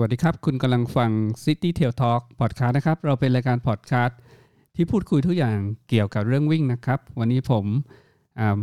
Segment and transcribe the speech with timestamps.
[0.00, 1.10] วัสดีครับ คุณกำลังฟัง
[1.44, 4.18] City Trail Talk Podcast นะครับ เราเป็นรายการพอดคาสต์
[4.76, 5.58] ที่พูดคุยทุกอย่าง
[5.88, 7.64] เกี่ยวกับเรื่องวิ่งนะครับ วันนี้ผม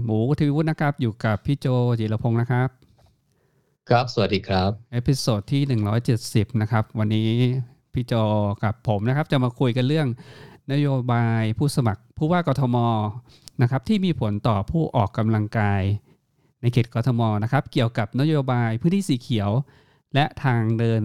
[0.04, 1.67] หมูทวีวุฒินะครับ อยู่กับพี่โจ
[1.99, 2.70] จิรพงศ์นะครับ
[3.90, 5.62] ครับสวัสดีครับ episode ที่
[6.12, 7.30] 170 นะครับ วันนี้
[7.93, 8.13] พี่โจ
[8.63, 10.07] กับผมนะครับ จะมาคุยกันเรื่อง
[10.71, 12.77] นโยบายผู้สมัครผู้ว่ากทม
[13.62, 15.81] นะครับ ที่มีผลต่อผู้ออกกำลังกาย
[16.62, 19.52] ในเขตกทมนะครับ เกี่ยวกับนโยบายพื้นที่สีเขียว
[20.13, 21.02] และทางเดิน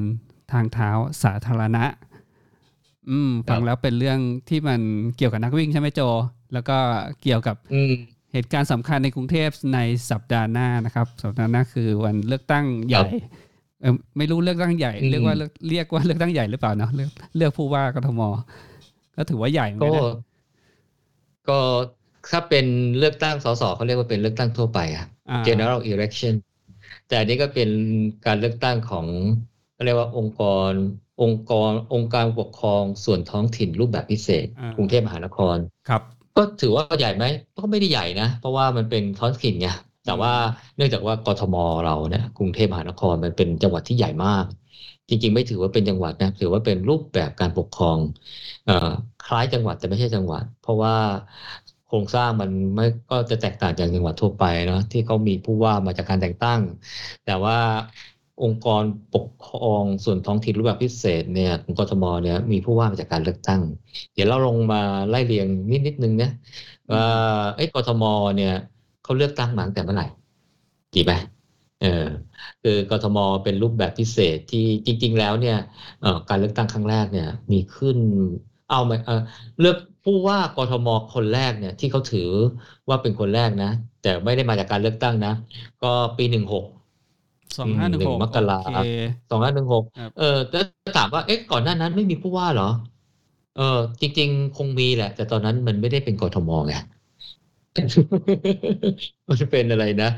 [0.53, 0.91] ทางเท้า
[1.23, 1.85] สาธารณะ
[3.11, 4.19] อืม ฟังแล้วเป็นเรื่อง
[4.49, 4.81] ที่มัน
[5.17, 6.01] เกี่ยวกับนักวิ่งใช่ไหมโจ
[6.53, 6.77] แล้วก็
[7.23, 7.57] เกี่ยวกับ
[8.33, 9.79] เหตุการณ์สำคัญในกรุงเทพใน
[10.11, 13.07] สัปดาห์หน้านะครับ สัปดาห์หน้าคือวันเลือกตั้งใหญ่
[14.17, 15.35] ไม่รู้เลือกตั้งใหญ่เรียกว่า
[15.69, 18.21] เรียกว่าเลือกตั้งใหญ่หรือเปล่าเนาะเลือกเลือกผู้ว่ากทม
[19.17, 20.03] ก็ถือว่าใหญ่เหมือนกัน
[21.49, 21.59] ก็
[22.31, 22.67] ถ้าเป็น
[22.99, 25.05] เลือกตั้งสสเขาเรียกว่าเป็นเลือกตั้งทั่วไปอะ
[25.47, 26.35] general election
[27.09, 27.71] แต่อันนี้ก็เป็น
[28.27, 29.07] การเลือกตั้งของ
[29.85, 30.73] เรียกว่าองค์กร
[31.23, 35.57] องค์กร องค์การปกครองส่วนท้องถิ่นรูปแบบพิเศษ กรุงเทพมหานคร
[35.89, 36.03] ครับ
[36.37, 37.25] ก็ถือว่าใหญ่ไหม
[37.57, 39.69] ก็ไม่ได้ใหญ่นะ เพราะว่ามันเป็นท้องถิ่นไง
[40.07, 40.33] แต่ว่า
[40.77, 44.45] เนื่องจากว่ากทมเราเนี่ยกรุงเทพมหานครมันเป็นจังหวัดที่ใหญ่มาก
[45.09, 47.99] จริง ๆ ไม่ถือว่าเป็นจังหวัดนะถือว่าเป็นรูปแบบการปกครอง
[48.69, 48.71] อ
[49.21, 50.95] คล้ายจังหวัดแต่ไม่ใช่จังหวัด เพราะว่า
[51.89, 56.61] โครงสร้างมันไม่ก็จะแตกต่างจากจังหวัดทั่วไปเนาะที่เขามีผู้ว่ามาจากการแต่งตั้ง
[57.25, 57.59] แต่ว่า
[58.43, 58.83] องค์กร
[59.15, 63.61] ปกครองส่วนท้องถิ่นรูปแบบพิเศษเนี่ยของกทมเนี่ยมีผู้ว่ามาจากการเลือกตั้ง
[64.15, 66.31] เดี๋ยวเราลงมาไล่เรียงนิดนิดนึงนะ
[66.93, 67.05] ว่า
[67.57, 68.05] ไอ้กทม
[68.37, 68.55] เนี่ย
[69.03, 70.07] เขาเลือกตั้งมาตั้งแต่เมื่อไหร่
[70.95, 71.13] กี่ไหม
[71.83, 72.05] เออ
[72.63, 75.59] คือกทมเป็นรูปแบบพิเศษที่จริง ๆ แล้วเนี่ย
[76.29, 77.99] การเลือกตั้งครั้งแรกเนี่ยมีขึ้น
[78.71, 78.93] เอาไหม
[79.61, 79.77] เลือก
[80.11, 82.29] ผู้ว่ากทมคนแรกเนี่ยที่เขาถือ
[82.89, 83.71] ว่าเป็นคนแรกนะ
[84.03, 85.33] แต่ไม่ได้มาจากการเลือกตั้งนะ
[85.83, 86.65] ก็ปีหนึ่งหก
[87.59, 88.59] สองห้าหนึ่งหกมกรา
[89.31, 89.85] สองห้าหนึ่งหก
[90.19, 90.61] เออจะ
[90.97, 92.71] ถามว่าเอ๊ะก่อนหน้านั้นไม่มีผู้ว่าเหรอ
[93.57, 96.75] เออ จริง ๆ คงมีแหละ แต่ตอนนั้นมันไม่ได้เป็นกทมไง
[99.29, 100.11] มันเป็นอะไรนะ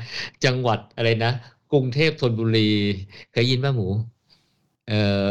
[0.45, 1.31] จังหวัดอะไรนะ
[1.71, 2.69] กรุงเทพธนบุรี
[3.31, 3.87] เคยยินป่ะหมู
[4.89, 4.93] เอ
[5.25, 5.27] อ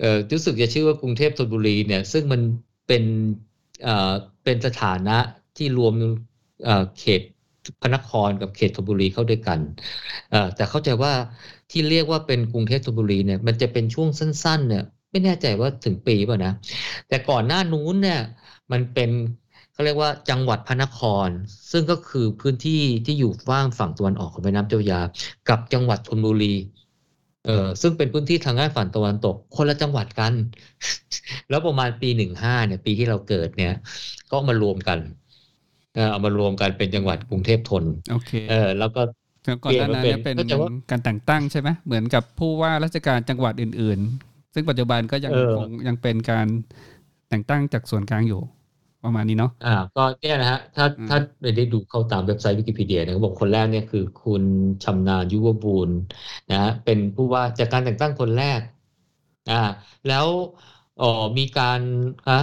[0.00, 2.40] เออรู้สึกจะชื่อว่ากรุงเทพธนบุรีเนี่ย ซึ่งมัน
[2.88, 3.02] เป็น
[4.44, 5.16] เป็นสถานะ
[5.56, 5.94] ที่รวม
[6.98, 7.22] เขต
[7.80, 9.58] พระนครกับเขตธนบุรีเข้าด้วยกัน
[10.54, 11.12] แต่เข้าใจว่า
[11.70, 16.52] ที่เรียกว่าเป็นกรุงเทพธนบุรีเนี่ยมันจะเป็นช่วงสั้น ๆ เนี่ยไม่แน่ใจว่าถึงปีป่ะนะ
[17.08, 18.20] แต่ก่อนหน้านู้นเนี่ย
[18.72, 19.10] มันเป็น
[19.72, 21.28] เขาเรียกว่าจังหวัดพระนคร
[21.70, 25.00] ซึ่งก็คือพื้นที่ที่อยู่ฝั่งฝั่งตะวันออกของแม่น้ำเจ้าพระยา
[25.48, 26.54] กับจังหวัดธนบุรี
[27.46, 30.32] เออซึ่งเป็นพื้นที่ทางด้านฝั่งตะวันตก คนละจังหวัดกัน
[31.50, 33.74] แล้วประมาณปีหนึ่งห้าเนี่ย ปีที่เราเกิดเนี่ย
[34.32, 34.98] ก็มารวมกัน
[36.10, 39.02] เอามารวมกันเป็นจังหวัดกรุงเทพทนโอเคเออแล้วก็
[39.64, 40.36] ก่อนหน้านั้นเป็น
[40.90, 46.46] การแต่งตั้งใช่ไหมเหมือนกับผู้ว่าราชการจังหวัดอื่น ๆ ซึ่งปัจจุบันก็ยังคงยังเป็นการ
[47.28, 48.40] แต่งตั้งจากส่วนกลางอยู่
[49.06, 51.18] ประมาณนี้เนาะอ่าก็เนี่ยนะฮะถ้าถ้า
[51.56, 54.42] ได้ดูเข้าตามเว็บไซต์วิกิพีเดียนะบอกคนแรกเนี่ยคือคุณ
[54.84, 55.96] ชำนาญยุวบูรณ์
[56.50, 58.60] นะฮะเป็นผู้ว่าจากการแต่งตั้งคนแรก
[59.52, 59.62] อ่า
[60.08, 60.26] แล้ว
[61.02, 61.80] อ๋อมีการ
[62.28, 62.38] อะ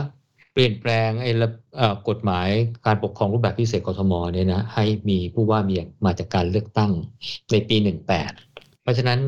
[0.53, 1.31] เปลี่ยนแปลงไอ้
[2.09, 2.50] กฎหมาย
[2.85, 5.75] การปกครองรูปแบบพิเศษกทมเนี่ยนะให้มีผู้ว่ามี
[6.06, 6.91] มาจากการเลือกตั้ง
[7.52, 8.31] ในปีหนึ่งแปด
[8.81, 9.19] เพราะฉะนั้น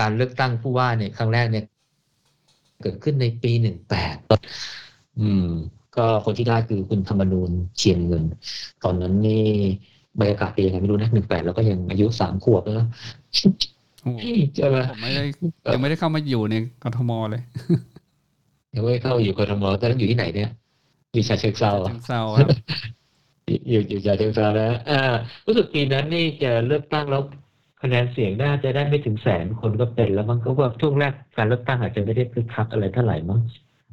[0.00, 1.64] การเลือกตั้งผู้ว่าเนี่ยครั้งแรกเนี่ย
[2.82, 4.16] เกิดขึ้นในปีหนึ่งแปด
[5.20, 5.50] อืม
[5.96, 8.24] ก็คนที่ได้คือคุณธรรมนูญเชียงเงิน
[8.84, 9.46] ตอนนั้นนี่
[10.20, 12.86] บรรยากาศเป็นยังไงไม่รู้นะหนึ่งแปดแล้วก็ยังอายุสามขวบแล้ว
[14.56, 15.22] ใช่ไหมผมไม่ได้
[15.72, 16.54] ยังไม่ได้เข้ามาอยู่ใน
[16.84, 17.42] กทมเลย
[18.74, 20.50] ยังไม่เข้าอยู่กทมตอนนั้นอยู่ที่ไหนเนี่ย
[21.12, 22.20] อยู่ชาเชิงเซาเชิงเซา
[23.68, 25.00] อยู่อยู่ชาเชิงเซาแล้วอ่า
[25.46, 27.22] รู้สึกปีนั้นนี่จะเลือกตั้งแล้ว
[27.82, 33.40] คะแนนเสียงน่าจะได้ไม่ถึงแสนคนก็เป็นแล้วมันก็ว่าช่วงแรกการเลือกตั้งอาจจะไม่ได้คึกคักอะไรเท่าไหร่มั้ง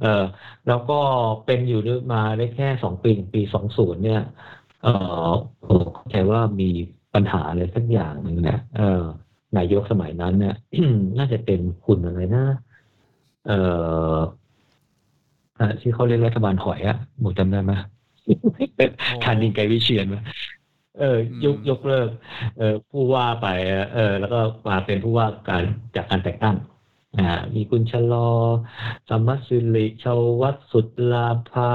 [0.01, 0.24] เออ
[0.68, 1.00] แล้วก็
[1.45, 1.81] เป็นอยู่
[2.13, 4.21] มาได้แค่สองปีปีสองศูนย์เนี่ย
[4.83, 4.88] เอ
[5.27, 5.30] อ
[5.94, 6.69] เข้าใจว่ามี
[7.13, 9.03] ปัญหาอะไรสักอย่างหนึ่งเนี่ยเออ
[9.57, 10.56] นายกสมัยนั้นเนี่ย
[11.18, 12.45] น่าจะเป็นคุณอะไรนะ
[13.48, 13.51] เอ
[14.13, 14.15] อ
[15.81, 17.74] ที่เขาเรียกรัฐบาลหอยอะหมูจำได้ไหม
[19.24, 20.18] ทานินไกวิเชียนไหม
[21.00, 22.09] เออยกยกเลิก
[22.57, 23.48] เออผู้ว่าไป
[23.94, 25.63] เออ แล้วก็มาเป็นผู้ว่าการ
[25.95, 26.70] จากการแต่งตั้งอ่า
[27.55, 28.29] มีคุณชะลอ
[29.09, 31.71] สมัสิริชาววัดสุดลาภา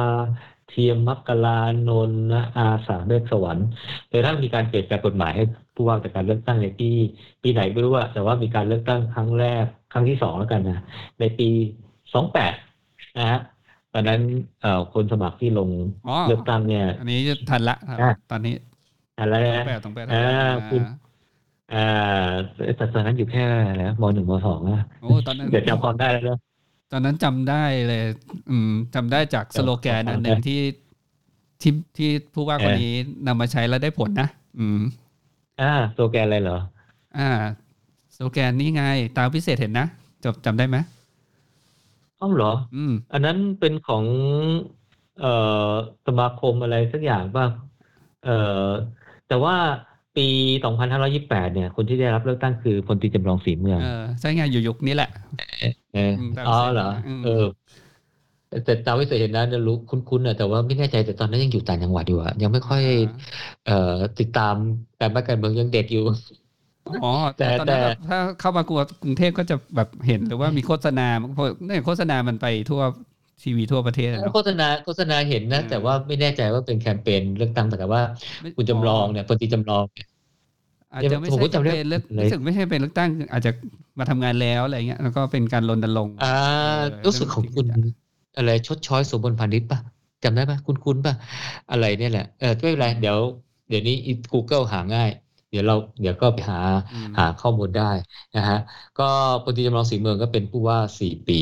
[0.69, 3.67] เทียมมักกลานนนะอาสาเมฆสวรรค์
[4.09, 5.45] แต่ถ้ามีการเปลี่ยนแปลงกฎหมายให้
[5.75, 6.91] ผู้ว่าจากการเลือกตั้งในปี
[7.43, 10.83] ปีไหนไม่รู้อะแต่ว่ามีการเลือกตั้งครั้งแรกครั้งที่สองแล้วกันนะ
[11.21, 11.49] ในปี
[12.15, 12.55] สองแปด
[13.19, 13.41] นะฮะ
[13.93, 14.21] ตอนนั้น
[14.61, 15.69] เอ่อคนสมัครที่ลง
[16.29, 17.77] เลือกตั้งเนี่ย อันนี้ทันละ
[18.31, 18.55] ตอนนี้
[19.19, 20.83] ทันแล้วนะต้องแปดอ่าคุณ
[21.71, 21.77] อ่า
[22.77, 23.43] แต่ตอนนั้นอยู่แค่
[23.77, 26.39] แล้วมหนึ่งมสองอะโอ้ตอนนั้นเดี๋ยวจำความได้แล้วเนอะ
[26.93, 28.05] ตอนนั้นจำได้เลย
[28.51, 30.61] อืมจำได้จากสโลแกนอันหนึ่งที่
[31.63, 32.93] ที่ที่ผู้ว่าคนนี้
[33.27, 34.29] นำมาใช้แล้วได้ผลนะ
[34.59, 34.81] อืม
[35.61, 36.59] อ่าโซแกนอะไรเหรอ
[37.19, 37.31] อ่า
[38.15, 38.83] สโลแกนนี้ไง
[39.19, 39.87] ตามพิเศษเห็นนะ
[40.25, 40.77] จำจำได้ไหม
[42.21, 44.05] อ้าวเหรอ อืม อันนั้นเป็นของ
[45.17, 45.27] เอ่อ
[46.07, 47.47] สมาคมอะไรสักอย่างป่ะ
[48.21, 48.31] เอ่อ
[49.27, 49.57] แต่ว่า
[50.17, 50.27] ปี
[50.65, 55.11] 2528 เนี่ย คนที่ได้รับเลือกตั้งคือพลตรีจำลองศรีเมือง เออใช่ไงอยู่ยุคนี้แหละ
[55.95, 57.45] เอออืมตามอ๋อเสร็จเหรออืมเออ
[58.65, 62.83] แต่ตามวิเศษเห็นนะจะรู้คุ้นๆนะแต่ว่าไม่แน่ใจแต่ตอนนั้นยังอยู่ต่างจังหวัดอยู่อะยังไม่ค่อย
[63.67, 64.55] เอ่อติดตาม
[65.01, 66.05] การบ้านการเมืองยังเด็กอยู่
[67.03, 72.83] อ๋อแต่แต่ตอนนั้นแต่แบบถ้าเข้ามากรุงกรุงเทพก็จะแบบเห็นหรือว่ามีโฆษณาเพราะเนี่ยโฆษณามันไปทั่ว
[73.43, 78.03] ทีวีทั่วประเทศอะเนาะโฆษณาโฆษณาเห็นนะเออแต่ว่าไม่แน่ใจว่าเป็นแคมเปญเลือกตั้งแต่ว่า
[78.41, 80.07] ไม่คุณจำลองเนี่ยพลตรีจำลองเนี่ย
[80.93, 83.51] อาจจะไม่ผมใช่ก็จำได้เป็นเลือกเลยรู้สึกไม่ใช่เป็นเลือกตั้ง อาจจะ
[83.99, 86.27] มาทำงานแล้วอะไรเงี้ยแล้วก็เป็นการรณรงค์อ่า
[86.59, 86.69] เออ
[87.05, 87.87] รู้สึกของคุณเรื่องจริง
[88.37, 89.79] อะไรชดช้อยสมบนพาณิชย์ป่ะ
[90.23, 91.15] จำได้ป่ะคุณคุณป่ะ
[91.71, 93.19] อะไรเนี่ยแหละเออไม่เป็นไรเดี๋ยว
[93.69, 93.95] เดี๋ยวนี้
[94.33, 95.09] Google หาง่าย
[95.51, 96.57] เดี๋ยวเราเดี๋ยวก็ไปหา
[96.91, 97.83] อืมหาข้อมูลได้
[98.35, 98.57] นะฮะ
[98.97, 99.03] ก็
[99.43, 101.35] พลตรีจำลองศรีเมืองก็เป็นผู้ว่าสี่ปี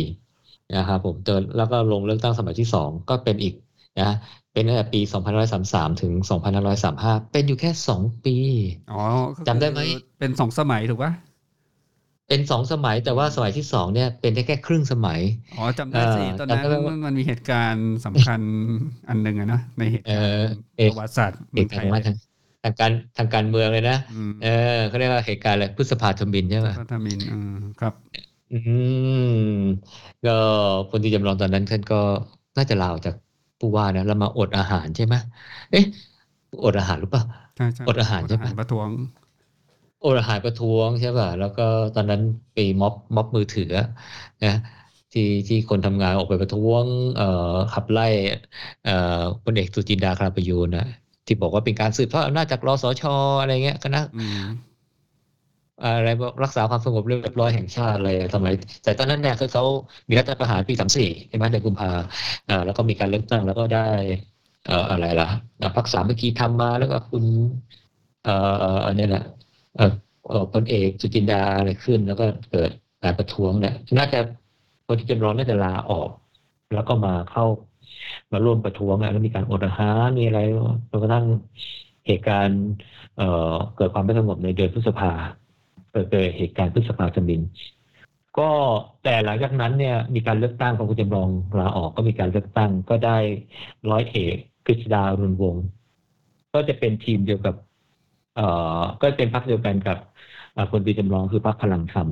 [0.77, 3.55] นะครับผมเจอแล้วก็ลงเลือกตั้งสมัยที่สองก็เป็นอีก
[4.01, 4.11] นะ
[4.53, 5.01] เป็นตั้งแต่ปี
[5.51, 6.13] 2533 ถึง
[6.73, 8.37] 2535 เป็นอยู่แค่สองปี
[8.93, 9.81] อ๋อก็คือจำได้ไหม
[10.19, 11.13] เป็นสองสมัยถูกปะ
[12.29, 15.21] เป็นสองสมัยแต่ว่าสมัยที่สองเนี่ยเป็นได้แค่ครึ่งสมัย
[15.57, 18.41] อ๋อจำได้สิเออตอนนั้นจำได้ว่ามันมีเหตุการณ์สำคัญ
[19.09, 20.35] อันหนึ่งอะนะในเหตุเอการอณ์
[20.79, 22.17] เอกประวัติศาสตร์เหเมืองตุไทการยณ์ว่าทาง
[22.63, 27.95] ทางการทางการเมืองเลยนะอืมเออเขาเรียกว่าเหตุการณ์อะไรพฤษภาธมินใช่ไหมพัฒมินอืมครับ
[28.51, 29.85] อืม
[30.23, 30.31] ก็
[30.89, 31.97] พลตรีจำลองตอนนั้นท่านก็
[32.57, 33.15] น่าจะลาออกจาก
[33.59, 35.15] ผู้ว่านะ แล้วมาอดอาหารใช่ไหม
[35.71, 35.85] เอ๊ะ
[36.65, 37.23] อดอาหารหรือเปล่า
[37.57, 38.89] ใช่ใช่อดอาหารใช่ปะอดประท้วง
[40.05, 41.63] อดอาหารประท้วงใช่ป่ะ แล้วก็
[41.95, 42.21] ตอนนั้น
[42.53, 43.87] ไปม็อบม็อบมือถืออะ
[44.43, 44.51] นะ
[45.13, 47.25] ที่ที่คนทำงานออกไปประท้วง เอ่อ
[47.73, 48.03] ขับไล่
[48.83, 48.91] เอ่อ
[49.45, 50.83] พลเอกสุจินดาคราประยูนนะ
[51.27, 53.03] ที่บอกว่าเป็นการสืบทอดอำนาจจากรสช
[53.39, 54.01] อะไรเงี้ยคณะ
[55.83, 58.55] อะไรบอกรักษาความสงบเรียบร้อยแห่งชาติอะไรสมัย
[58.85, 59.65] แต่ตอนนั้นเนี่ยคือเขา
[60.09, 61.91] มีรัฐประหารปีสามสี่ใช่ไหมเดือนกุมภา
[62.67, 63.87] แล้วก็มีการเลือกตั้งแล้วก็ได้
[64.91, 65.29] อะไรล่ะ
[65.77, 67.25] พักสามัคคีทำมาแล้วก็คุณ
[68.25, 68.35] เอ่
[68.75, 69.25] ออันนี้แหละ
[69.77, 72.71] เอ่อพลเอกสุจินดาอะไรขึ้น แล้วก็เกิด
[73.03, 74.19] การประท้วงเนี่ยน่าจะ
[74.87, 76.11] คนที่จะร้อนน่าจะลาออก
[76.75, 77.45] แล้วก็มาเข้า
[78.33, 80.41] มาร่วมประท้วงแล้วมีการอดอาหารมีอะไร
[80.91, 81.27] จนกระทั่ง
[82.07, 82.61] เหตุการณ์
[83.77, 85.13] เกิดความไม่สงบในเดือนพฤษภา
[85.95, 87.41] เกิดเกิดเหตุการณ์พฤษภาธมิน
[88.39, 88.51] ก็
[89.05, 93.19] แต่หลังจากนั้นเนี่ยมีการเลือกตั้งของคุณจำลองลาออกก็มีการเลือกตั้งก็ได้
[93.91, 94.37] ร้อยเอก
[94.67, 95.65] กฤษดาอรุณวงศ์
[96.55, 97.55] ก็จะเป็นทีมเดียวกับ
[98.37, 98.47] เอ่
[98.79, 99.99] อ ก็เป็นพรรคเดียวกันกับ
[100.53, 102.09] เอ่อคนดีจำลองคือพรรคพลังธรรม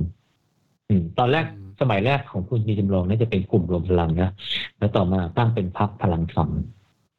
[0.89, 4.31] อืมตอนแรกอืมสมัยแรกของคุณดีจำลองน่าจะเป็นกลุ่มรวมพลังนะ
[4.77, 6.49] แล้วต่อมาตั้งเป็นพรรคพลังธรรม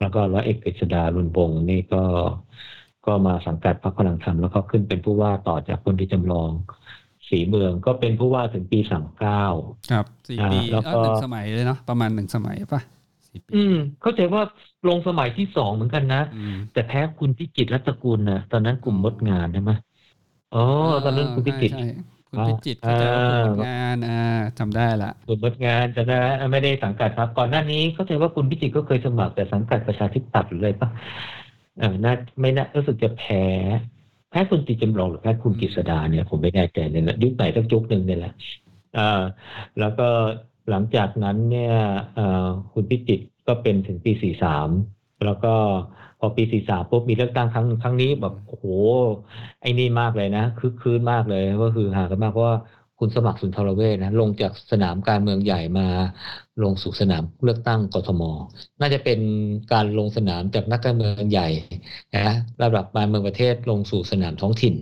[0.01, 2.03] แล้วก็ร้อยเอกกฤษดาอรุณวงศ์นี่ก็
[3.07, 6.51] ก็มาสังกัดพรรคพลังธรรมแล้วก็ขึ้นเป็นผู้ว่าต่อจากคนที่จำลอง
[7.29, 9.45] สีเมืองก็เป็นผู้ว่าถึงปีสามเก้า
[9.91, 12.81] ครับสี่อ่าปีแล้วก็เอ้าหนึ่งสมัยเลยเนาะประมาณหนึ่งสมัยป่ะ
[13.29, 14.43] สี่ปีอืม เข้าใจว่า
[14.89, 19.73] ลงสมัยที่สองเหมือนกันนะอืมแต่แพ้คุณพิจิตรรัตนกุลนะตอนนั้นกลุ่มมดงานใช่ไหม
[20.55, 20.65] อ๋อ
[21.05, 21.89] ตอนนั้นคุณพิจิตรใช่ใช่
[22.29, 24.21] คุณพิจิตรเข้าใจว่าอ่าคุณงานอ่า
[24.59, 30.89] จำได้ละกลุ่มมดงานจะนะไม่ได้สังกัดครับ ก่อนหน้านี้เข้าใจว่าคุณพิจิตรก็เคยสมัครแต่สังกัดประชาธิปัตย์หรืออะไรปะ
[31.79, 33.45] เออน่าไม่น่ารู้สึกจะแพ้
[34.31, 38.33] แพ้คุณติจำลองหรือแพ้คุณกฤษดาเนี่ยผมไม่แน่ใจเลยนะยุคไหนสักยุคหนึ่งเนี่ยแหละ
[38.99, 39.23] อ่า
[39.79, 40.09] แล้วก็
[40.71, 41.75] หลังจากนั้นเนี่ย
[42.19, 42.21] อ
[42.73, 44.13] คุณพิจิตก็เป็นถึงปี
[44.69, 45.55] 43แล้วก็
[46.21, 48.65] พอปี43ปุ๊บมีเลือกตั้งครั้งครั้งนี้แบบโอ้โห
[49.61, 52.57] ไอ้นี่มากเลยนะคือคืนมากเลยก็คือหากันมากเพราะว่า
[52.99, 55.87] คุณสมัครสุนทรเวชนะลงจากสนามการเมืองใหญ่มา
[56.63, 58.23] ลงสู่สนามเลือกตั้งกทม
[58.81, 59.21] น่าจะเป็น
[59.73, 61.49] การลงสนามจากนักการเมืองใหญ่
[62.15, 62.21] นะ
[62.63, 64.75] ระดับการเมืองประเทศลงสู่สนามท้องถิ่น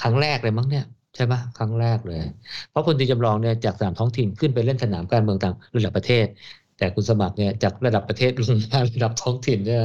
[0.00, 0.84] ครั้งแรกเลยมั้งเนี่ย
[1.16, 2.18] ใช่ไหมครั้งแรกเลย
[2.70, 6.26] เพราะคนที่จำลองเนี่ยจากสนามท้องถิ่นขึ้นไปเล่นสนามการเมืองต่างระดับประเทศ
[6.76, 9.84] แต่คุณสมัครเนี่ยจากระดับประเทศลงมาระดับท้องถิ่นเนี่ย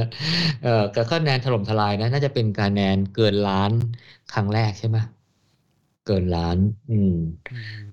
[0.62, 3.72] เอ่อกับคะแนนถล่มทลายนะน่าจะเป็นคะแนนเกินล้าน
[4.32, 4.98] ครั้งแรกใช่ไหม
[6.06, 6.58] เกินล้าน
[6.90, 7.12] อืม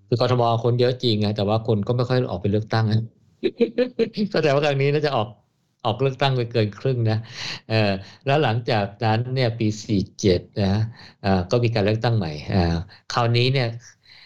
[0.07, 2.99] คือกทมคนเยอะจริงไงแต่ว่าคนก็ไม่ค่อยออกไปเลือกตั้งนะ
[4.31, 5.27] ก็แต่ว่าครั้งนี้น่าจะออก
[5.85, 7.17] ออกเลือกตั้งไปเกินครึ่งนะ
[7.69, 7.91] เออ
[8.25, 9.67] แล้วหลังจากนั้นเนี่ยปี
[10.13, 10.73] 47 นะ
[11.25, 12.75] อ่าก็มีการเลือกตั้งใหม่อ่า
[13.13, 13.67] คราวนี้เนี่ย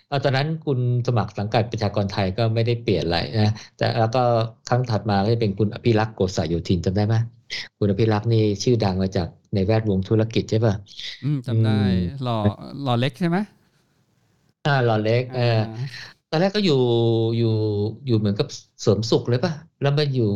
[0.08, 4.24] เอาตอนนั้นคุณสมัครสังกัดประชากรไทยก็ไม่ได้เปลี่ยนอะไรนะแต่แล้วก็
[4.70, 7.16] ครั้งถัดมาก็จะเป็นคุณอภิรักษ์โกษาโยธินจำได้ไหม
[7.78, 10.74] คุณอภิรักษ์นี่ชื่อดังมาจากในแวดวงธุรกิจใช่ป่ะ
[11.24, 12.38] อืมจำได้อืมหล่อ
[12.84, 13.38] หล่อเล็กใช่ไหม
[14.68, 15.60] อ่าหลอเล็กเออ
[16.30, 16.80] ตอนแรกก็อยู่
[17.38, 17.54] อยู่
[18.08, 18.48] อยู่เหมือนกับ
[18.82, 20.30] เสริมสุขเลยป่ะ แล้วมาอยู่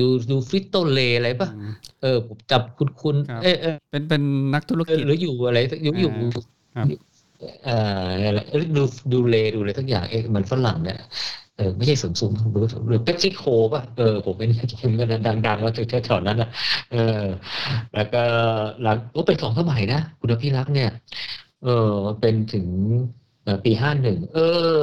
[0.00, 4.22] ดูดูฟริตโตเลอะไรป่ะอืมเออผมจับคุณคุณครับเออเออเป็นเป็น
[4.54, 6.32] นักธุรเออกิจหรืออยู่อะไรอยู่อยู่อ่า
[6.76, 6.86] ครับ
[7.64, 10.98] เอ่ออะไรเอ้ยดูดูเลดูอะไรทั้งอย่างเอ๊ะมันฝรั่งเนี่ย
[11.56, 14.50] เออไม่ใช่เสริมสุขหรือหรือเปปซี่โคป่ะเออผมเป็น
[14.98, 16.48] มันดังๆว่าถึงแถวๆนั้นนะ
[16.92, 17.24] เออ
[17.94, 18.22] แล้วก็
[18.82, 20.90] หลังโอ้เป็นสองสมัยนะ คุณพี่รักษ์เนี่ย
[21.64, 23.25] เออเป็นถึงเอ่อ
[23.64, 24.38] ปีห้าหนึ่งเอ
[24.72, 24.76] อ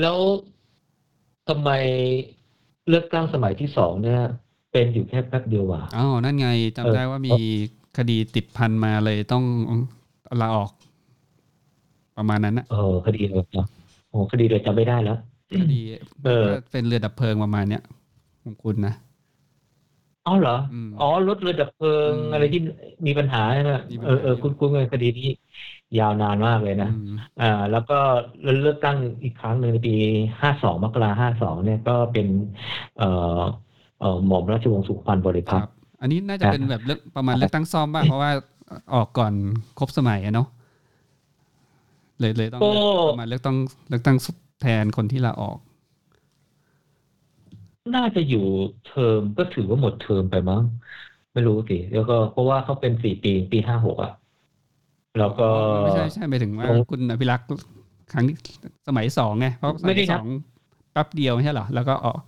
[0.00, 0.18] แล้ว
[1.48, 1.70] ทำไม
[2.88, 4.20] เลือกตั้งสมัยที่สองเนี่ย
[4.72, 7.36] เป็นอยู่แค่แป๊บเดียวว่ะอ๋อนั่นไงจำเออได้ว่ามี
[7.96, 9.44] คดีติดพันมาเลยต้อง
[10.40, 10.70] ลาออก
[12.16, 13.66] ประมาณนั้นนะเออคดีเลยเนาะ
[14.10, 15.18] โอ้คดีเลยจำไม่ได้แล้ว
[15.60, 15.80] คดี
[16.24, 17.82] เออว่าเป็นเรือดับเพลิงประมาณเนี้ย
[18.42, 18.94] ของคุณนะ
[20.26, 22.60] อ๋อเหรออืมอ๋อรถเรือดับเพลิงอืมอะไรที่
[23.06, 25.24] มีปัญหาใช่ไหมมีปัญหาเออเออคุณคุณคดีนี้
[25.98, 27.94] ยาวนานมากเลยนะอืมอ่าแล้วก็
[28.60, 29.92] เลือกตั้งอีกครั้งหนึ่งในปี
[30.42, 32.26] ห้าสองมกราห้าสองเนี่ยก็เป็น
[32.94, 33.04] เอ่อ
[33.98, 35.66] เอ่อหม่อมราชวงศ์สุขุมพันธ์บริคพัรัตรบ
[36.00, 38.30] อันนี้น่าจะครับเป็นแบบเลือกประมาณเลือกตั้งซ่อมบ้างเพราะว่า
[38.94, 39.32] ออกก่อน
[39.78, 40.48] ครบสมัยอะเนาะ
[42.20, 42.66] เลยเลยต้องก็
[43.06, 43.56] ประมาณเลือกตั้ง
[43.88, 44.16] เลือกตั้ง
[44.60, 45.58] แทนคนที่ลาออก
[47.94, 48.38] น่าจะอยู่
[48.82, 50.62] เทอมก็ถือว่าหมดเทอมไปมั้ง
[51.32, 54.10] ไม่รู้สิแล้วก็เพราะว่าเขาเป็นสี่ปีปีห้าหกอะ
[55.18, 55.48] แล้วก็
[55.82, 57.46] ไม่ใช่ใช่ไปถึงว่าลงคุณอภิรักษ์
[58.12, 58.36] ครั้งที่
[58.88, 60.26] สมัยสองไงเพราะสไม่มัยได้นัสบอง
[60.92, 62.20] แป๊บเดียวไม่ใช่เหรอแล้วก็ออก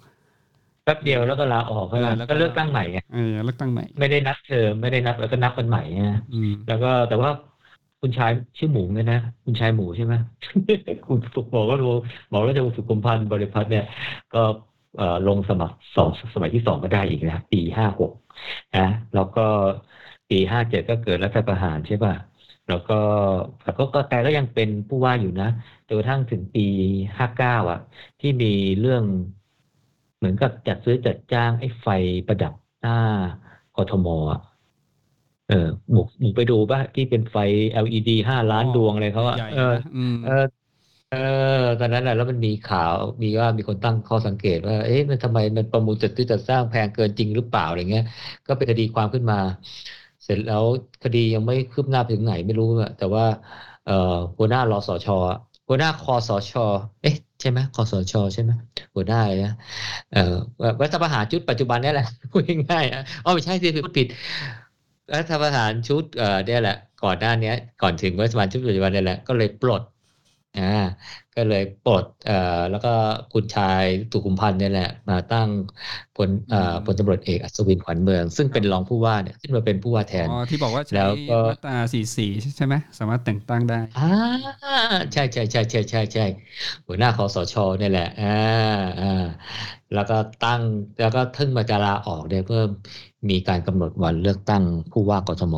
[0.84, 6.00] แป๊บเดียวแล้วก็ลาออกใช่ไหมเออแล้วก็ก็เลือกตั้งใหม่ไงเออเลือกตั้งใหม่ ไม่ได้นับเทอมไม่ได้นับแล้วก็นับกันใหม่ไง
[6.32, 7.30] อืมแล้วก็แต่ว่า
[8.00, 10.14] คุณชายชื่อหมูเนี่ยนะคุณชายหมูใช่ไหม
[11.06, 11.88] คุณสุขบอกก็รู้
[12.30, 13.82] บอกว่าจะสุขุมพันธ์บริพัตรเนี่ย
[14.32, 14.38] ก็
[14.96, 18.10] เอ่อลงสมัครสองสมัยที่สองก็ได้อีกนะปีห้าหก
[18.74, 18.80] นะ
[19.12, 19.40] แล้วก็
[20.28, 22.12] ปีห้าเจ็ดก็เกิดรัฐประหารใช่ป่ะ
[22.68, 22.94] แล้วก็
[23.62, 25.46] แต่ก็ก็แต่ก็ยังเป็นผู้ว่าอยู่นะ
[25.86, 26.60] จนกระทั่งถึงปี
[27.18, 27.78] ห้าเก้าอะ
[28.20, 28.46] ที่มี
[28.78, 29.04] เรื่อง
[30.16, 31.86] เหมือนกับจัดซื้อจัดจ้างไอ้ไฟ
[32.26, 32.98] ประดับหน้า
[33.76, 34.40] กทมอะ
[35.46, 35.54] เออ
[35.92, 37.36] หมูหมูไปดูป่ะที่เป็นไฟ
[37.72, 40.32] LED ห้าล้านดวงอะไรเขาอะใหญ่เออนะอืมเออ
[41.08, 41.18] เออ
[41.78, 48.04] ตอนนั้นแหละแล้วมันมีข่าวมีว่ามีคนตั้งข้อสังเกตว่าเอ๊ะมันทำไมมันประมูลจัดซื้อจัดสร้างแพงเกินจริงหรือเปล่าอะไรเงี้ย
[48.46, 49.36] ก็เป็นคดีความขึ้นมา
[50.07, 50.64] เสร็จแล้ว
[51.02, 53.24] คดียังไม่คืบหน้าไปถึงไหนไม่รู้อะแต่ว่า
[53.84, 53.88] เอ
[54.38, 55.14] หัวหน้ารอสชอ
[55.68, 56.52] หัวหน้าคอสช
[57.02, 58.50] เอ๊ะใช่ไหมคอสชใช่ไหม
[58.94, 59.52] หัวหน้านะ
[60.10, 60.18] เอ่อ
[60.82, 64.06] รัฐประหารชุดปัจจุบันนี่แหละพูดง่ายๆอ๋อไม่ใช่สิพูดผิด
[65.14, 69.82] รัฐประหารชุดเอ่อเนี่ยแหละ ก่อนหน้านี้ก่อนถึงรัฐบาลชุดปัจจุบันนี่แหละก็เลยปลด
[70.54, 70.62] อ่า
[71.38, 72.34] ก็เลยปลดเอ่อ
[72.70, 72.88] แล้วก็
[73.32, 75.50] คุณชายสุขุมพันธ์เนี่ยแหละมาตั้ง
[76.14, 82.24] พลเอ่ออืมพลตำรวจเอกอัศวินขวัญเมือง ซึ่งเป็นรองผู้ว่าเนี่ยขึ้นมาเป็นผู้ว่าแทนอ๋อที่บอกว่าแล้ใช้วก็มาตราสี่สี่
[82.56, 84.02] ใช่ไหมสามารถแต่งตั้งได้อ่า
[85.12, 86.22] ใช่ใช่ใช่ใช่ใช่ใช่
[86.86, 88.26] หัวหน้าคอสชเนี่ยแหละอ่า
[88.98, 89.06] อ่า
[89.92, 90.62] แล้วก็ตั้ง
[90.98, 92.68] แล้วก็ทึ่งมาจะลาออกเนี่ยเพิ่ม
[93.30, 95.54] มีการกำหนดวันเลือกตั้งผู้ว่ากทม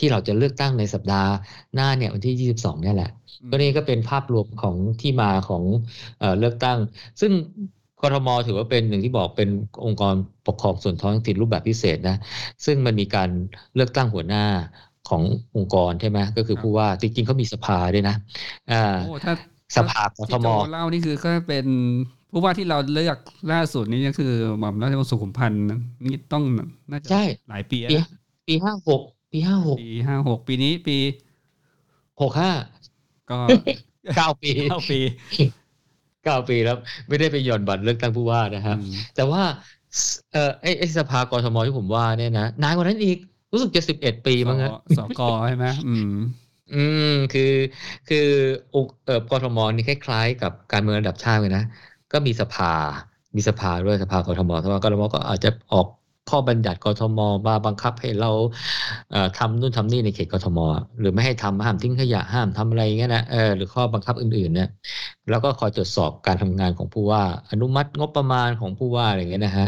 [0.00, 1.30] ที่เราจะเลือกตั้งในสัปดาห์
[1.74, 3.10] หน้าเนี่ยวันที่ 22 เนี่ยแหละ
[3.42, 5.62] อืมก็นี่ก็เป็นภาพรวมของที่มาของ
[6.18, 6.78] เอ่อเลือกตั้ง
[7.20, 7.32] ซึ่ง
[8.02, 9.48] กทมถือว่าเป็นหนึ่งที่บอกเป็น
[9.84, 10.14] องค์กร
[10.46, 12.16] ปกครองส่วนท้องถิ่นรูปแบบพิเศษนะ
[12.64, 13.30] ซึ่งมันมีการ
[13.74, 14.44] เลือกตั้งหัวหน้า
[15.08, 15.22] ของ
[15.56, 18.16] องค์กรใช่ไหมก็คือผู้ว่าจริงๆเขามีสภาด้วยนะ
[18.70, 19.32] อ่าโอ้ถ้า
[19.76, 21.66] สภากที่ทมโจเล่านี่คือก็เป็น
[22.32, 23.18] ผู้ว่าที่เราเลือก
[23.52, 25.62] ล่าสุดนี่ก็คือหม่อมราชวงศ์สุขุมพันธ์
[26.04, 26.42] นี่ต้อง
[26.90, 28.08] น่าจะใช่หลายปีแล้วปีนะ
[28.48, 30.98] ปีห้าหก ปีห้าหกปีห้าหกปีนี้ปี
[32.20, 32.52] หกห้า
[33.30, 33.38] ก็
[34.16, 34.98] เก้าปีเก้าปี
[36.24, 36.76] เก้าปีแล้ว
[37.08, 39.42] ไม่ได้ไปหย่อนบัตรเลือกตั้งผู้ว่านะครับอืมแต่ว่า
[40.32, 43.18] เออไอ้ไอ้สภากทมที่ผมว่าเนี่ยนะนานกว่านั้นอีก
[43.52, 46.12] รู้สึกจะสิบเอ็ดปีมั้งฮะสกใช่ไหมอืม
[46.74, 47.52] อืมคือ
[48.08, 48.26] คือ
[48.74, 51.62] อุเอ่อกทมนี่คล้ายๆ กับการเมืองระดับชาติเลยนะ
[52.12, 52.72] ก็มีสภา
[53.36, 55.86] มีสภาด้วยสภากทมแต่ว่ากทมก็อาจจะออก
[56.30, 58.30] ข้อบัญญัติกทมมาบังคับให้เรา
[59.10, 60.58] เอ่อทำนู่นทำนี่ในเขตกทม
[61.00, 64.68] หรือไม่ให้ทำห้ามทิ้งขยะห้ามทำอะไรเงี้ยนะเออหรือข้อบังคับอื่นๆเนี่ย
[65.28, 69.66] แล้วก็คอยตรวจสอบการทำงานของผู้ว่า อนุมัติงบประมาณของผู้ว่าอะไรเงี้ยนะฮะ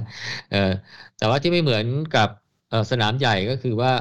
[0.51, 0.71] เออ
[1.17, 1.85] แต่ว่าที่ไม่เหมือน
[2.17, 2.29] กับ
[2.91, 3.93] สนามใหญ่ก็คือว่า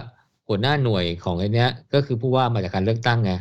[0.47, 3.31] หัวหน้าหน่วยของไอ้นี้ก็คือผู้ว่ามาจากการเลือกตั้งไง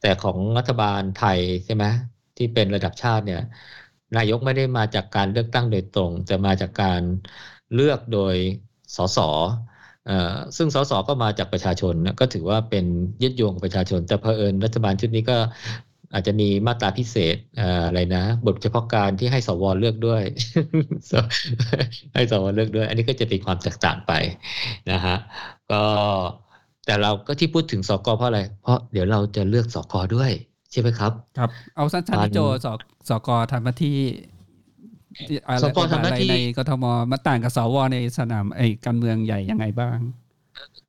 [0.00, 1.84] แต่ของรัฐบาลไทยใช่ไหม
[2.36, 3.40] ที่เป็นระดับชาติเนี่ย
[4.16, 7.02] นายกไม่ได้มาจากการเลือกตั้งโดยตรง แต่มาจากการ
[7.74, 8.36] เลือกโดย
[8.96, 9.18] สส
[10.56, 12.84] ซึ่งสสก็มาจากประชาชนก็ถือว่าเป็น
[13.22, 15.36] ยึดโยงประชาชน แต่เผอิญรัฐบาลชุดนี้ก็
[16.14, 17.36] อาจจะมีมาตราพิเศษ
[17.86, 20.22] อะไรนะ บทเฉพาะการที่ให้สวเลือกด้วย
[22.14, 24.12] ให้สวเลือกด้วย อันนี้ก็จะเป็นความแตกต่างไป
[24.90, 25.16] นะฮะ
[25.70, 25.82] ก็
[26.86, 30.30] แต่เราก็ที่พูดถึงสกเพราะอะไร เพราะเดี๋ยวเราจะเลือกสกด้วย
[30.72, 32.66] ใช่ไหมครับ ครับ เอาสั้นๆที่โจส
[33.08, 33.96] สกทำหน้าที่
[35.62, 39.96] สกทำหน้าที่ในกทมมาต่างกับสวในสนามไอ้การเมืองใหญ่ยังไงบ้าง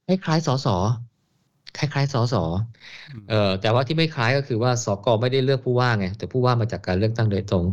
[0.08, 0.68] คล้ายๆสส
[1.78, 2.36] คล้ายๆสส
[3.30, 7.66] เอ่อแต่ว่าที่ไม่คล้ายก็คือว่าสกไม่ได้เลือกผู้ว่าไงแต่ผู้ว่ามาจากการเลือกตั้งโดยตรง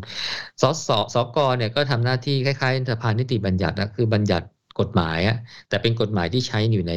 [0.62, 4.46] สสสกเนี่ยก็ทำหน้าที่คล้ายๆสภานิติบัญญัตินะคือบัญญัติ
[4.80, 5.36] กฎหมายอะ
[5.68, 6.92] แต่เป็นกฎหมายที่ใช้อยู่ใน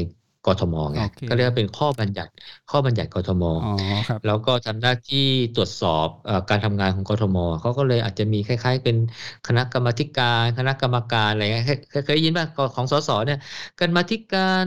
[0.47, 2.31] กทมไงก็เรียกว่าเป็นข้อบัญญัติ
[2.71, 3.43] ข้อบัญญัติกทม
[4.25, 6.07] แล้วก็ทำหน้าที่ตรวจสอบ
[6.49, 8.95] การทำงานของกทมเขาก็เลยอาจจะมีคล้าย ๆ เป็น
[9.47, 11.65] คณะกรรมการคณะกรรมการอะไรเงี้ย
[12.05, 12.45] เคยยินป่ะ
[12.75, 13.39] ของสสเนี่ย
[13.79, 14.65] กรรมธิการ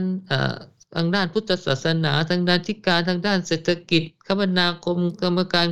[0.95, 5.67] ทางด้านพุทธศาสนาทางด้านทิการทางด้านเศรษฐกิจคมนาคมกรรมการ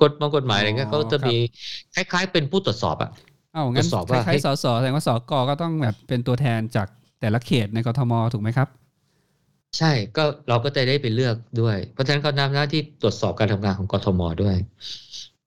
[0.00, 1.36] กฎมากฎหมายอะไรเงี้ยเขาจะมี
[1.94, 3.10] คล้าย ๆ เป็นผู้ตรวจสอบอะ
[3.54, 6.88] อ้าวงั้นคล้ายๆสสแสดงว่าสกก็ต้องแบบเป็นตัวแทนจาก
[7.20, 8.68] แต่ละเขตในกทมถูกไหมครับ
[9.76, 14.56] ใช่ ก็เราก็จะได้ไปเลือกด้วย เพราะฉะนั้นเขาทำหน้าที่ตรวจสอบการทำงานของกทมด้วย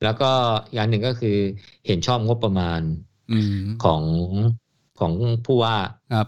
[0.04, 0.32] แล้วก็
[0.74, 1.38] อย่างหนึ่งก็คือ
[1.88, 2.82] เห็นชอบงบประมาณ
[3.84, 4.02] ของ
[5.00, 5.12] ของ
[5.46, 5.76] ผู้ว่า
[6.14, 6.28] ครับ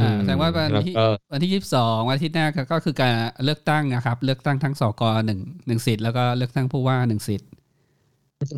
[0.00, 0.94] อ่าแสดงว่าวันที่
[1.32, 3.12] วันที่ยี่สิบสองวันที่หน้าก็คือการ
[3.44, 7.48] เลือกตั้งนะครับ เลือกตั้งทั้งสกหนึ่งหนึ่งสิทธิ์แล้วก็เลือกตั้งผู้ว่าหนึ่งสิทธิ์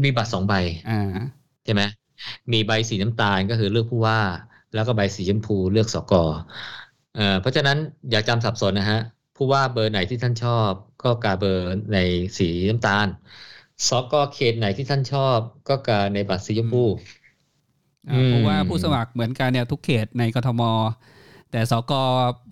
[0.05, 0.55] มีบัตรสองใบ
[0.91, 1.01] อ่า
[1.65, 1.83] ใช่ไหม
[2.53, 4.21] มีใบสีน้ำตาลก็คือเลือกผู้ว่า
[4.75, 6.15] แล้วก็ใบสีชมพูเลือกสก
[7.19, 7.79] เอ่อเพราะฉะนั้น
[8.11, 8.99] อย่าจำสับสนนะฮะ
[9.37, 10.73] ผู้ว่าเบอร์ไหนที่ท่านชอบ
[11.03, 11.97] ก็กาเบอร์ใน
[12.39, 13.09] สีน้ำตาล
[13.89, 16.85] สกเขตไหนที่ท่านชอบ ก็กาในบัตรสีชมพู
[18.29, 20.63] เพราะว่าผู้สมัครเหมือนกันเนี่ยทุกเขตในกทม
[21.51, 21.93] แต่สก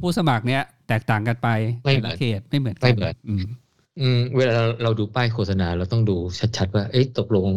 [0.00, 1.48] ผู้สมัครเนี้ยแตกต่างกันไป
[1.84, 3.14] ไม่เหมือนเขตไม่เหมือนไม่เหมือน
[4.00, 6.12] อืมเวลาเราดูป้ายโฆษณาเราต้องดู
[6.56, 7.48] ชัดๆว่า เอ๊ะตกลง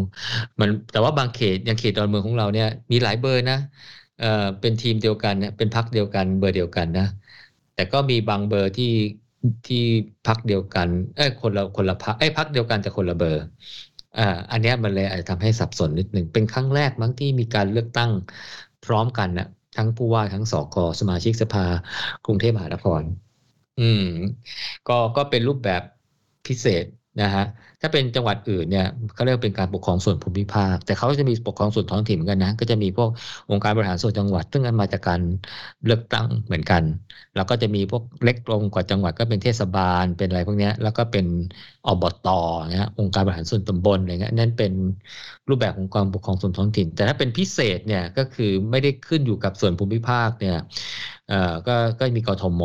[0.60, 3.56] มันแต่ว่าบางเขตอย่างเขตดอนเมืองของเราเนี่ยมีหลายเบอร์นะ
[4.20, 4.26] เออ
[4.62, 7.06] เป็นทีมเดียวกันเนี่ยเป็นพักเดียวกันเบอร์เดียวกันนะ
[7.74, 8.86] แต่ก็มีบางเบอร์ที่
[9.66, 9.78] ที่
[10.26, 13.42] พักเดียวกันเอ้คนละคนละพักเอ้พักเดียวกันแต่คนละเบอร์
[14.16, 18.12] อ่าอันนี้มันเลยอาจจะทำให้สับสนนิดหนึ่งเป็นครั้งแรกมั้งที่มีการเลือกตั้ง
[18.82, 21.66] พร้อมกันนะทั้งผู้ว่าทั้งสกสมาชิกสภา
[22.26, 23.02] กรุงเทพมหานคร
[23.78, 24.02] อืม
[24.88, 25.82] ก็ก็เป็นรูปแบบ
[26.46, 26.86] พิเศษ
[27.22, 27.44] นะฮะ
[27.82, 33.10] ถ้าเป็นจังหวัดอื่นเนี่ยเขาเรียกเป็นการปกครองส่วนภูมิภาค แต่เขาจะมีปกครองส่วนท้องถิ่นเหมือนกันนะก็จะมีพวก
[33.50, 35.22] องค์การบริหารส่วนจังหวัด ซึ่งมันมาจากการ
[35.86, 36.84] เลือกตั้งเหมือนกัน
[37.36, 41.26] แล้วก็จะมีพวกเล็กลงกว่าจังหวัดก็เป็นเทศบาลเป็นอะไรพวกนี้แล้วก็เป็น
[41.86, 42.26] อบต
[42.70, 44.74] นะองค์การบริหารส่วนตำบลอะไรเงี้ยนั่นเป็น
[45.50, 50.56] รูปแบบของการปกครองส่วนท้องถิ่น แต่ถ้าเป็นพิเศษเนี่ยก็คือไม่ได้ขึ้นอยู่กับส่วนภูมิภาคเนี่ย
[51.28, 51.36] เอ่อ
[51.68, 52.62] ก็ก็มีกทม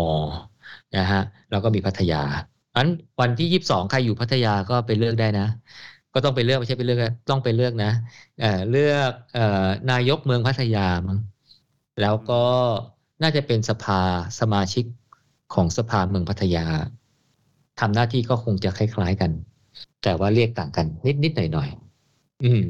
[0.97, 2.23] นะฮะแล้วก็มีพัทยา
[2.77, 2.89] อัน
[3.21, 5.47] วันที่ยี่สิบสองใครอยู่พัทยาก็ไปเลือกได้นะ
[6.15, 6.99] ก็ต้องไปเลือกไม่ใช่ไปเลือก
[7.31, 7.91] ต้องไปเลือกนะ
[8.41, 11.19] เอ่อเลือกเอ่อนายกเมืองพัทยามั้ง
[12.01, 12.43] แล้วก็
[13.23, 14.01] น่าจะเป็นสภา
[14.41, 14.85] สมาชิก
[15.55, 16.67] ของสภาเมืองพัทยา
[17.81, 19.31] ทำหน้าที่ก็คงจะคล้าย ๆกัน
[20.03, 21.69] แต่ว่าเรียกต่างกัน นิดนิดหน่อยหน่อย
[22.45, 22.69] อืม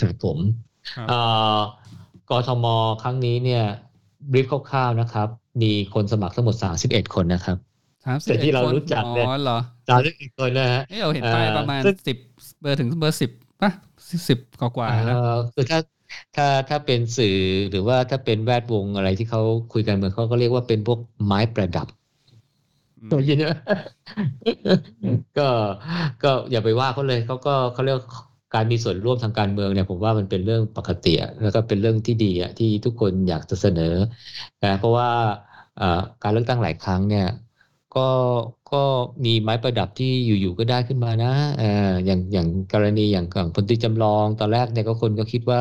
[0.00, 0.38] ถึงผม
[1.08, 1.18] เอ่
[1.56, 1.58] อ
[2.30, 2.66] กทม
[3.02, 3.64] ครั้งนี้เนี่ย
[4.32, 5.28] บริฟคร่าวๆนะครับ
[5.62, 7.56] มีคนสมัครทั้งหมดสาสิบเอ็ดคนนะครับ
[8.24, 9.26] แต่ที่เรารู้จักเนี่ย
[9.88, 12.16] สามสิบเอ็ดคนนะฮะเราเห็นป้ายประมาณสิบ
[12.60, 13.30] เบอร์ถึงเบอร์สิบ
[13.62, 13.70] ป่ะ
[14.28, 15.16] สิบกว่าแล้ว
[15.54, 15.78] คือถ้า
[16.36, 17.36] ถ้าถ้าเป็นสื่อ
[17.70, 19.42] หรือว่าถ้าเป็นแวดวงอะไรที่เขา
[19.72, 21.86] คุยกันเหมือนเขาก็เรียกว่าเป็นพวกไม้ประดับ
[23.12, 23.56] ตัวยินเนี่ย
[25.38, 25.48] ก็
[26.22, 27.98] ก็อย่าไปว่าเขาเลยเขาก็เขาเรียก
[28.54, 33.94] การมีส่วนร่วมทางการเมืองเนี่ยผมว่ามันเป็นเรื่องปกติแล้วก็เป็นเรื่องที่ดีอะที่ทุกคนอยากจะเสนอ
[34.64, 35.10] นะเพราะว่า
[36.22, 37.26] การเลือกตั้งหลายครั้งเนี่ย
[37.96, 38.08] ก็
[38.72, 38.82] ก็
[39.24, 45.60] มีไม้ประดับที่อยู่ๆก็ได้ขึ้นมานะเอ่ออย่างอย่างกรณีอย่างของพลตรีจำลองตอนแรกเนี่ยก็คนก็คิดว่า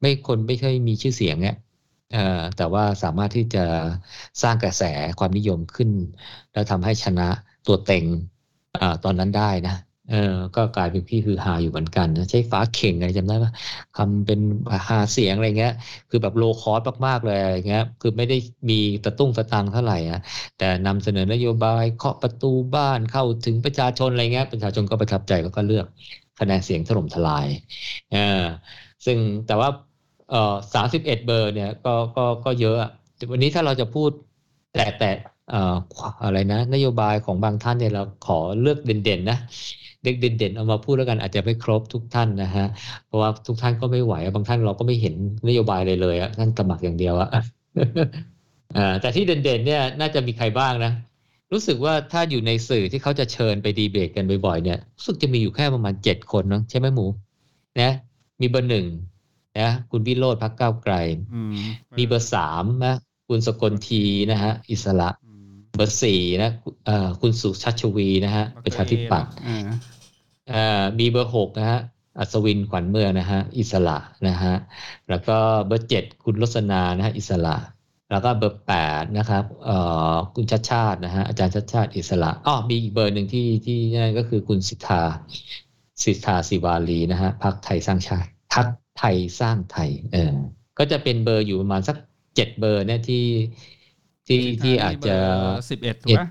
[0.00, 1.54] ไม่คนไม่เคยมีชื่อเสียงเนี่ย
[2.56, 3.64] แต่ว่าสามารถที่จะ
[4.42, 4.82] สร้างกระแส
[5.18, 5.90] ความนิยมขึ้น
[6.52, 7.28] แล้วทำให้ชนะ
[7.66, 8.04] ตัวเต็ง
[8.80, 9.72] อตอนนั้นได้นะ
[10.08, 10.16] เออ
[10.54, 13.50] ก็กลายเป็นพี่คือหาอยู่เหมือนกันนะใช้ฟ้าเข่งอะไรจำได้ปะ
[13.94, 14.40] คำเป็น
[14.90, 15.72] หาเสียงอะไรเงี้ย
[16.08, 18.36] คือแบบโลคอสมากๆเลยอะไรเงี้ย คือไม่ได้
[18.70, 20.18] มีตะตุ้งตะตังเท่าไหร่อะ
[20.56, 25.86] แต่นำเสนอนโยบายเคาะประตูบ้านเข้าถึงประชาชนอะไรเงี้ยประชาชนก็ประทับใจแล้วก็เลือก
[26.38, 27.46] คะแนนเสียงถล่มทลาย
[28.10, 28.18] เออ
[29.04, 29.68] ซึ่งแต่ว่า
[30.28, 30.36] เออ
[30.74, 32.74] สามสิบเอ็ดเบอร์เนี่ยก็ก็ก็เยอะ
[33.32, 34.10] วันนี้ถ้าเราจะพูด
[34.72, 35.06] แต่แต่
[36.24, 39.36] อะไรนะ นโยบายของบางท่านเนี่ยเราขอเลือกเด่นๆนะ
[40.06, 42.66] เด็กเด่นๆเอามาพูดแล้วกันอาจจะไม่ครบทุกท่านนะฮะ
[43.06, 45.14] เพราะว่าทุกท่านก็ไม่ไหวบางท่านเราก็ไม่เห็น
[45.48, 47.28] นโยบายเลยเลยอะท่านสมัครอย่างเดียวอะ
[48.76, 50.92] อ่าแต่ที่เด่นๆเนี่ยน่าจะมีใครบ้างนะ
[51.52, 57.06] รู้สึกว่าถ้าอยู่ในสื่อที่เขาจะเชิญไปดีเบตกันบ่อยๆเนี่ยรู้สึกจะมีอยู่แค่ประมาณเจ็ดคนเนาะใช่ไหมหมู
[57.80, 57.92] นะ
[58.40, 58.86] มีเบอร์หนึ่ง
[59.60, 60.94] นะคุณวิโรจน์พรรคก้าวไกล
[61.34, 61.56] อืม
[61.98, 62.94] มีเบอร์สามนะ
[63.28, 66.50] คุณสกลธีนะฮะอิสระอืมเบอร์สี่นะ
[66.86, 69.76] เอ่อคุณสุชัชวีร์นะฮะประชาธิปัตย์อ่าเอ่อ
[70.98, 71.80] มีเบอร์หกนะฮะ
[72.18, 74.54] อัศวินขวัญเมืองนะฮะอิสระนะฮะ
[75.10, 77.56] แล้วก็เบอร์เจ็ดคุณรสนานะฮะอิสระ
[78.10, 79.78] แล้วก็เบอร์แปดนะครับอ่
[80.12, 85.02] อคุณชัดชาตินะฮะอาจารย์ชัดชาติอิสระอ๋อมีอีกเบอร์หนึ่งที่ที่นั่นก็คือคุณสิทธา
[86.04, 88.66] สิทธาสิวาลีนะฮะพักไทยสร้างชาติพัก
[88.98, 90.34] ไทยสร้างไทยเออ
[90.78, 91.96] ก็จะเป็นเบอร์อยู่ประมาณสัก
[92.36, 93.24] เจ็ดเบอร์เนี่ยที่
[94.26, 95.16] ที่ที่อาจจะ
[95.68, 96.22] สิบเอ็ดถูกไหม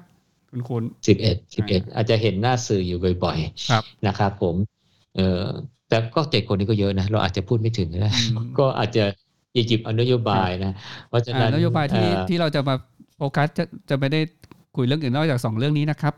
[0.50, 3.38] คุณคุณสิบเอ็ดสิบเอ็ดอาจจะเห็นหน้าสื่ออยู่บ่อย
[3.70, 4.56] ครับๆนะครับผม
[5.16, 5.44] เออ
[5.90, 9.04] แต่ก็เจ็ดคนนี้ก็เยอะนะ เราอาจจะพูดไม่ถึงนะอืมก็อาจจะ
[9.54, 10.72] หยิบเอานโยบายนะ
[11.10, 12.76] เพราะฉะอ่านั้นนโยบายที่เอ่อที่เราจะมา
[13.18, 14.22] โฟกัสจะจะไม่ได้
[14.76, 16.14] คุยเรื่องอื่นนอกจากสองเรื่องนี้นะครับ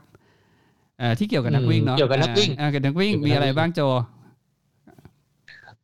[1.00, 3.82] เอ่อที่เกี่ยวกับนักวิ่งเนาะเกี่ยวกับนักวิ่งอ่าเกี่ยวกับนักวิ่งเกี่ยวกับมีอะไรนักวิ่งบ้างโจ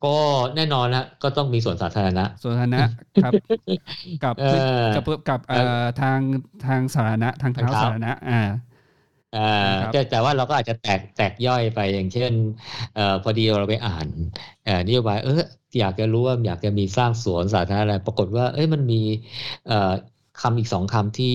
[0.03, 0.09] ก็
[0.55, 2.81] แน่นอนนะก็ต้องมีส่วนสาธารณะส่วนฐานะ
[3.19, 3.33] ครับ
[4.21, 4.43] กับเออ
[4.93, 5.57] กับกับเอ่อ
[5.97, 6.21] ทาง
[6.63, 8.35] ทางสาธารณะทางเท้าทางเท้าสาธารณะอ่า
[9.33, 9.39] อ่า
[9.79, 12.33] ครับแต่แต่ว่าเราก็อาจจะแตกแตกย่อยไปอย่างเช่น
[12.93, 14.07] เอ่อพอดีเราไปอ่าน
[14.63, 15.31] เอ่อนโยบายเออ
[15.79, 18.95] อยากจะรู้ว่าอยากจะมีสร้างสวนสาธารณะอะไรปรากฏว่า เอ้ยมันมี
[19.65, 19.73] เอ่อ
[20.37, 21.25] คำอีกสองคำที่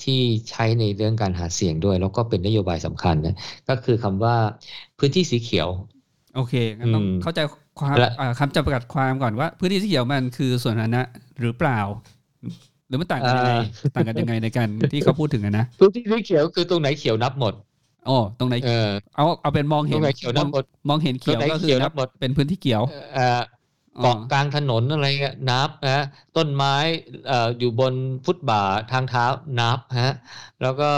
[0.00, 0.12] ที่
[0.50, 3.32] ใช้ในเรื่องการหาเสียงด้วย แล้วก็เป็นนโยบายสำคัญนะ
[3.68, 4.34] ก็คือคำว่า
[4.98, 5.68] พื้นที่สีเขียว
[6.32, 7.40] โอเคงั้นต้องอืมเข้าใจ
[7.78, 11.02] ความและอ่าคำจำกัดความก่อนว่าพื้นที่สีเขียวมันคือส่วนฐานะ
[11.40, 11.80] หรือเปล่า
[12.88, 13.54] หรือมันต่างกันยังไง
[13.94, 17.54] ต่างกันยังไงในการที่เขาพูดถึงอะนะพื้นที่สีเขียวคือตรงไหนเขียวนับหมด
[18.06, 22.82] โอ้ตรงไหนเออเอาเอาเป็นมองตเห็รนงไหนเขียวนับหมดมองเห็นเขียวตรงไหนก็คืเขีอยวนันับบหมดเป็นพื้นที่เขียว
[23.14, 23.42] เอ่อ
[23.98, 26.04] อ๋อเกาะกลางถนนอะไรเงี้ยนับนะ
[26.36, 26.74] ต้นไม้
[27.28, 27.94] เอ่ออยู่บน
[28.26, 29.24] ฟุตบาททางเท้า
[29.60, 30.14] นับฮะ
[30.62, 30.90] แล้วก็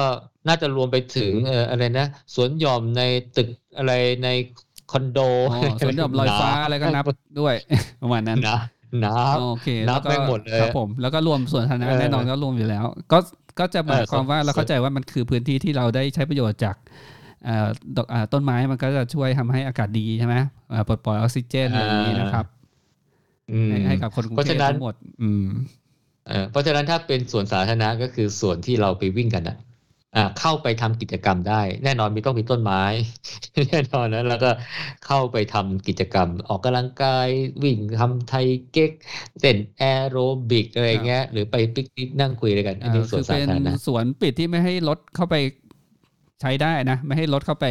[0.49, 3.03] น่าจะรวมไปถึงเอ่ออะไรนะสวนหย่อมใน
[3.37, 3.93] ตึกอะไร
[4.25, 4.29] ใน
[4.74, 5.19] ค อนโด
[5.51, 7.05] อ๋อสวนหย่อมลอยฟ้าอะไรก็นับ
[7.41, 7.55] ด้วย
[8.03, 8.59] ประมาณนั้นนะ
[9.05, 13.19] นับโอเคนับแล้วก็แม่งหมดเลยครับผมแล้วก็รวมส่วนฐานะเออแน่นอนก็รวมอยู่แล้ว ก็
[13.59, 16.77] ก็จะหมายเออความว่าส่วนเราเข้าใจว่ามันคือพื้นที่ที่เราได้ใช้ประโยชน์จาก
[17.45, 20.35] เอ่อดอกอ่าต้นไม้มันก็จะช่วยทำให้อากาศดีใช่ไหม
[20.71, 22.47] เอ่อปลดปล่อยออกซิเจนอะไรอย่างนี้นะครับ
[23.53, 25.47] อืมให้ให้กับคนกรุงเพราะเทฉะพนั้นทั้งหมด อืม
[26.29, 29.74] เอ่อเพราะฉะนั้นถ้าเป็นสวนสาธารณะก็คือส่วนที่เราไปวิ่งกันอะอ่า
[30.41, 32.83] เข้าไปทำกิจกรรมได้ แน่นอนมีต้องมีต้นไม้
[33.69, 34.51] แน่นอนนะแล้วก็
[35.07, 37.29] เข้าไปทำกิจกรรม ออกกำลังกาย
[37.65, 38.35] วิ่งทำไท
[38.73, 38.93] เก๊ก
[39.41, 40.17] เต้นแอโร
[40.51, 45.37] บิกอะไรเงี้ยหรือไปปิกนิกนั่งคุยอะไรกัน อันอ่านี้คือสวนสาธารณะเป็นสวนปิดที่ไม่ให้รถเข้าไป
[46.41, 47.67] ใช้ได้นะ ไม่ให้รถเข้าไป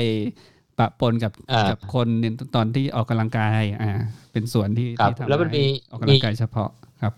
[0.79, 3.89] ปะปนกับอ่ากับคนเนี่ยตอนที่ออกกำลังกายอ่า
[4.31, 6.69] เป็นสวนที่ครับที่ทำแล้วมันมีให้ออกกำลังกายเฉพาะ
[7.01, 7.13] ครับ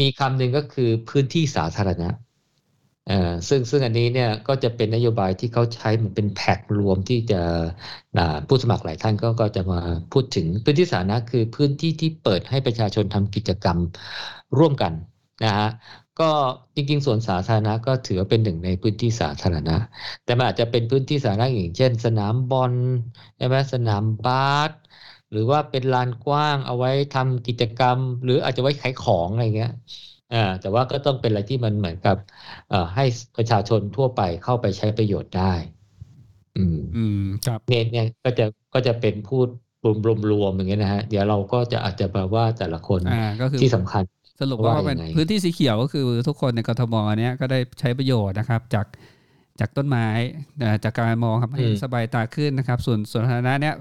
[0.00, 2.27] มีคำหนึ่งก็คือพื้นที่สาธารณะเอ่อ
[3.48, 7.36] ซึ่งซึ่งอันนี้เนี่ยก็จะเป็นนโยบายที่เขาใช้เหมือนเป็นแพ็กรวมที่จะ
[8.48, 9.80] ผู้สมัครหลายท่านก็ก็จะมา
[10.12, 13.78] พูดถึงพื้นที่สาธารณะคือพื้นที่ที่เปิดให้ประชาชนทำกิจกรรม
[14.58, 14.92] ร่วมกัน
[15.42, 15.66] นะฮะ
[16.20, 16.24] ก็
[16.76, 19.72] จริงๆสวนสาธารณะก็ถือว่าเป็นหนึ่งในพื้นที่สาธารณะ
[20.24, 22.74] แต่มันอาจจะเป็นพื้นที่สาธารณะอย่างเช่น สนามบอล
[23.36, 24.34] ใช่ไหมสนามบา
[24.68, 24.70] ส
[25.30, 29.70] หรือว่าเป็นลานกว้างเอาไว้ทำกิจกรรม หรืออาจจะไว้ขายของอะไรเงี้ย
[30.30, 32.16] อ่าแต่ว่าก็ต้องเป็นอะไรที่มันเหมือนกับ
[32.68, 33.02] เอ่อให้
[33.36, 35.42] ประชาชนทั่วไปเข้าไปใช้ประโยชน์ได้
[36.54, 39.48] อืม อืม ครับเนี่ยเนี่ยก็จะก็จะเป็นพูด
[39.84, 39.86] ร
[40.40, 44.04] วมๆอย่างเงี้ยนะฮะ เดี๋ยวเราก็จะอาจจะแบบว่าแต่ละคนอ่าก็คือที่สำคัญ
[44.40, 48.86] สรุปว่าว่าเป็นยังไงพื้นที่สีเขียวก็คือทุกคนในกทมเนี้ยก็ได้ใช้ประโยชน์นะครับ จาก
[49.60, 50.06] จากต้นไม้
[50.58, 53.74] เอ่อจากการมองครับให้สบายตาขึ้นนะครับ ส่วนส่วนฐานะเนี้ย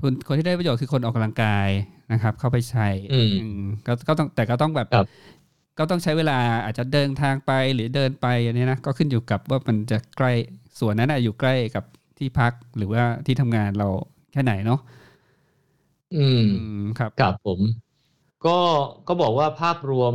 [0.00, 1.68] คนคนที่ได้ประโยชน์คือคนออกกำลังกาย
[2.12, 5.06] นะครับ เข้าไปใช้อืมอืมก็ก็ต้องแต่ก็ต้องแบบครับ
[5.78, 10.32] ก็ต้องใช้เวลาอาจจะเดินทางไปหรือเดินไปอันนี้นะก็ขึ้นอยู่กับว่ามันจะใกล้
[10.78, 11.84] ส่วนนั้นนะอยู่ใกล้กับ
[12.18, 13.88] ที่พักหรือว่าที่ทำงานเรา
[14.32, 14.80] แค่ไหนเนาะ
[16.16, 17.60] อืมอืมครับครับผม
[18.46, 18.58] ก็
[19.08, 20.14] ก็บอกว่าภาพรวม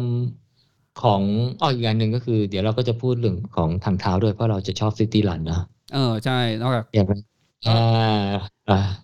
[1.02, 1.22] ของ
[1.62, 5.60] อ้ออีกอย่างหนึ่งก็คือ เดี๋ยวเราก็จะพูดเรื่องของทางเท้าด้วยเพราะเราจะชอบซิตี้รันนะ
[5.94, 7.14] เออใช่นอกจากอย่างไร
[7.68, 7.82] อ่าอ่า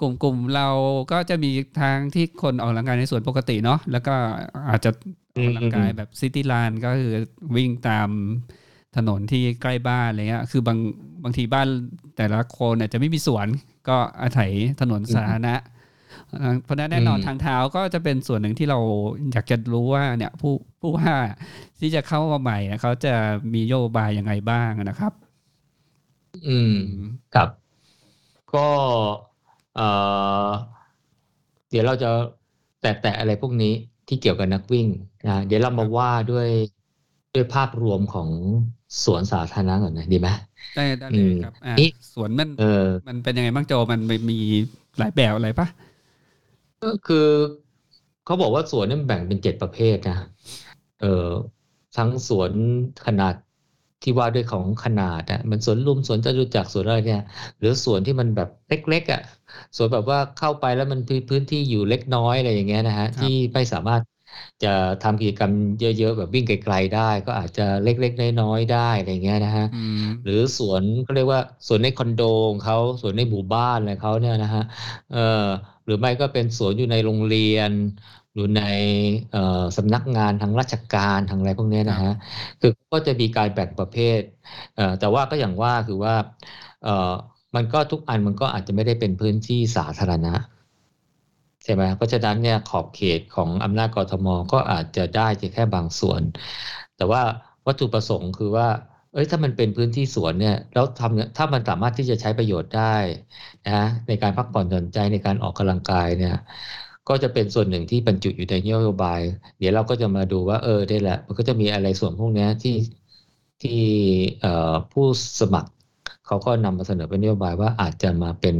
[0.01, 0.67] กลุ่มกลุ่มเรา
[1.11, 4.13] ก็จะมีทางที่คนออกกำลังกายในสวนปกติเนาะแล้วก็
[4.69, 4.91] อาจจะ
[5.37, 7.13] ออกกำลังกายแบบซิตี้ลานก็คือ
[7.55, 8.09] วิ่งตาม
[8.97, 10.77] ถนนที่ใกล้บ้านอะไรเงี้ย คือบาง
[11.23, 11.67] บางทีบ้าน
[12.17, 13.47] แต่ละคนเนี่ยจะไม่มีสวน
[13.89, 15.55] ก็อาศัยถนนสาธารณะ
[16.29, 18.79] เอ่อเพราะฉะนั้นแน่นอนอืมทางเท้าก็จะเป็นส่วนหนึ่งที่เรา
[19.31, 21.13] อยากจะรู้ว่าเนี่ยผู้ผู้ว่า
[21.79, 23.13] ที่จะเข้ามาใหม่เนี่ยเขาจะ
[23.53, 25.13] มีโยบายยังไงบ้างนะครับ
[26.47, 26.77] อืม
[27.33, 27.49] ครับ
[28.53, 28.67] ก็
[29.75, 29.87] เอ่
[30.47, 30.49] อ
[31.69, 32.09] เดี๋ยวเราจะ
[32.81, 33.73] แตะๆอะไรพวกนี้
[34.07, 34.87] ที่เกี่ยวกับนักวิ่ง
[35.27, 36.47] นะเดี๋ยวเรามาว่าด้วย
[37.35, 38.29] ด้วยภาพรวมของ
[39.03, 40.29] สวนสาธารณะก่อนนะดีไหม
[40.75, 44.37] ได้ได้เลยครับอ่านี่สวนมันเออมันเป็นยังไงบ้างโจมันมี
[44.97, 45.67] หลายแบบอะไรปะ
[46.83, 47.27] ก็คือ
[48.25, 50.17] เขาบอกว่าสวนนี่มันแบ่งเป็นเจ็ดประเภทนะ
[51.01, 51.27] เออ
[51.97, 52.51] ทั้งสวน
[53.05, 53.33] ขนาด
[54.03, 57.23] ที่ว่าด้วยของขนาดอะมันสวนลุมสวนจตุจักรสวนอะไรเนี่ย
[57.59, 59.21] หรือสวนที่มันแบบเล็กๆอะ
[59.77, 64.03] สวนแบบว่าเข้าไปแล้วมันพื้นพื้นที่อยู่เล็กน้อยอะไรอย่างเงี้ยนะฮะที่ไม่สามารถ
[64.61, 64.67] จะ
[65.01, 74.61] ทำกิจกรรมเยอะๆแบบวิ่งไกลๆได้ ก็อาจจะเล็กๆน้อยๆได้อะไรอย่างเงี้ยนะฮะอืมหรือสวนเขาเรียกว่าสวนในคอนโดของเขาสวนในหมู่บ้านอะไรเขาเนี่ยนะฮะ
[75.09, 75.17] เออ
[75.85, 77.71] หรือไม่ก็เป็นสวนอยู่ในโรงเรียน
[78.35, 78.59] อยู่ใน
[79.29, 79.39] เอ่อ
[79.77, 82.09] สำนักงานทางราชการทางอะไรพวกเนี้ยนะฮะ
[82.59, 84.19] คือก็จะมีการแบ่งประเภท
[84.73, 86.13] เอ่อแต่ว่าก็อย่างว่าคือว่า
[86.81, 86.89] เอ่อ
[87.55, 90.33] มันก็ทุกอันมันก็อาจจะไม่ได้เป็นพื้นที่สาธารณะ
[91.63, 96.21] ใช่ไหมเพราะฉะนั้นเนี่ยขอบเขตของอำนาจกรทมก็อาจจะได้แค่บางส่วน
[96.97, 97.21] แต่ว่า
[97.67, 98.67] วัตถุประสงค์คือว่า
[99.13, 102.95] เอ้ยถ้ามันเป็นพื้นที่สวนเนี่ยแล้วทำเนี่ยถ้ามันสามารถที่จะใช้ประโยชน์ได้
[103.69, 106.35] นะในการพักผ่อนหย่อนใจในการออกกำลังกายเนี่ย
[107.09, 109.19] ก็จะเป็นส่วนหนึ่งที่บรรจุอยู่ในนโยบาย
[109.59, 112.75] เดี๋ยวเราก็จะมาดูว่าเออได้แหละ มันก็จะมีอะไรส่วนพวกนี้ที่
[113.61, 113.81] ที่
[114.91, 115.05] ผู้
[115.39, 115.69] สมัคร
[116.27, 118.55] เขาก็นำมาเสนอเป็นนโยบายว่าอาจจะมาเป็น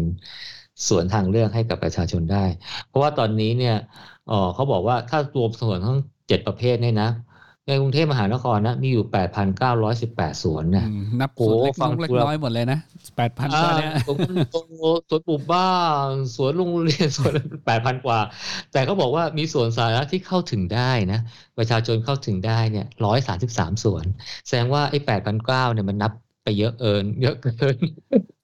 [0.88, 2.46] สวนทางเลือกให้กับประชาชนได้
[2.88, 3.76] เพราะว่าตอนนี้เนี่ย
[4.28, 5.98] เออเขาบอกว่าถ้ารวมสวนทั้ง
[6.28, 7.10] เจ็ดประเภทเนี่ยนะ
[7.68, 9.06] ในกรุงเทพมหานครนะมีอยู่
[9.74, 12.80] 8,918 สวนนะอืมนับโอ้สวนเล็กฟัน้งองเล็กดูแล้วน้อยหมดเลยนะ
[13.18, 14.18] แปดพันอ่ากว่าเนี่ยสวน
[14.52, 14.56] โต
[15.10, 15.72] สวนปลูกบ้า
[16.08, 17.34] นสวนโรงเรียนสวน
[17.66, 18.20] แปดพันกว่า
[18.72, 21.20] แต่เขาบอกว่ามีสวนสาธารณะที่เข้าถึงได้นะ
[21.58, 24.06] ประชาชนเข้าถึงได้เนี่ยร้อยสามสิบสามสวน
[24.48, 26.12] แสดงว่าไอ้แปดพันเก้าเนี่ยมันนับ
[26.44, 27.76] ไปเยอะเอินเยอะเกิน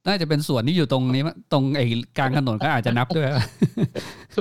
[0.07, 1.85] น่าจะเป็นสวนที่อยู่ตรงนี้มั้งตรงไอ้
[2.17, 3.27] กลางถนนก็อาจจะนับด้วย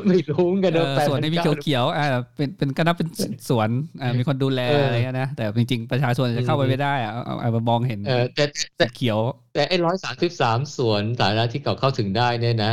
[0.09, 2.05] ไม่รู้เหมือนกันเอนะอแปดสวนพันที่มีเก้าเขียวๆอ่า
[2.37, 3.09] เป็นเป็นก็นับเป็น
[3.49, 3.68] สวน
[4.03, 8.44] อ่ามีคนดูแลเออออะไรเงี้ยนะแต่จริง ๆ ประชาชนจะเข้าไปไม่ได้อะเอาเอาเอามามองเห็นเออแต่
[8.77, 9.18] แต่สีเขียว
[9.55, 12.73] แต่ไอ้ร้อยสามสิบสามสวนสาธารณะที่เขาเข้าถึงได้เนี่ยนะ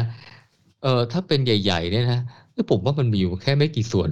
[0.83, 2.19] เออถ้าเป็นใหญ่ๆเนี่ยนะ
[2.53, 4.09] เอ้ยผมว่ามันมีอยู่แค่ไม่กี่สวน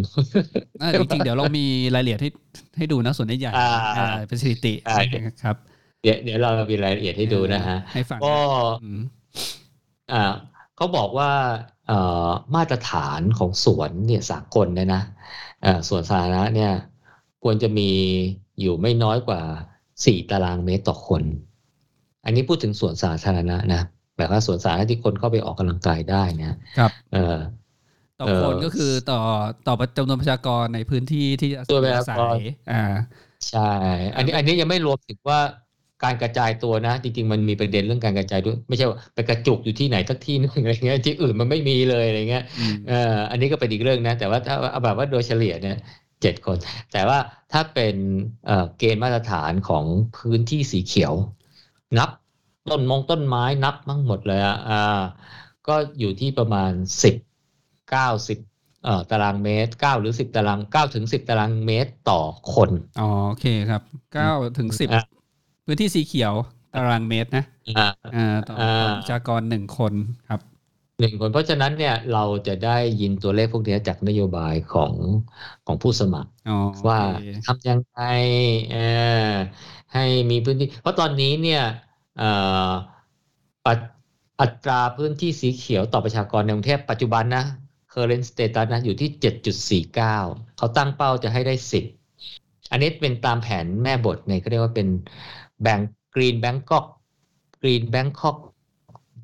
[0.81, 2.29] อ่าจริงๆเดี๋ยวเรามีรายละเอียดให้
[2.77, 4.95] ให้ดูนะส่วนใหญ่ๆอ่าอ่าเป็นสถิติอ่า
[5.43, 5.57] ครับ
[6.03, 8.35] เดี๋ยวเดี๋ยวเรามีรายละเอียดให้ดูนะฮะให้ฟังก็
[8.83, 9.01] อืม
[10.11, 10.23] อ่า
[10.75, 11.31] เขาบอกว่า
[11.87, 15.03] เอ่อมาตรฐานของสวนเนี่ยสากลเนี่ยนะ
[15.63, 16.71] เอ่อสวนสาธารณะเนี่ย
[17.43, 17.89] ควรจะมี
[18.61, 19.41] อยู่ไม่น้อยกว่า
[20.05, 21.23] สี่ตารางเมตรต่อคน
[22.25, 23.81] อันนี้พูดถึงสวนสาธารณะนะ
[24.17, 27.37] แบบว่าสวนสาธารณะที่คนเข้าไปออกกำลังกายได้นะครับเออ
[28.19, 29.21] ต่อเอ่อคนก็คือต่อ
[29.67, 32.83] ต่อจำนวนประชากรในพื้นที่ที่จะตัวประอาชากรศัยอ่า
[33.49, 33.71] ใช่
[34.15, 35.39] อันนี้อันนี้ยังไม่รวมถึงว่า
[36.03, 45.77] การกระจายตัวนะ จริงๆมันมีประเด็นเรื่องการกระจายด้วย ไม่ใช่ว่าไปกระจุกอยู่ที่ไหนสักที่นึงอะไรเงี้ยที่อื่นมันไม่มีเลยอะไรเงี้ยอืมเอ่ออันนี้ก็เป็นอีกเรื่องนะ แต่ว่าถ้าเอาแบบว่าโดยเฉลี่ยเนี่ย
[46.21, 46.57] เจ็ดคน
[46.93, 47.17] แต่ว่า
[47.51, 47.95] ถ้าเป็น
[48.45, 49.85] เอ่อเกณฑ์มาตรฐานของ
[50.17, 51.13] พื้นที่สีเขียว
[51.97, 52.09] นับ
[52.69, 55.01] ต้นมงต้นไม้นับทั้งหมดเลยอะอ่า
[55.67, 56.71] ก็อยู่ที่ประมาณ
[57.03, 57.15] สิบ
[57.89, 58.39] เก้าสิบ
[58.83, 62.21] เอ่อตารางเมตรเก้าหรือสิบตารางเก้าถึงสิบตารางเมตรต่อ
[62.53, 63.81] คน อ๋อ โอเคครับ
[64.13, 65.03] เก้าถึงสิบอะ
[65.65, 66.33] พื้นที่สีเขียว
[66.73, 67.45] ตารางเมตรนะ
[67.77, 69.93] อ่าอ่าต่ออ่าต่อประชากรหนึ่งคน
[70.29, 70.41] ครับ
[70.99, 74.93] หนึ่งคนเพราะฉะนั้นเนี่ยเราจะได้ยินตัวเลขพวกเนี้ยจากนโยบายของ
[75.65, 77.99] ของผู้สมัครอ๋อโอว่าเคทำยังไง
[78.71, 78.87] เอ่
[79.29, 79.31] อ
[79.93, 81.63] ให้มีพื้นที่ เพราะตอนนี้เนี่ย
[82.17, 82.29] เอ่
[82.67, 82.69] อ
[83.65, 83.79] ปัจ
[84.41, 87.45] อัตราพื้นที่สีเขียวต่อประชากรในกรุงเทพปัจจุบันนะ
[87.93, 89.09] current status นะอยู่ที่
[89.89, 89.93] 7.49
[90.57, 91.55] เขาตั้งเป้าจะให้ได้
[92.11, 94.87] 10 อันนี้เป็นตามแผนแม่บทในเขาเรียกว่าเป็น
[95.63, 95.79] แบง
[96.15, 96.85] กรีนแบงกอก
[97.61, 98.37] กรีนแบงคอก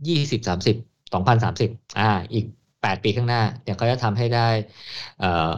[0.07, 0.77] ยี่สิบสามสิบ
[1.13, 2.45] สองพันสามสิบอ่า อีก
[2.81, 4.47] แปดปีข้างหน้าเนี่ยเขาจะทำให้ได้
[5.19, 5.49] เอ่อ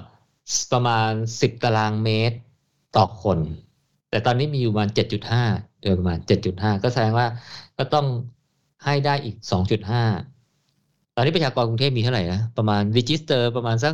[0.74, 2.38] ประมาณสิบตารางเมตร
[2.98, 3.39] ต่อคน
[4.10, 5.44] แต่ตอนนี้มีอยู่ประมาณเจ็ดจุดห้า
[5.82, 7.28] โดยประมาณเจ็ดจุดห้าก็แสดงว่า
[7.78, 8.06] ก็ต้อง
[8.86, 10.04] ให้ได้อีกสองจุดห้า
[11.15, 13.94] ตอนนี้ประชากรกรุงเทพมีเท่าไหร่นะประมาณ register ประมาณสัก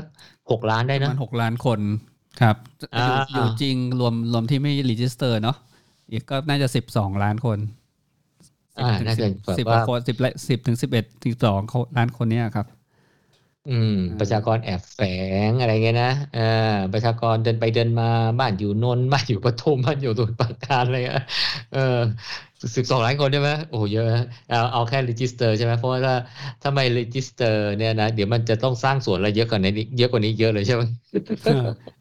[0.52, 1.80] หกล้านได้ประนะมาณหกล้านคน
[2.42, 5.58] ครับอยู่อ่าอยู่จริงรวมรวมที่ไม่ register เนาะ
[6.12, 7.60] อีกก็น่าจะสิบสองล้านคน
[8.80, 10.18] อ่าน่าจะแบบสิบกว่าคนสิบ
[10.50, 11.60] สิบถึงสิบเอ็ดสิบสอง
[11.98, 12.68] ล้านคนเนี้ยครับ
[13.68, 15.00] อืมอ่าประชากรแอบแฝ
[15.50, 16.42] งอะไรเงี้ยนะเออ
[16.94, 18.06] ประชากรเดินไปเดินมา
[18.40, 21.24] บ้านอยู่นนท์บ้านอยู่ปทุมบ้านอยู่สมุทรปราการอะไรเงี้ย
[21.72, 21.80] เออ
[22.78, 26.16] สิบสองล้านคนใช่ไหมโอ้โหเยอะนะเอาเอาแค่ register ใช่ไหมเพราะว่าถ้า
[26.62, 30.84] ถ้าไม่ register เนี่ยนะเดี๋ยวมันจะต้องสร้างสวนอะไรเยอะกว่านี้เยอะกว่านี้เยอะเลยใช่ไหม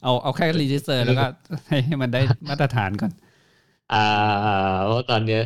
[0.03, 1.25] เอาเอาแค่ register แล้วก็
[1.69, 3.13] ให้ให้มันได้มาตรฐานก่อน
[3.91, 3.97] อ่า
[4.85, 5.39] เพราะตอนเนี้ย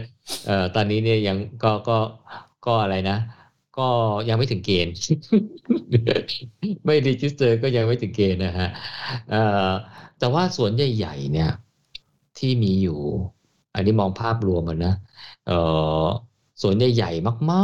[0.44, 1.92] เอ่อตอนนี้เนี่ยยังก็ก็
[2.62, 3.14] ก็อะไรนะ
[3.74, 3.82] ก็
[4.28, 4.92] ยังไม่ถึงเกณฑ์
[6.86, 8.66] ไม่ register ก็ยังไม่ถึงเกณฑ์นะฮะ
[9.28, 9.36] เอ่อ
[10.18, 11.46] แต่ว่าสวนใหญ่ๆเนี่ย
[12.36, 12.92] ที่มีอยู่
[13.74, 14.92] อันนี้มองภาพรวมนะ
[15.44, 15.52] เออ
[16.62, 17.58] สวนใหญ่ๆมา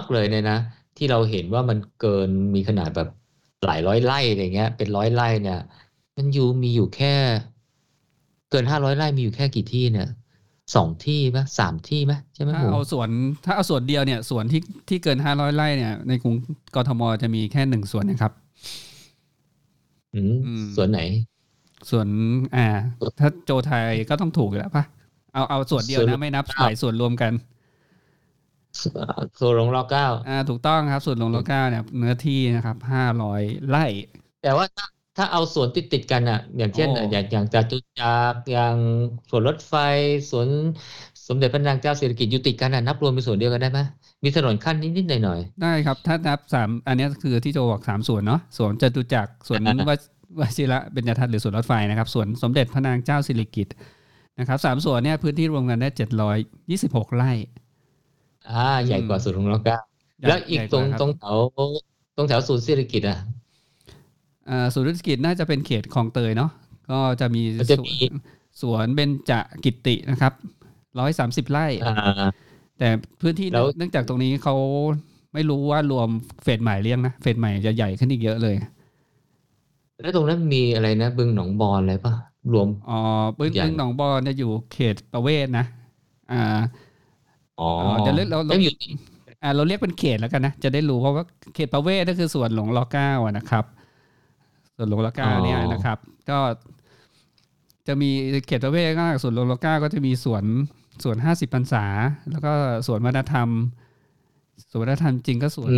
[0.00, 0.56] กๆเลยเนี่ยนะ
[0.96, 3.08] ที่เราเห็นว่ามันเกินมีขนาดแบบ
[3.64, 5.56] หลายร้อยไร่อะไรเงี้ย เป็นร้อยไร่เนี่ย
[6.16, 7.08] มันอยู่มีอยู่แค่
[8.50, 10.06] เกินห้าร้อยไร่มีอยู่แค่กี่ที่เนี่ย
[10.74, 13.08] สองที่ไหมสามที่ไหมใช่ไหมถ้าเอาสวน
[13.44, 16.34] ถ้าเอาสวนเดียวเนี่ยสวนที่ที่เกินห้าร้อยไร่เนี่ย ในกรุง
[16.74, 18.32] กทมจะมีแค่หนึ่งสวนนะครับ
[20.14, 20.20] อื
[20.62, 21.00] มสวนไหน
[21.90, 22.08] สวน
[22.56, 22.66] อ่า
[23.20, 24.84] ถ้าโจไทยก็ต้องถูกอยู่แล้วปะ
[25.34, 27.32] เอาเอาส่วนเดียวนะไม่นับหลายส่วนรวมกัน
[29.36, 33.86] โซลงรอเก้าอ่า ถูกต้องครับส่วนลงรอเก้าเนี่ยเนื้อที่นะครับห้าร้อยไร่
[34.42, 34.86] แต่ว่าถ้า
[35.18, 38.76] ถ้าเอาสวนติดติดกันอะ อย่างเช่นโอ้อย่างอย่างจตุจักรอย่าง
[39.30, 39.74] สวนรถไฟ
[40.30, 40.46] สวน
[41.28, 43.80] สมเด็จพระนางเจ้าสิริกิติ์อยู่ติดกันอะนับรวมเป็นส่วนเดียวกันได้ไหม
[44.24, 50.00] มีถนนขั้นนิดๆหน่อยได้ครับ ถ้านับสามอันเนี้ยคือที่โจบอกสามส่วนเนาะส่วนจตุจักรส่วนวช
[50.40, 53.74] วชิระเบญจทัศน์หรือส่วนรถไฟนะครับส่วนสมเด็จพระนางเจ้าสิริกิติ์
[54.38, 56.36] นะครับสามส่วนเนี่ยพื้นที่รวมกันได้เจ็ดร้อย
[56.70, 59.78] ยี่สิบหกไร่ๆอ่าใหญ่กว่าสวนลงรอเก้า
[60.28, 61.36] แล้วอีกใหญ่ตรงว่าคบตรงแถว
[62.16, 63.37] ตรงแถวศูนย์สิริกิติ์อะอ่า
[64.74, 66.50] ศูนย์ธุรกิจน่าจะเป็นเขตคลองเตยเนาะ
[66.90, 68.12] ก็จะมีมันจะสวมีน
[68.60, 69.32] สวนเบญจ
[69.64, 70.32] กิตินะครับ
[70.98, 71.94] ร้อยสามสิบไร่อ่า
[72.78, 72.88] แต่
[73.20, 74.54] พื้นที่แล้วเนื่องจากตรงนี้เขา
[75.34, 76.08] ไม่รู้ว่ารวม
[76.42, 78.56] เฟสใหม่เรียงนะเฟสใหม่จะใหญ่ขึ้นอีกเยอะเลย
[80.00, 82.12] แล้วตรงนั้นมีอะไรนะ บึงหนองบอนอะไรปะ
[82.52, 83.00] รวมอ๋อ
[83.38, 85.64] บึงใหญ่บึงหนองบอนจะอยู่เขตประเวศนะ
[86.32, 86.60] อ่า
[87.60, 88.72] อ๋อเดี๋ยวเราเราแล้วอยู่
[89.42, 93.64] อ่าเราเรียกเป็นเขตแล้วกันนะจะได้รู้เพราะว่าเขตประเวศก็คือส่วนหลวงรอเก้าอะนะครับ
[94.78, 95.98] ส่วนหลวงรอเก้าเนี่ยนะครับ
[96.30, 96.38] ก็
[97.86, 98.10] จะมี
[98.46, 100.44] เขตประเวศก็ส่วนหลวงรอเก้าก็จะมีสวน
[101.04, 101.84] สวนห้าสิบพรรษา
[102.30, 102.52] แล้วก็
[102.86, 103.48] สวนวัฒนธรรม
[104.70, 105.70] สวนวัฒนธรรมจริงก็สวน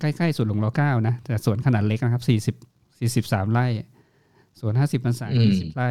[0.00, 2.56] ใกล้ๆสวนหลวงรอเก้านะแต่สวนขนาดเล็กนะครับสี่สิบ
[2.98, 3.66] สี่สิบสามไร่
[4.60, 5.90] สวนห้าสิบพรรษายี่สิบไร่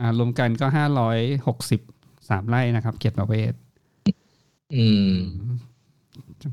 [0.00, 1.80] อ่ารวมกันก็ห้าร้อยหกสิบ
[2.28, 3.52] สามไร่นะครับเขตประเวศ
[4.74, 5.12] อืม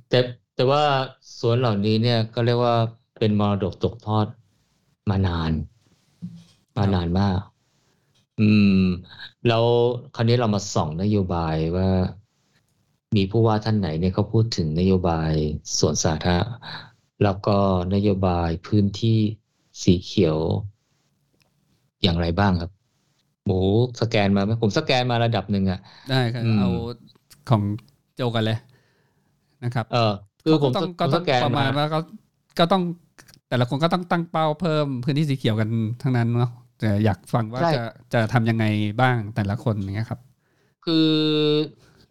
[0.09, 0.19] แต่
[0.55, 0.83] แต่ว่า
[1.39, 2.75] สวนเหล่านี้เนี่ยก็เรียกว่า
[3.19, 4.27] เป็นมรดกตกทอด
[5.09, 5.51] มานาน
[6.77, 7.39] มานานมาก
[8.39, 8.49] อื
[8.81, 8.83] ม
[9.47, 9.63] แล้ว
[10.15, 11.89] คราวนี้เรามาส่องนโยบายว่า
[13.15, 15.31] มีผู้ว่าท่านไหนเนี่ยเขาพูดถึงนโยบาย
[15.79, 16.45] สวนสาธารณะ
[17.23, 17.57] แล้วก็
[17.93, 19.19] นโยบายพื้นที่
[19.83, 20.37] สีเขียว
[22.01, 22.71] อย่างไรบ้างครับ
[23.45, 23.59] หมู
[24.01, 26.69] สแกนมาไหมผมสแกนมาระดับหนึ่งอะได้ครับอืมเอา
[27.49, 27.61] ของ
[28.15, 28.57] โจกันเลย
[29.63, 31.99] นะครับ เออคือผมก็ต้องสก็ผมต้สองแกนประมาณมาว่าก็
[32.59, 32.83] ก็ต้อง
[33.51, 35.69] แต่ละคนก็ต้องตั้งเป้าเพิ่มพื้นที่สีเขียวกัน
[36.01, 37.83] ทั้งนั้นเนาะแต่อยากฟังว่าใช่ จะ
[38.13, 38.65] จะทำยังไง
[39.01, 40.19] บ้างแต่ละคนอย่างเงี้ยครับ
[40.85, 41.07] คือ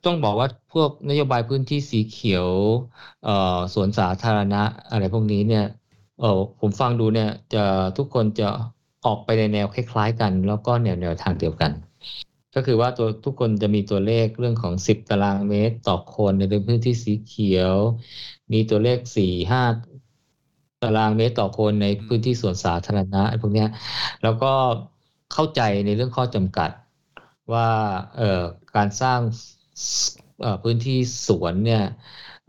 [0.04, 2.48] ต้องบอกว่าพวกนโยบายพื้นที่สีเขียว
[3.24, 5.64] เอ่อสวนสาธารณะอะไรพวกนี้เนี่ย
[6.20, 7.64] เออผมฟังดูเนี่ยจะ
[7.98, 8.48] ทุกคนจะ
[9.06, 11.72] ออกไปในแนวคล้ายๆกัน แล้วก็แนวแนวทางเดียวกัน
[12.54, 17.76] ก็คือว่าตัวทุกคนจะมีตัวเลขเรื่องของสิบตารางเมตรต่อคนในพื้นที่สีเขียว
[18.52, 19.62] มีตัวเลขสี่ห้า
[20.82, 23.68] ตารางเมตรต่อคนในพื้นที่สวนสาธารณะพวกเนี้ย
[24.22, 24.52] แล้วก็
[25.32, 26.70] เข้าใจในเรื่องข้อจำกัด
[27.52, 27.68] ว่า
[28.16, 28.42] เอ่อ
[28.76, 29.20] การสร้าง
[30.40, 31.82] เอ่อพื้นที่สวนเนี่ย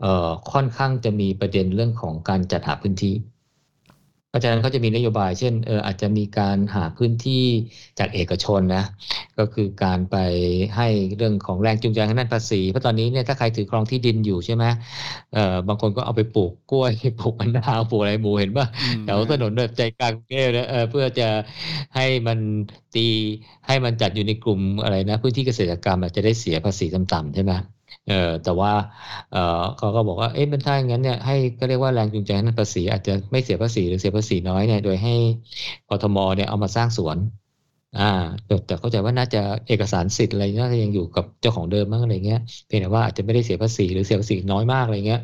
[0.00, 3.14] อ่อค่อนข้างจะมีประเด็นเรื่องของการจัดหาพื้นที่
[4.32, 7.44] เพราะฉะนั้นเขาจะมีนโยบาย เช่นเอออาจจะมีการหาพื้นที่
[7.98, 8.84] จากเอกชนนะ
[9.38, 10.16] ก็คือการไป
[10.76, 14.64] ให้เรื่องของแรงจูงใจทางด้านภาษีเพราะตอนนี้เนี่ยถ้าใครถือครองที่ดินอยู่ใช่ไหม
[15.32, 21.28] เอ่อบางคนก็เอาไปปลูกกล้วยปลูกมะนาวปลูกอะไรหมูเห็นป่ะอืมแถวถนนแบบใจกลางกรุงเทพนะเออเพื่อจะ
[21.96, 22.38] ให้มัน
[22.94, 23.06] ตี
[23.66, 27.52] ให้มันจัดอยู่ในกลุ่มอะไรนะ พื้นที่เกษตรกรรมอาจจะได้เสียภาษีต่ำๆใช่ไหม
[28.06, 28.70] เออแต่ว่า
[29.30, 29.38] เออ
[29.76, 35.10] เขาก็บอกว่าเอ๊ะมันถ้าอย่างนั้นเนี่ยให้ก็เรียกว่าแรงจูงใจทางด้นภาษีอาจจะไม่เสียภาษีหรือเสียภาษีน้อยเนี่ยโดยให้
[35.88, 37.18] กทมเนี่ยเอามาสร้างสวน
[37.94, 38.02] อ่า
[38.46, 39.38] แต่แต่เข้าใจว่าน่าจะ
[39.68, 45.20] เอกสารสิทธิ์อะไรน่าจะยังอยู่กับเจ้าของเดิมมั้งอะไรเงี้ยเพียงแต่ว่าอาจจะไม่ได้เสียภาษีหรือเสียภาษีน้อยมากอะไรเงี้ย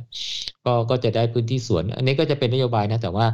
[0.65, 3.27] ก็ก็จะได้พื้นที่สวน อันนี้ก็จะเป็นนโยบายนะ แต่ว่า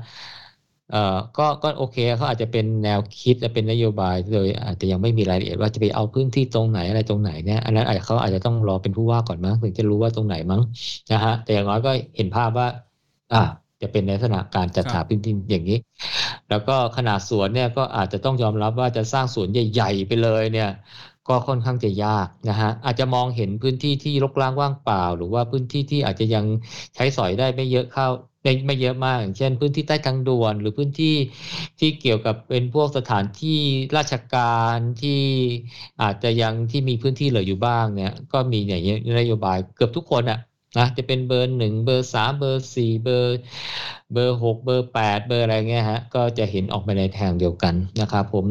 [0.91, 10.61] เอ่อก็ก็โอเคเขาอาจจะเป็นแนวคิดและเป็นนโยบายโดยอาจจะยังไม่มีรายละเอียดว่าจะไปเอาพื้นที่ตรงไหนอะไรตรงไหนเนี่ยอันนั้นอาจจะเขาอาจจะต้องรอเป็นผู้ว่าก่อนมั้งถึงจะรู้ว่าตรงไหนมั้ง
[11.13, 12.67] นะฮะแต่อย่างน้อยก็เห็นภาพว่า
[13.33, 13.43] อ่า
[13.83, 15.79] จะเป็นในลักษณะการจัดหาพื้นที่อย่างนี้
[16.51, 20.71] แล้วก็ขนาดสวนเนี่ยก็อาจจะต้องยอมรับว่าจะสร้างสวนใหญ่ๆไปเลยเนี่ย
[21.29, 26.45] ก็ค่อนข้างจะยากนะฮะอาจจะมองเห็นพื้นที่ที่รกร้างว่างเปล่า หรือว่าพื้นที่ที่อาจจะยัง
[26.95, 28.07] ใช้สอยได้ไม่เยอะเข้า
[28.45, 31.15] ไม่ไม่เยอะมากอย่างเช่น พื้นที่ใต้ทางด่วน หรือพื้นที่
[31.79, 33.59] ที่เกี่ยวกับเป็นพวกสถานที่
[33.97, 35.21] ราชการที่
[36.03, 40.39] อาจจะยังที่มีพื้นที่เหลืออยู่บ้างเนี่ยก็มีอย่างนี้นโยบายเกือบทุกคนอะ
[40.79, 43.39] นะจะเป็นเบอร์หนึ่งเบอร์สามเบอร์สี่เบอร์
[44.13, 48.47] เบอร์หกเบอร์แปดเบอร์อะไรเงี้ยฮะก็จะเห็นออกมาในทางเดียวกันนะครับผม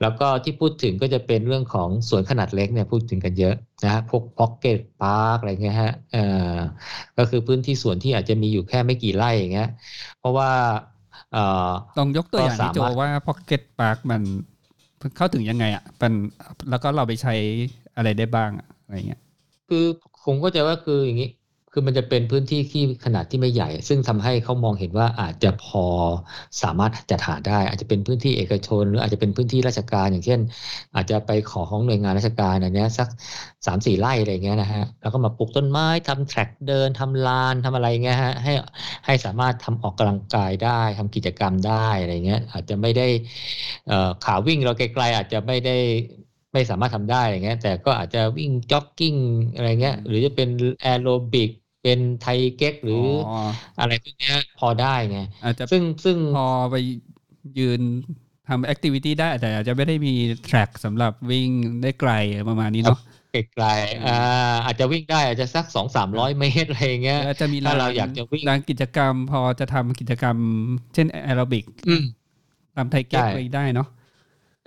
[0.00, 3.54] แล้วก็ที่พูดถึงก็จะเป็นเรื่องของสวนขนาดเล็กเนี่ยพูดถึงกันเยอะ
[3.84, 6.56] นะฮะพวก pocket park อะไรเงี้ยฮะเอ่อ
[7.18, 9.68] ก็คือพื้นที่สวนที่อาจจะมีอยู่แค่ไม่กี่ไร่อย่างเงี้ย
[10.18, 10.50] เพราะว่า
[11.32, 14.22] เอ่อลองยกตัวอย่างก็ที่สามารถโจว่า Pocket Park มัน
[15.16, 16.12] เข้าถึงยังไงอะเป็น
[16.70, 17.34] แล้วก็เราไปใช้
[17.96, 19.20] อะไรได้บ้างอะอะไรเงี้ย
[19.68, 19.84] คือ
[20.24, 21.30] ผมก็จะว่าคืออย่างนี้
[21.72, 25.84] คือมันจะเป็นพื้นที่ที่ขนาดที่ไม่ใหญ่ ซึ่งทำให้เขามองเห็นว่าอาจจะพอ
[26.62, 30.40] สามารถจัดหาได้ อาจจะเป็นพื้นที่เอกชน หรืออาจจะเป็นพื้นที่ราชการ อย่างเช่น
[30.94, 33.08] อาจจะไปขอของหน่วยงานราชการอันเนี้ยสัก
[33.66, 38.52] สามสี่ไร่อะไรเงี้ยนะฮะแล้วก็มาปลูกต้นไม้ทำ track เดินทำลานทำอะไรเงี้ยฮะให้
[39.06, 43.08] ให้สามารถทำออกกำลังกายได้ทำกิจกรรมได้อะไรเงี้ยอาจจะไม่ได้
[43.90, 45.76] อ่อขาวิ่งเราไกลๆอาจจะไม่ได้
[46.52, 49.14] ไม่สามารถทำได้อะไรเงี้ย แต่ก็อาจจะวิ่งจ็อกกิ้ง
[49.54, 50.48] อะไรเงี้ย หรือจะเป็น
[50.82, 51.50] แอโรบิก
[51.82, 52.26] เป็นไท
[52.56, 56.76] เก๊กหรืออออะไรพวกเนี้ยพอได้ไงอาจจะซึ่งซึ่งพอไป
[57.58, 57.80] ยืน
[58.48, 61.48] ทำ activity ได้แต่อาจจะไม่ได้มี track สำหรับวิ่ง
[61.82, 62.12] ได้ไกล
[62.48, 62.98] ประมาณนี้เนาะ
[63.32, 64.16] ไกลๆอ่า
[64.64, 70.36] อาจจะวิ่งได้อาจจะสักสองสามร้อยเมตรอะไรเงี้ยอาจจะมีถ้าเราอยากจะวิ่งลานกิจกรรม พอจะทำกิจกรรม
[70.94, 72.04] เช่นแอโรบิกอืม
[72.76, 73.88] ตามไทเก๊กใช่ไปได้เนาะ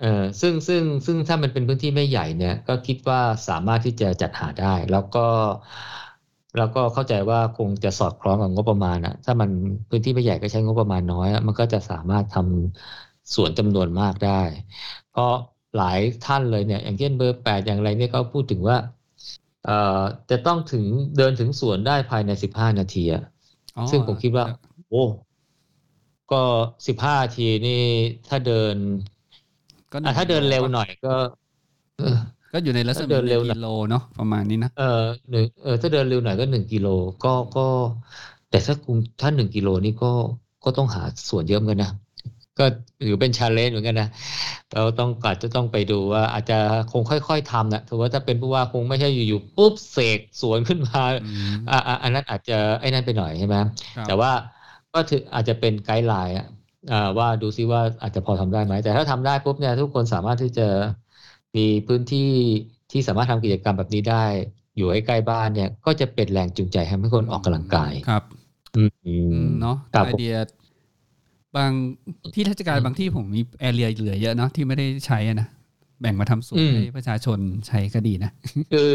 [0.00, 0.06] ออ
[0.40, 5.26] ซึ่งซึ่งซึ่งถ้ามันเป็นพื้นที่ไม่ใหญ่เนี่ย ก็คิดว่าสามารถที่จะจัดหาได้ แล้วก็
[6.56, 9.50] แล้วก็เข้าใจว่าคงจะสอดคล้องกับงบประมาณอะถ้ามัน
[9.88, 14.40] พื้นที่ไม่ใหญ่ก็ใช้งบประมาณน้อยอะมันก็จะสามารถทำสวนจำนวนมากได้
[15.10, 15.32] เพราะ
[15.76, 18.76] หลายท่านเลยเนี่ย อย่างเช่นเบอร์แปดอย่างไรเนี่ยก็พูดถึงว่า
[19.64, 19.72] เอ่อ
[20.30, 20.84] จะต้องถึง
[21.16, 23.22] เดินถึงสวนได้ภายในสิบห้านาทีอะ
[23.76, 24.44] อ๋อซึ่งผมคิดว่า
[24.88, 25.04] โอ้
[26.32, 26.36] ก็
[26.86, 27.72] สิบห้านาทีนี่
[28.28, 28.76] ถ้าเดิน
[29.94, 31.14] ก็อะถ้าเดินเร็วหน่อยก็
[31.98, 32.16] เออ
[32.52, 36.88] ก็อยู่ในรัศถ้ามีเดินหเร็นึ่วงหน่อยกิโลเนาะประมาณนี้นะเออหนึ่งเออถ้าเดินเร็วหน่อยก็หนึ่งกิโล
[37.24, 37.66] ก็ก็
[38.50, 40.12] แต่ถ้าคุณถ้าหนึ่งกิโลนี่ก็
[40.64, 41.92] ก็ต้องหาสวนเยอะเหมือนกันนะ
[42.58, 42.64] ก็
[43.02, 44.08] หรือเป็น challenge เหมือนกันนะ
[44.74, 46.58] เราต้องอาจจะต้องไปดูว่า อาจจะ
[46.92, 53.56] คงค่อย ๆทำนะถือว่าถ้าเป็นผู้ว่าคงไม่ใช่อยู่ๆปุ๊บเสกสวนขึ้นมาอืมอ่าอ่าอันนั้นอาจจะไอ้นั่นไปหน่อยใช่ไหม
[53.96, 54.32] ครับแต่ว่า
[54.92, 56.63] ก็ถืออาจจะเป็น guideline อะอ่า
[57.18, 60.68] ว่าดูซิว่าอาจจะพอทำได้ไหมแต่ถ้าทำได้ปุ๊บเนี่ยทุกคนสามารถที่จะ
[61.56, 62.30] มีพื้นที่
[62.90, 64.24] ที่สามารถทำกิจกรรมแบบนี้ได้
[64.76, 68.24] อยู่ใกล้ๆบ้านเนี่ย ก็จะเป็นแรงจูงใจให้คนออกกำลังกายครับ
[68.76, 69.14] อืมอื
[69.44, 70.36] มเนาะครับไอผมเดีย
[71.56, 71.72] บาง
[72.34, 75.48] ที่ราชการบางที่ผมมีแอเรียเหลือเยอะเนาะที่ไม่ได้ใช้อะนะ
[76.00, 78.30] แบ่งมาทำสวนให้ประชาชนใช้ก็ดีนะ
[78.72, 78.94] คือ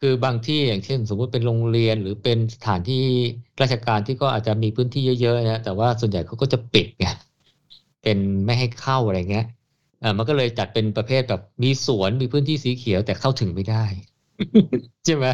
[0.00, 3.04] คือบางที่อย่างเช่น สมมุติเป็นโรงเรียนหรือเป็นสถานที่
[3.62, 7.06] ราชการที่ก็อาจจะมีพื้นที่เยอะๆนะแต่ว่าส่วนใหญ่เขาก็จะปิดไง
[8.06, 9.46] เป็นไม่ให้เข้าอะไรเงี้ย
[10.00, 13.84] เอ่ามันก็เลยจัดเป็นประเภทแบบมีสวนมีพื้นที่สีเขียวแต่เข้าถึงไม่ได้
[15.04, 15.26] ใช่ไหม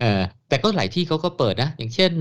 [0.00, 0.06] เออ
[0.48, 2.12] แต่ก็หลายที่เขาก็เปิดนะ อย่างเช่น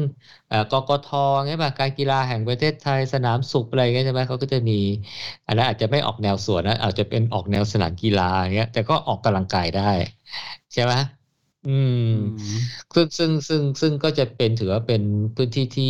[0.49, 1.05] เอ่อกกท
[1.45, 4.73] ไงป่ะการกีฬาแห่งประเทศไทยสนามสุขอะไรเงี้ยใช่ไหมเขาก็จะมี
[5.47, 9.91] อันนั้นอาจจะไม่ออกแนวสวนนะอาจจะเป็นออกแนวสนามกีฬาอย่างเงี้ย แต่ก็ออกกำลังกายได้
[10.73, 10.93] ใช่ไหม
[11.67, 12.15] อืมอื
[12.53, 12.55] ม
[12.93, 15.01] ซึ่งซึ่งซึ่งซึ่งก็จะเป็นถือว่าเป็น
[15.35, 15.85] พื้นที่ที่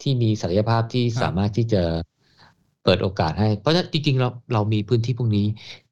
[0.00, 1.82] ที่มีศักยภาพที่ครับสามารถที่จะ
[2.88, 5.46] เปิดโอกาสให้ เพราะฉะนั้นจริงๆเราเรามีพื้นที่พวกนี้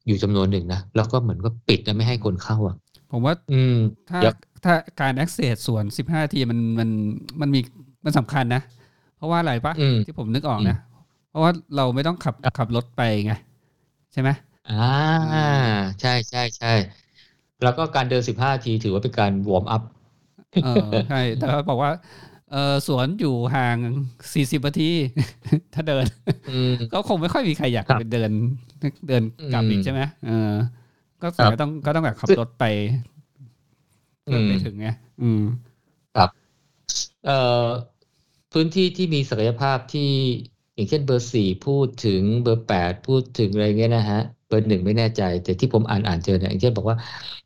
[0.07, 2.77] อยู่จำนวนหนึ่งนะ แล้วก็เหมือนก็ปิดนะไม่ให้คนเข้าอะ
[3.13, 3.77] ผมว่า อืม
[4.11, 4.35] ถ้าเดี๋ยว
[4.65, 6.89] ถ้าการ access ส่วน 15 ทีมันมัน
[7.41, 7.61] มันมี
[8.05, 8.63] มันสำคัญนะ
[9.17, 10.77] เพราะว่าอะไรปะอืมที่ผมนึกออกนะ
[11.31, 13.33] เพราะว่าเราไม่ต้องขับขับรถไปไง
[14.13, 14.31] ใช่ไหม
[14.71, 14.95] อ่า
[16.01, 16.73] ใช่ใช่ใช่
[17.63, 19.83] แล้วก็การเดินสิบห้าทีถือว่าเป็นการวอร์มอัพ
[20.65, 21.91] เออใช่แต่ว่าบอกว่า
[22.51, 23.79] เออสวนอยู่ห่าง
[24.35, 24.91] 40นาที
[25.75, 26.05] ถ้าเดิน
[26.47, 28.33] อืมก็คงไม่ค่อยมีใครอยากครับไปเดิน
[29.09, 29.23] เดิน
[29.53, 30.53] กลับอืมอีกใช่ไหมเออ
[31.21, 32.65] ก็ส่วนครับก็ต้องก็ต้องแบบขับซึ่งรถไป
[34.25, 34.87] เพื่อไปอืมถึงไง
[35.21, 35.43] อืม
[37.25, 37.33] เอ่อ
[38.53, 40.11] พื้นที่ที่มีศักยภาพที่
[40.75, 46.97] อย่างเช่นเบอร์สี่พูดถึงเบอร์แปดพูดถึงอะไรเงี้ยนะฮะเบอร์หนึ่งไม่แน่ใจ แต่ที่ผมอ่านอ่านเจอเนี่ยอย่างเช่นบอกว่า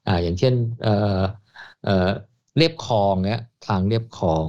[0.07, 0.90] อ่า อย่างเช่น เอ่อ
[1.82, 1.90] เอ่อ
[2.57, 4.48] เรียบคลองเนี้ยทางเรียบคลอง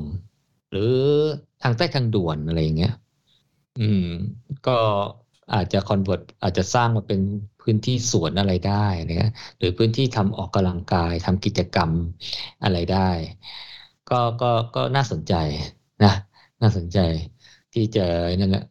[0.71, 0.93] หรือ
[1.61, 2.93] ทางใต้ทางด่วนอะไรอย่างเงี้ย
[3.79, 3.99] อืม
[4.67, 4.71] ก็
[5.53, 7.21] อาจจะคอนเวิร์ตอาจจะสร้างมาเป็น
[7.61, 8.71] พื้นที่สวนอะไรได้
[9.09, 11.91] นะหรือพื้นที่ทำออกกำลังกายทำกิจกรรม
[12.63, 12.99] อะไรได้
[14.09, 15.33] ก็ก็ก็น่าสนใจ
[16.03, 16.09] นะ
[16.61, 16.97] น่าสนใจ
[17.73, 18.01] ที่จะ
[18.39, 18.63] นั่นแหละ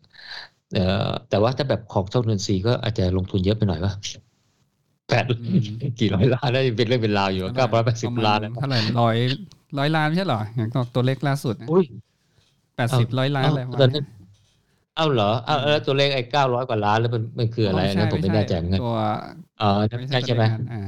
[0.73, 0.81] เอ่อ
[1.29, 3.93] แต่ว่าถ้าแบบของเจ้าเรือนซีก็อาจจะลงทุนเยอะไปหน่อยวะ
[5.09, 5.65] แปดอืม
[5.99, 9.17] กี่ร้อยล้านได้เป็นเรื่องเป็นราวอยู่เก้าร้อยแปดสิบประมณล้านนะเท่าไหร่ร้อย
[9.79, 11.85] ร้อยล้านไม่ใช่เหรออย่างตัวเลขล่าสุดอุ้ย
[12.77, 14.05] แปดสิบร้อยล้านเอ้าอะไรประมาณตอนนั้นี้น
[14.95, 18.93] เอ้าเหรอเอ้าแล้วตัวเลขไอ้เก้าร้อยกว่าล้านแล้วมันมันคืออะไรอันนั้นผมไม่แน่ใจเหมือนกันตัว
[19.61, 19.67] อ๋อ
[19.99, 20.79] ไม่ใช่ใช่ไหมตัวเลขนั้นอ่า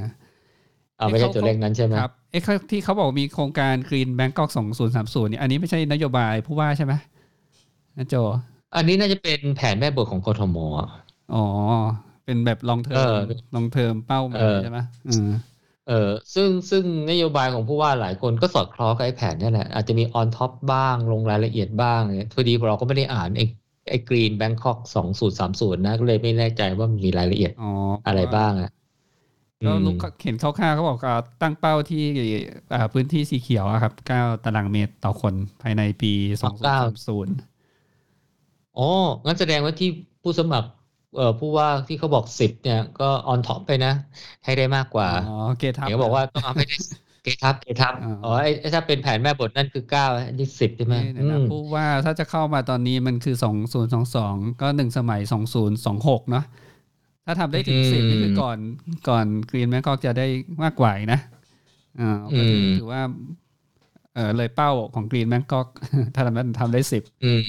[0.99, 6.93] อ่าไม่ใช่ตัวเลขนั้นใช่ไหมครับเอ๊ะเขาที่เขาบอกมีโครงการกรีนแบงกอกสองศูนย์สามศูนย์นี่อันนี้ไม่ใช่นโยบายผู้ว่าใช่ไหม
[7.97, 8.15] นะโจ
[8.75, 10.89] อันนี้น่าจะเป็นแผนแม่บทของกทมอะ
[11.31, 13.03] อ๋เป็นแบบ long term เออ
[13.55, 15.27] long term เป้าหมายใช่ไหมอืม
[15.89, 23.45] เออซึ่งซึ่งนโยบายของผู้ว่าหลายคนก็สอดคล้องกับไอ้แผนนี่แหละ อาจจะมี on top บ้างลงรายละเอียดบ้างเนี่ยพอดีเราก็ไม่ได้อ่านไอ้
[23.91, 27.65] ไอ้ Green Bangkok สองศูนย์สามศูนย์นะ ก็เลยไม่แน่ใจว่ามันมีรายละเอียดอ๋อ
[28.07, 28.71] อะไรบ้างอะ
[29.65, 31.99] ก็อืมลูกเห็นคร่าวๆเขาบอกอ่าตั้งเป้าที่
[32.73, 36.09] อ่าพื้นที่สีเขียวอะครับเก้าตารางเมตรต่อคนภายในปี
[36.43, 37.35] สองศูนย์สามศูนย์
[38.75, 38.83] อ๋อ
[39.27, 39.89] งั้นแสดงว่าที่
[40.23, 40.82] ผู้สมัครเอ่อ
[41.39, 43.91] ผู้ว่าที่เขาบอกสิบเนี่ยก็ on top ไปนะ
[44.45, 46.77] ให้ได้มากกว่าอ๋อเกทับเดี๋ยวบอกว่าต้องเอาให้ได้
[47.23, 56.45] เกทับเกทับอ่าอ๋อไอ้ไอ้ถ้าเป็นแผนแม่บทนั่นคือเก้าอันนี้สิบใช่ไหมนี่อืนะมผู้ว่าถ้าจะเข้ามาตอนนี้มันคือสองศูนย์สองสองก็หนึ่งสมัยสองศูนย์สองหกเนาะ
[57.27, 58.59] ถ้าทำได้ถึงสิบนี่คือก่อน
[59.09, 60.27] ก่อน Green Bangkok จะได้
[60.63, 61.21] มากกว่าอีกนะ
[62.01, 62.05] อ่า
[62.37, 63.01] ก็ถือถือว่า
[64.15, 65.67] เออเลยเป้าของกรีนแมงกอก
[66.15, 67.41] ถ้าทำได้ทำได้สิบอืม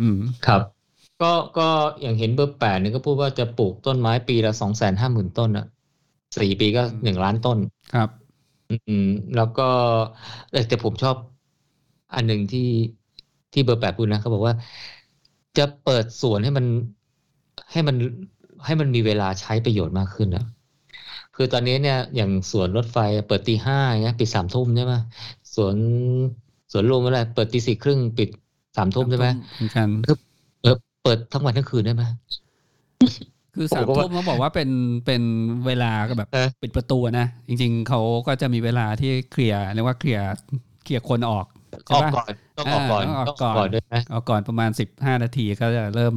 [0.00, 0.73] อืมครับ
[1.22, 1.68] ก็ก็
[2.02, 5.66] อย่างเห็นเบอร์แปดเนี่ยก็พูดว่าจะปลูกต้นไม้ปีละสองแสนห้าหมื่นต้นอะ
[6.38, 7.58] สี่ปีก็อืมหนึ่งล้านต้น
[7.94, 8.08] ครับ
[8.70, 9.68] อืม แล้วก็
[10.50, 11.16] เอ้ยแต่ผมชอบ
[12.14, 12.68] อันหนึ่งที่
[13.52, 14.54] ที่เบอร์แปดพูดนะเขาบอกว่า
[15.58, 16.66] จะเปิดสวนให้มัน
[17.72, 17.96] ให้มัน
[18.66, 20.44] ให้มันมีเวลาใช้ประโยชน์มากขึ้นอะ
[21.36, 22.98] คือตอนนี้เนี่ยอย่างสวนรถไฟ
[23.28, 24.94] เปิดตีห้าอย่างเงี้ยปิดสามทุ่มใช่ไหม
[25.54, 25.76] สวน
[26.72, 28.28] สวนลุมอะไรเปิดตีสี่ครึ่งปิด
[28.76, 29.88] สามทุ่มใช่ไหมเหมือนกัน
[31.04, 32.02] เออเปิดทั้งวันทั้งคืนได้ไหม
[33.54, 34.70] คือผมสามก็ว่าทุ่มเขาบอกว่าเป็น
[35.06, 35.22] เป็น
[35.66, 40.24] เวลาก็แบบเออปิดประตูนะ จริง ๆเขาก็จะมีเวลาที่เคลียร์เรียกว่าเคลียร์
[40.84, 41.46] เคลียร์คนออก
[41.86, 46.14] ใช่ออกปะก่อนต้องออกก่อนอ่าต้องออกต้องออกก่ก่ออนนด้วยไหมเอาก่อนประมาณสิบห้านาทีก็จะเริ่ม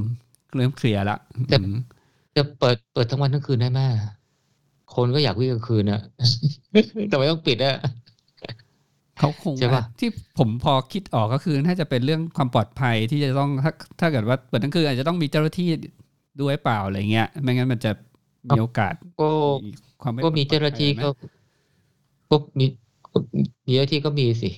[0.55, 1.17] เริ่มเคลียร์ละ
[1.47, 1.71] แต่อืม
[2.37, 3.79] จะเปิดเปิดทั้งวันทั้งคืนได้ไหม
[4.95, 6.01] คนก็อยากวิ่งกลางคืนอะ
[7.11, 7.75] ทำไมต้องปิดอะ
[9.17, 15.69] เขาคงใช่ปะที่ผมพอคิดออกก็คือน่าจะเป็นเรื่องความปลอดภัยที่จะต้องถ้าถ้าเกิดว่าเปิดทั้งคืนอาจจะต้องมีเจ้าหน้าที่
[16.41, 17.91] ด้วยเปล่าอะไรเงี้ย ไม่งั้นมันจะ
[18.51, 19.29] มีโอกาสก็
[19.63, 19.69] มี
[20.01, 21.07] ความไม่ก็มีเจ้าหน้าที่ปลอดภัยไหมก็
[22.29, 22.65] ก็มี
[23.13, 24.49] ก็มีเจ้าหน้าที่ก็มีสิ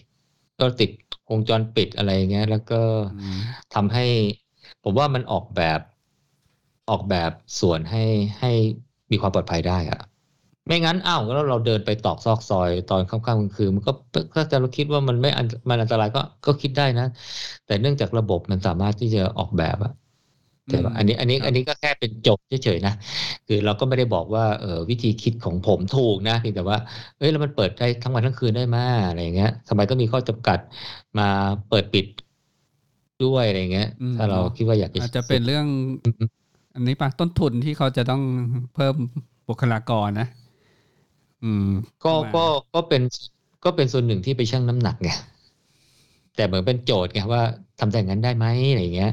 [0.59, 0.89] ก็ติด
[1.29, 3.39] วงจรปิดอะไรอย่างเงี้ย แล้วก็อืม
[3.73, 4.05] ทำให้
[4.83, 5.79] ผมว่ามันออกแบบ
[6.89, 8.03] ออกแบบส่วนให้
[8.39, 8.51] ให้
[9.11, 9.99] มีความปลอดภัยได้อะ
[10.69, 13.91] ไม่งั้นอ้าวแล้วเราเดินไปตอกซอกซอยตอนค่ำๆกลางคืนมันก็
[14.35, 17.07] ถ้าจะเราคิดว่ามันไม่อันมันอันตรายก็ก็คิดได้นะ
[17.65, 19.91] แต่เนื่องจากระบบมันสามารถที่จะออกแบบอะ
[20.69, 22.93] แต่ว่าอันนี้อันนี้ครับอันนี้ก็แค่เป็นจบเฉยๆนะ
[23.47, 26.77] คือเราก็ไม่ได้บอกว่าเออวิธีคิดของผมถูกนะเพียงแต่ว่า
[27.17, 30.59] เอ้ยแล้วมันเปิดได้ทั้งวันทั้งคืนได้ไหมอะไรอย่างเงี้ยทำไมต้องมีข้อจำกัด
[31.19, 31.27] มา
[31.69, 32.05] เปิดปิด
[33.25, 35.65] ด้วยอะไรอย่างเงี้ยอืมถ้าเราคิดว่าอยากจะอาจจะเป็นเรื่อง
[36.03, 36.23] อืม
[36.75, 38.21] อันนี้ปะต้นทุนที่เขาจะต้อง
[38.75, 38.95] เพิ่ม
[39.47, 40.27] บุคลากรนะ
[41.43, 41.65] อืม
[42.03, 43.01] ก็เข้ามาก็ก็เป็น
[43.63, 45.09] ก็เป็นส่วนหนึ่งที่ไปชั่งน้ำหนักไง
[46.35, 47.41] แต่เหมือนเป็นโจทย์ไงว่า
[47.79, 49.11] ทำแต่อย่างนั้นได้ไหมอะไรอย่างเงี้ย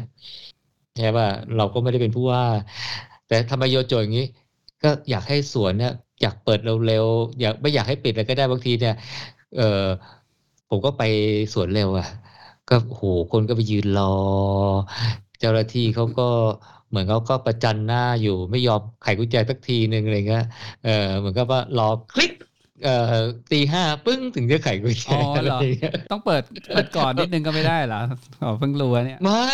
[0.97, 2.45] ใช่ป่ะเราก็ไม่ได้เป็นผู้ว่า
[3.27, 4.27] แต่ทำไมโยนโจทย์อย่างนี้
[4.83, 8.95] ก็อยากให้สวนเนี่ยอยากเปิดเร็วๆอยากไม่อยากให้ปิดเลยก็ได้บางทีเนี่ย
[9.57, 9.85] เออ
[10.69, 11.03] ผมก็ไป
[11.55, 12.07] สวนเร็วอะ
[12.69, 13.03] ก็โห
[13.33, 14.05] คนก็ไปยืนรอ
[15.41, 16.23] เจ้าหน้าที่เขาก็
[16.76, 20.45] เห มือนเขาก็ประจันหน้าอยู่ไม่ยอมไขกุญแจสักทีหนึ่งอะไรเงี้ย
[20.85, 22.33] เออเหมือนกับว่ารอคลิก
[22.85, 23.15] เอ่อ
[23.53, 26.43] ตีห้าปึ้งถึงจะไขกุญแจอ๋ออะไรเหรออย่างเงี้ยต้องเปิด
[26.75, 28.01] เปิดก่อนนิดนึงก็ไม่ได้เหรอ
[28.43, 29.45] อ๋อเพิ่งรู้อะเนี่ยไม่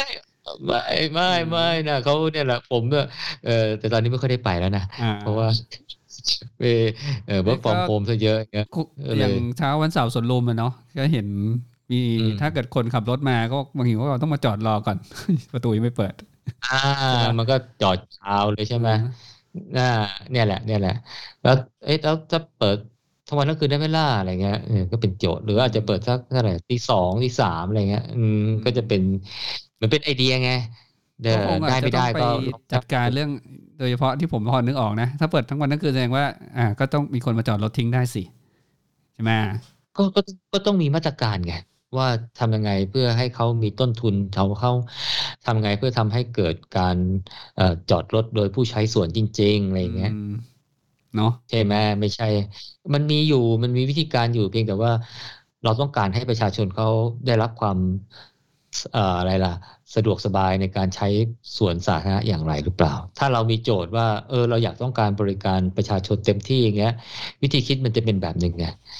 [0.66, 0.82] ไม่
[1.14, 3.06] ไม่อืมไม่นะเขาเนี่ยแหละผมเนี่ย
[3.46, 5.48] เออแต่ตอนนี้ไม่ค่อยได้ไปแล้วนะอ่าเพราะว่า
[6.60, 6.84] เออ
[7.26, 11.26] เออ work from home ซะเยอะอย่างเงี้ยคุเออเลยอย่างเช้าวันเสาร์สวนลุมอะเนาะก็เห็น
[11.90, 14.96] มีอืมถ้าเกิดคนขับรถมาก็บางทีก็ต้องมาจอดรอก่อน
[15.52, 16.14] ประตูยังไม่เปิด
[16.62, 16.68] อ่า
[17.38, 18.88] มันก็จอดเช้าเลยใช่ไหม
[19.76, 19.84] น่า
[20.30, 20.90] เนี่ยแหละ เนี่ยแหละ
[21.42, 21.52] แล้ว
[21.84, 22.76] เอ๊ะแล้วจะเปิด
[23.26, 29.02] ทั้งวันทั้งคืนได้ไหมล่ะอะไรเงี้ยเออก็เป็นโจทย์หรืออาจจะเปิดสักเท่าไหร่ตีสองตีสามอะไรเงี้ย อืมก็จะเป็น
[29.76, 30.48] เหมันเป็นไอเดียไง
[31.22, 32.24] เดก็คงได้อาจจะไม่ต้อได้งไปก็
[32.72, 33.30] จัดการเรื่อง
[33.78, 36.24] โดยเฉพาะที่ผมพอนึกออกนะ ถ้าเปิดทั้งวันทั้งคืนแสดงว่า
[36.56, 38.22] อ่า ก็ต้องมีคนมาจอดรถทิ้งได้สิ
[39.14, 39.32] ใช่ไหม
[39.96, 40.20] ก็ก็
[40.52, 41.52] ก็ต้องมีมาตรการไง
[41.98, 44.72] ว่าทำยังไงเพื่อให้เขามีต้นทุนเขาเขา
[45.44, 46.96] ทำยังไงเพื่อทำให้เกิดการ
[47.56, 50.32] เอ่อจอดรถโดยผู้ใช้ส่วนจริง ๆ อะไรอย่างเงี้ยอืม
[51.14, 52.24] เนาะใช่ไหมไม่ใช่
[52.94, 54.92] มันมีอยู่มันมีวิธีการอยู่เพียงแต่ว่า
[55.62, 56.86] เราต้องการให้ประชาชนเขา
[57.26, 57.78] ได้รับความ
[58.92, 59.50] เอ่ออะไรล่ะ
[59.94, 61.06] สะดวกสบายในการใช้
[61.58, 66.90] ส่วนสาธารณะอย่างไรหรือเปล่า ถ้าเรามีโจทย์ว่า เออ เราอยากต้องการบริการประชาชนเต็มที่อย่างเงี้ย
[67.42, 68.91] วิธีคิดมันจะเป็นแบบหนึ่งไงเออ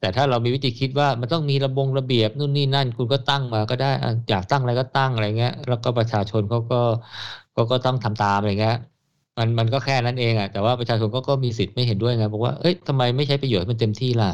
[0.00, 6.80] แต่ถ้าเรามีวิธีคิดว่ามันต้องมีระบงระเบียบนู่นนี่นั่น คุณก็ตั้งมาก็ได้อะอยากตั้งอะไรก็ตั้งอะไรเงี้ย แล้วก็ประชาชนเขาก็
[7.52, 8.76] เขาก็ต้องทำตามอะไรเงี้ย
[9.38, 14.30] มันมันก็แค่นั้นเองอะแต่ว่าประชาชนก็ก็มีสิทธิ์ไม่เห็นด้วยไงบอกว่าเอ้ยทำไมไม่ใช้ประโยชน์ให้มันเต็มที่ล่ะ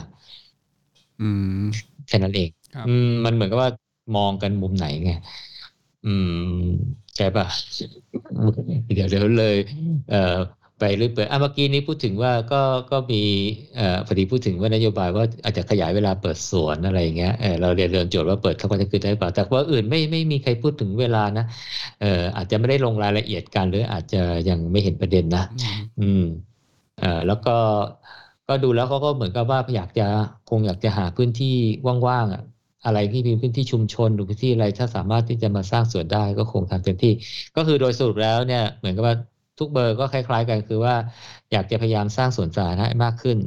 [1.20, 1.28] อื
[1.60, 1.62] ม
[2.08, 3.70] แค่นั้นเองครับอืมมันเหมือนกับว่า
[4.16, 5.10] มองกันมุมไหนไง
[6.06, 6.32] อืม
[7.16, 7.46] ใช่ปะ
[8.94, 9.56] เดี๋ยวเดี๋ยวเลย
[10.10, 10.36] เอ่อ
[10.80, 13.22] ไปเรื่อยเปื่อยอะเมื่อกี้นี้พูดถึงว่าก็ก็มี
[13.76, 21.44] เอ่อพอดีพูดถึงว่านโยบายว่าอาจจะขยายเวลาเปิดสวนอะไรอย่างเงี้ยเออเราเรียนเรียนโจทย์ว่าเปิดเข้าไปจะคือได้เปล่าแต่ว่าอื่นไม่ไม่มีใครพูดถึงเวลานะ
[22.00, 26.22] เอ่ออาจจะไม่ได้ลงรายละเอียดกันหรืออาจจะยังไม่เห็นประเด็นนะ อืมอืม
[26.98, 27.56] เอ่อแล้วก็
[28.48, 30.06] ก็ดูแล้วเขาก็เหมือนกับว่าอยากจะ
[30.50, 31.54] คงอยากจะหาพื้นที่
[32.08, 32.42] ว่างๆอะ
[32.84, 37.12] อะไรที่มีพื้นที่ชุมชนหรือพื้นที่อะไรถ้าสามารถที่จะมาสร้างสวนได้ก็คงทำเต็มที่
[37.56, 39.14] ก็คือโดยสรุปแล้วเนี่ยเหมือนกับว่า
[39.60, 40.94] ทุกเบอร์ก็คล้าย ๆ กันคือว่า
[41.52, 43.38] อยากจะพยายามสร้างสวนสาธารณะให้มากขึ้น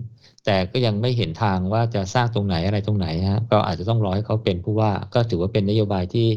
[0.46, 6.30] แต่ก็ยังไม่เห็นทางว่าจะสร้างตรงไหนอะไรตรงไหนฮะก็อาจจะต้องรอให้เขาเป็นผู้ว่าก็ถือว่าเป็นนโยบายที่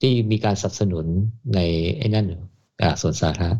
[0.00, 1.06] ที่มีการสนับสนุน
[1.54, 1.60] ใน
[1.98, 2.26] ไอ้นั่น
[3.00, 3.56] สวนสาธารณะ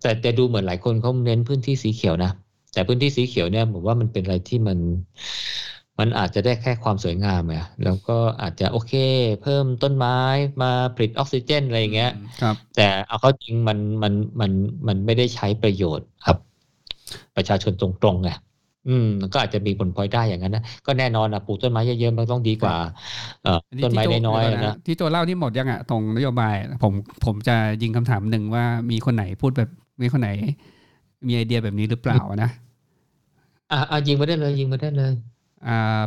[0.00, 2.30] แต่แต่ดูเหมือนหลายคนเขาเน้นพื้นที่สีเขียวนะ
[2.72, 4.78] แต่พื้นที่สีเขียวเนี่ยผมว่ามันเป็นอะไรที่มัน
[6.00, 8.94] มันอาจจะได้แค่ความสวยงามไงแล้วก็อาจจะโอเค
[9.42, 10.16] เพิ่มต้นไม้
[10.62, 14.50] มาผลิตออกซิเจนอะไรอย่างเงี้ยครับ แต่เอาเข้าจริงมันมันมัน
[14.86, 16.36] มันไม่ได้ใช้ประโยชน์ครับ
[17.36, 18.30] ประชาชนตรงๆไง
[18.88, 22.76] อืมมันก็อาจจะมีผลพลอยได้อย่างนั้นนะก็แน่นอนนะปลูกต้นไม้เยอะๆมันต้องดีกว่า
[23.42, 26.92] เอ่ออันนี้ต้นไม้ที่โจน้อยเดี๋วๆนะที่โจเล่าที่หมดยังอะตรงนโยบาย ผม
[27.24, 29.70] ผมจะยิงคำถามหนึ่งว่ามีคนไหนพูดแบบ
[30.02, 30.30] มีคนไหน
[31.26, 32.50] มีไอเดียแบบนี้หรือเปล่านะ
[33.70, 35.39] อะอะยิงมาได้เลยยิงมาได้เลยอ่า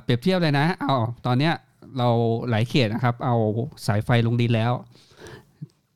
[0.04, 0.96] เปรียบเทียบเลยนะ เอา
[1.26, 1.54] ตอนเนี้ย
[1.98, 2.10] เรา
[2.50, 3.36] หลายเขตนะครับ เอา
[3.88, 4.74] สายไฟลงดินแล้ว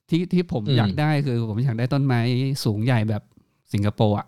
[0.09, 2.19] ที่ที่ผมอืมอยากได้คือ ผมอยากได้ต้นไม้
[2.65, 3.23] สูงใหญ่แบบ
[3.73, 4.27] สิงคโปร์อะ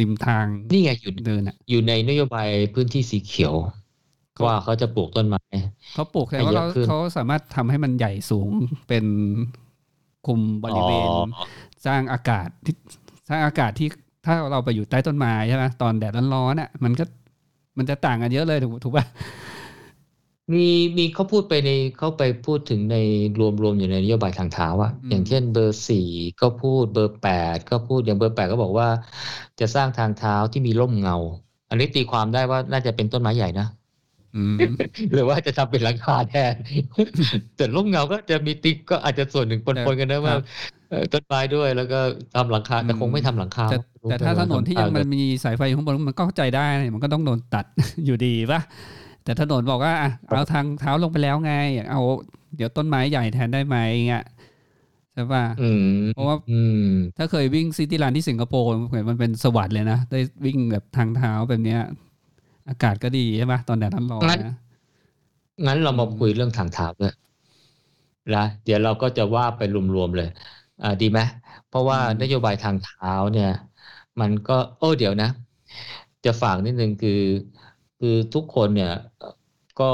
[0.00, 3.54] ริมทางนี่ไงอยู่เดินอะอยู่ในนโยบายพื้นที่สีเขียว
[4.44, 5.40] ว่าเขาจะปลูกต้นไม้
[5.94, 8.50] เขาปลูกแต่ให้ว่าเยอะเราขึ้นเขาสามารถทำให้มันใหญ่สูง
[8.88, 9.04] เป็น
[10.26, 11.44] คุมบริเวณอ๋อ
[11.86, 12.74] สร้างอากาศที่
[13.28, 13.88] สร้างอากาศที่
[14.26, 17.04] ถ้าเราไปอยู่ใต้ต้นไม้ใช่ไหมตอนแดดร้อนๆอะ มันก็
[17.78, 19.04] มันจะต่างกันเยอะเลยถูกถูกป่ะ
[20.52, 20.66] มี
[20.96, 22.96] มีเขาพูดไปในเขาไปพูดถึงใน
[23.40, 26.08] รวมรวมอยู่ในนโยบายทางเท้าอะอย่างเช่นเบอร์สี่
[26.40, 28.88] ก็พูดเบอร์แปดก็พูดอย่างเบอร์แปดก็บอกว่า
[29.60, 31.16] จะสร้างทางเท้าที่มีร่มเงา
[31.70, 33.66] อันนี้ตีความได้ว่าน่าจะเป็นต้นไม้ใหญ่นะ
[34.36, 34.56] อืม
[35.12, 36.54] หรือว่าจะทำเป็นหลังคาแทน
[37.56, 40.34] แต่ร่มเงาก็จะมีติ๊กก็อาจจะส่วนหนึ่งปนๆกันนะว่า
[40.90, 41.96] เอ่อต้นไม้ด้วย แล้วก็
[42.34, 43.76] ทำหลังคาแต่คงไม่ทำหลังคาแต่
[44.06, 47.64] แต่ถ้าถนนที่ยังมันมีสายไฟอยู่ข้างบนมันก็เข้าใจได้ มันก็ต้องโดนตัด
[48.04, 48.60] อยู่ดีป่ะ
[49.24, 51.52] แต่ถนนบอกว่าอะเอาทางเท้าลงไปแล้วไง
[51.90, 52.00] เอา
[52.56, 53.76] เดี๋ยวต้นไม้ใหญ่แทนได้ไหม
[54.08, 54.24] เงี้ย
[55.14, 56.76] ใช่ป่ะอืมเพราะว่าอืม
[57.18, 61.80] ถ้าเคยวิ่งซิตี้รันที่สิงคโปร์เหมือนมันเป็นสวัสด์เลยนะ ได้วิ่งแบบทางเท้าแบบเนี้ย
[62.70, 64.48] อากาศก็ดีใช่ไหมตอนแดดร้อนๆนะ
[65.66, 67.12] งั้นเรามาอืมคุยเรื่องทางเท้าด้วย
[68.34, 70.26] นะเดี๋ยวเราก็จะว่าไปรวมๆเลย
[70.80, 71.20] อ่าดีไหม
[71.66, 73.46] เพราะว่านโยบายทางเท้าเนี่ย
[74.20, 75.26] มันก็โอ้เดี๋ยวนะ
[76.24, 77.10] จะฝากนิดนึงคือ
[77.98, 79.28] คือทุกคนเนี่ยเอ่อ
[79.78, 79.84] ก็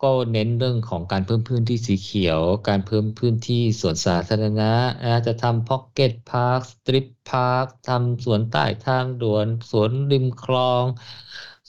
[0.00, 4.64] ก็เน้นเรื่องของการเพิ่มพื้นที่สีเขียว การเพิ่มพื้นที่สวนสาธารณะ
[5.04, 10.84] นะจะทำ pocket park strip park ทำสวนใต้ทางด่วนสวนริมคลอง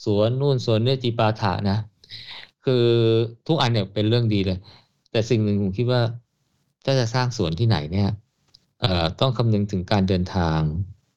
[0.04, 1.74] สวนนู่นสวนเนี่ยจีปาถะนะ
[2.62, 2.72] คือ
[3.46, 4.56] ทุกอันเนี่ยเป็นเรื่องดีเลย
[5.10, 6.02] แต่สิ่งหนึ่งผมคิดว่า
[6.84, 8.23] ถ้าจะสร้างสวนที่ไหนเนี่ยเอ่อ
[9.20, 10.60] ต้องคำนึงถึงการเดินทาง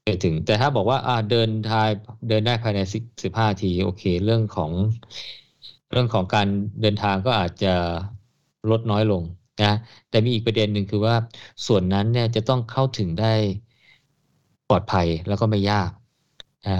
[0.03, 0.97] ไปถึง แต่ถ้าบอกว่า
[1.29, 1.87] เดินทาง
[2.27, 4.71] เดินได้ภายในสิบสิบห้าที โอเค เรื่องของ
[5.91, 6.47] เรื่องของการ
[6.81, 7.73] เดินทางก็อาจจะ
[8.69, 9.23] ลดน้อยลง
[9.63, 9.73] นะ
[10.09, 11.15] แต่มีอีกประเด็นหนึ่งคือว่า
[11.67, 13.33] ส่วนนั้นเนี่ยจะต้องเข้าถึงได้
[14.67, 15.89] ปลอดภัยแล้วก็ไม่ยาก
[16.65, 16.71] นะ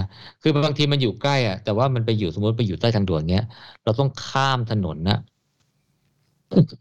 [0.42, 3.42] คือบางทีมันอยู่ใกล้อะแต่ว่ามันไปอยู่สมมติไปอยู่ใต้ทางด่วนเนี้ย
[3.84, 5.16] เราต้องข้ามถนนนะ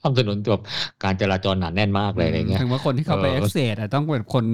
[0.01, 0.63] ข้ามถนนแบบ
[1.03, 4.45] การจราจรหนาแน่นมากเลยอะไรเงี้ยถึงว่าคนที่เข้าไปเออเอ็กเซสต้องเป็นคน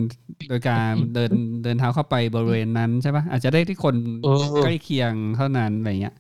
[0.50, 1.32] โดยการเดิน
[1.64, 6.16] เดินเท้าเข้าไปบริเวณนั้นใช่ปะอาจจะได้ที่คนเออใกล้เคียงเท่านั้นอะไรเงี้ย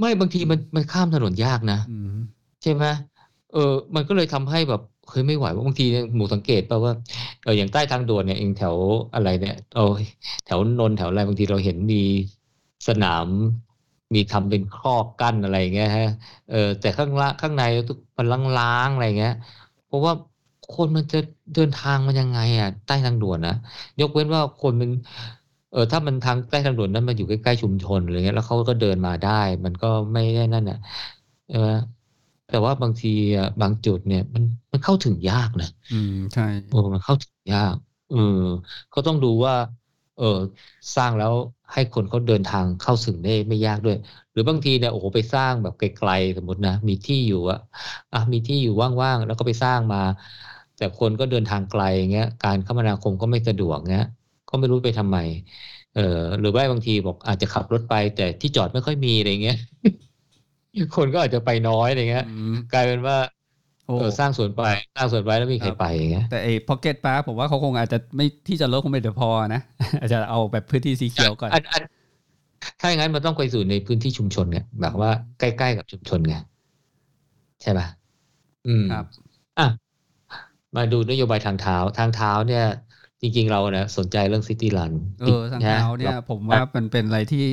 [0.00, 2.16] ไม่บางทีมันมันข้ามถนนยากนะอืม
[2.62, 2.84] ใช่ไหม
[3.52, 6.92] เออ มันก็เลยทำให้แบบเฮ้ยไม่ไหวว่าบางทีเนี่ยหมูสังเกตป่ะว่า
[7.44, 8.76] เอออย่างใต้ทางด่วนเนี่ยเองแถว
[9.14, 10.02] อะไรเนี่ยโอ้ย
[10.46, 12.02] แถวนนท์แถวอะไรบางทีเราเห็นมี
[12.88, 13.26] สนาม
[14.14, 16.04] มีทำเป็นครอบกั้นอะไรอย่างเงี้ยฮะ
[16.48, 19.32] เออแต่ข้างล่างข้างในทุกมันล้างๆอะไรเงี้ย
[19.84, 20.12] เพราะว่า
[20.70, 21.16] คนมันจะ
[21.52, 23.52] เดินทางมันยังไงอะใต้ทางด่วนนะ
[24.00, 24.90] ยกเว้นว่าคนมัน
[25.70, 29.30] เออถ้ามันทางใต้ทางด่วนนั้นมันอยู่ใกล้ๆชุมชนอะไรเงี้ยแล้วเขาก็เดินมาได้
[29.64, 30.76] มันก็ไม่ได้นั่นน่ะ
[31.46, 31.68] ใช่ไหม
[32.46, 37.74] แต่ว่าบางทีอะบางจุดเนี่ย มันมันเข้าถึงยากนะอืมใช่โอ้มันเข้าถึงยาก
[38.08, 38.18] เออ
[38.94, 39.54] ก็ต้องดูว่า
[40.16, 40.24] เออ
[40.96, 41.32] สร้างแล้ว
[41.72, 43.96] ให้คนเขาเดินทางเข้าถึงได้ไม่ยากด้วย
[44.32, 47.58] หรือบางทีเนี่ยโอ้โหไปสร้างแบบไกลๆสมมตินะมีที่อยู่อะ
[48.12, 48.70] อะมีที่อยู่
[49.02, 49.98] ว่างๆแล้วก็ไปสร้างมา
[50.76, 54.04] แต่คนก็เดินทางไกลอย่างเงี้ยการคมนาคมก็ไม่สะดวกเงี้ย
[54.48, 55.16] ก็ไม่รู้ไปทำไม
[55.92, 56.00] เออ
[56.40, 59.56] หรือว่าบางทีบอกอาจจะขับรถไป แต่ที่จอดไม่ค่อยมีอะไรเงี้ย
[60.96, 63.35] คนก็อาจจะไปน้อยอะไรเงี้ยอืมกลายเป็นว่าโอ้เออ
[64.18, 64.62] สร้างสวนไป
[64.96, 69.62] สร้างสวนไว้แล้วไม่มีใครครับไปอย่างเงี้ยแต่ไอ้พ็อกเก็ตปาร์ผมว่าเขาคงอาจจะไม่ที่จะลดคงไม่เดี๋ยวพอนะ
[70.00, 71.82] อาจจะเอาแบบพื้นที่สีเขียวก่อนอันอัน
[72.80, 75.10] ถ้าอย่างนั้นมันต้องไปสู่ในพื้นที่ชุมชนไงแบบว่า
[75.40, 76.34] ใกล้ๆกับชุมชนไง
[77.62, 77.86] ใช่ป่ะ
[78.66, 79.04] อืมครับ
[79.58, 79.68] อะ
[80.76, 82.64] มาดูนโยบายทางเท้าทางเท้าเนี่ย
[83.20, 87.44] จริง ๆ เราเนี่ยสนใจเรื่องซิตี้รันเออทางเท้าเนี่ย ผมว่ามันเป็นอะไรที่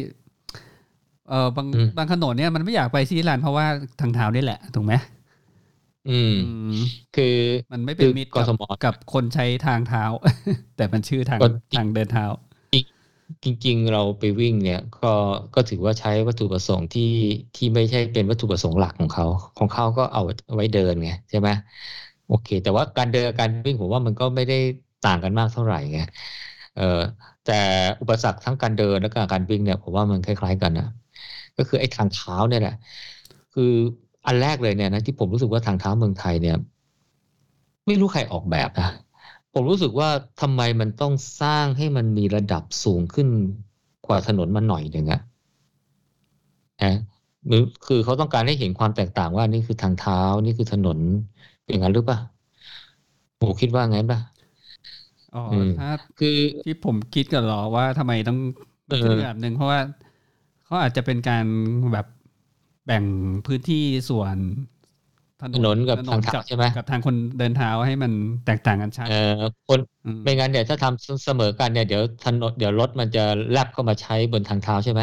[1.30, 3.66] เออบางอืมบางถนนเนี่ยมันไม่อยากไปซีรันเพราะว่า
[4.02, 4.94] ทางเท้านี่แหละถูกไหม
[6.10, 6.76] อืมอืม
[7.16, 7.36] คือ
[7.74, 10.04] มันไม่เป็นคือมิตรกกับทมกับคนใช้ทางเท้า
[10.78, 11.48] แต่มันชื่อทางก็
[11.78, 12.26] ทางเดินเท้า
[13.44, 15.14] จริง ๆ เราไปวิ่งเนี่ย ก็
[15.56, 17.12] ก็ถือว่าใช้วัตถุประสงค์ที่
[17.56, 19.26] ที่ไม่ใช่เป็นวัตถุประสงค์หลักของเขา
[19.58, 20.22] ของเขาก็เอา
[20.56, 21.50] ไว้เดินไงใช่ไหม
[22.28, 24.56] โอเค แต่ว่าการเดินการวิ่งผมว่ามันก็ไม่ได้
[25.08, 26.00] ต่างกันมากเท่าไหร่ไง
[26.76, 26.84] เออ
[27.44, 27.54] แต่
[28.02, 30.86] อุปสรรคทั้งการเดินและการการวิ่งเนี่ยผมว่ามันคล้าย ๆ กันนะ
[31.58, 32.74] ก็คือไอ้ทางเท้าเนี่ยแหละ
[33.54, 33.64] คือ
[34.26, 36.58] อันแรกเลยเนี่ยนะที่ผมรู้สึกว่าทางเท้าเมืองไทยเนี่ย
[37.86, 38.90] ไม่รู้ใครออกแบบนะ
[39.54, 40.10] ผมรู้สึกว่า
[40.42, 43.28] ทำไมมันต้องสร้างให้มันมีระดับสูงขึ้น
[44.08, 45.22] กว่าถนนมาหน่อยหนึ่งอะ
[46.84, 46.94] นะ
[47.48, 50.98] หรือคือเขาต้องการให้เห็นความแตกต่างว่านี่คือทางเท้านี่คือถนน
[51.64, 52.20] เป็นอย่างนั้นหรือเปล่า
[53.38, 54.20] โหคิดว่างั้นป่ะ
[55.36, 58.40] อ๋ออืมถ้าคือที่ผมคิดกันหรอว่าทำไมต้อง
[58.90, 59.80] เออคิดแบบหนึ่งเพราะว่า
[60.66, 61.46] เขาอาจจะเป็นการ
[61.94, 62.06] แบบ
[62.86, 63.04] แบ่ง
[63.46, 64.38] พื้นที่ส่วน
[65.56, 68.12] ถนนกับทางเท้าใช่ไหมกับทางคนเดินเท้าให้มัน
[68.48, 75.02] แตกต่างกันชัดเอ่อคนอืมไม่งั้นเนี่ยถ้าทำเสมอกันเนี่ยเดี๋ยวถนนเดี๋ยวรถมันจะแลบเข้ามาใช้บนทางเท้าใช่ไหม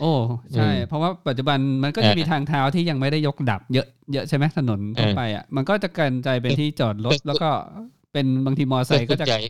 [0.00, 0.12] โอ้
[0.54, 7.50] ใช่อืมเพราะว่าปัจจุบันมันก็เอจะอมีทางเท้าที่ยังไม่ได้ยกดับ เยอะเยอะใช่ไหมถนนทั่วเออไปอะมันก็จะกลายเป็นที่จอดรถแล้วก็
[8.12, 9.40] เป็นบางทีมอไซค์ก็จะส่วนใหญ่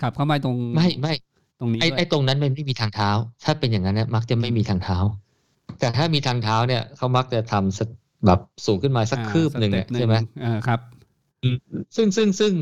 [0.00, 1.12] ขับเข้ามาตรงไม่ไม่
[1.60, 3.10] ตรงนี้ไอ้ด้วยไอ้ตรงนั้นมันไม่มีทางเท้า
[3.44, 4.98] ถ้าเป็นอย่างนั้นเนี่ยมักจะไม่มีทางเท้า
[5.78, 7.88] แต่ถ้ามีทางเท้าเนี่ยเขามักจะทำสัก
[8.26, 10.80] แบบสูงขึ้นมาสักอ่าคืบหนึ่งเนี่ยสต็ปใช่ไหมเออครับ
[11.96, 12.52] ซึ่งซึ่งซึ่ง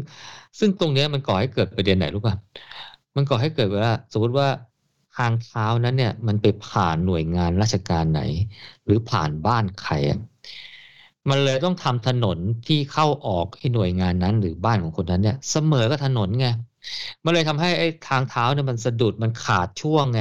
[0.59, 2.35] ซึ่งตรงเนี้ยมันก่อให้เกิดประเด็นไหนรู้ป่ะ
[3.17, 4.49] มันก่อให้เกิดว่า สมมติว่า
[5.17, 8.23] ทางเท้านั้นเนี่ย มันไปผ่านหน่วยงานราชการไหน
[8.85, 10.19] หรือผ่านบ้านใครอะ
[11.31, 16.47] มันเลยต้องทำถนนที่เข้าออกไอ้หน่วยงานนั้น หรือบ้านของคนนั้นเนี่ย เสมอกับถนนไง
[17.25, 20.21] มันเลยทำให้ไอ้ทางเท้าเนี่ยมันสะดุดมันขาดช่วงไง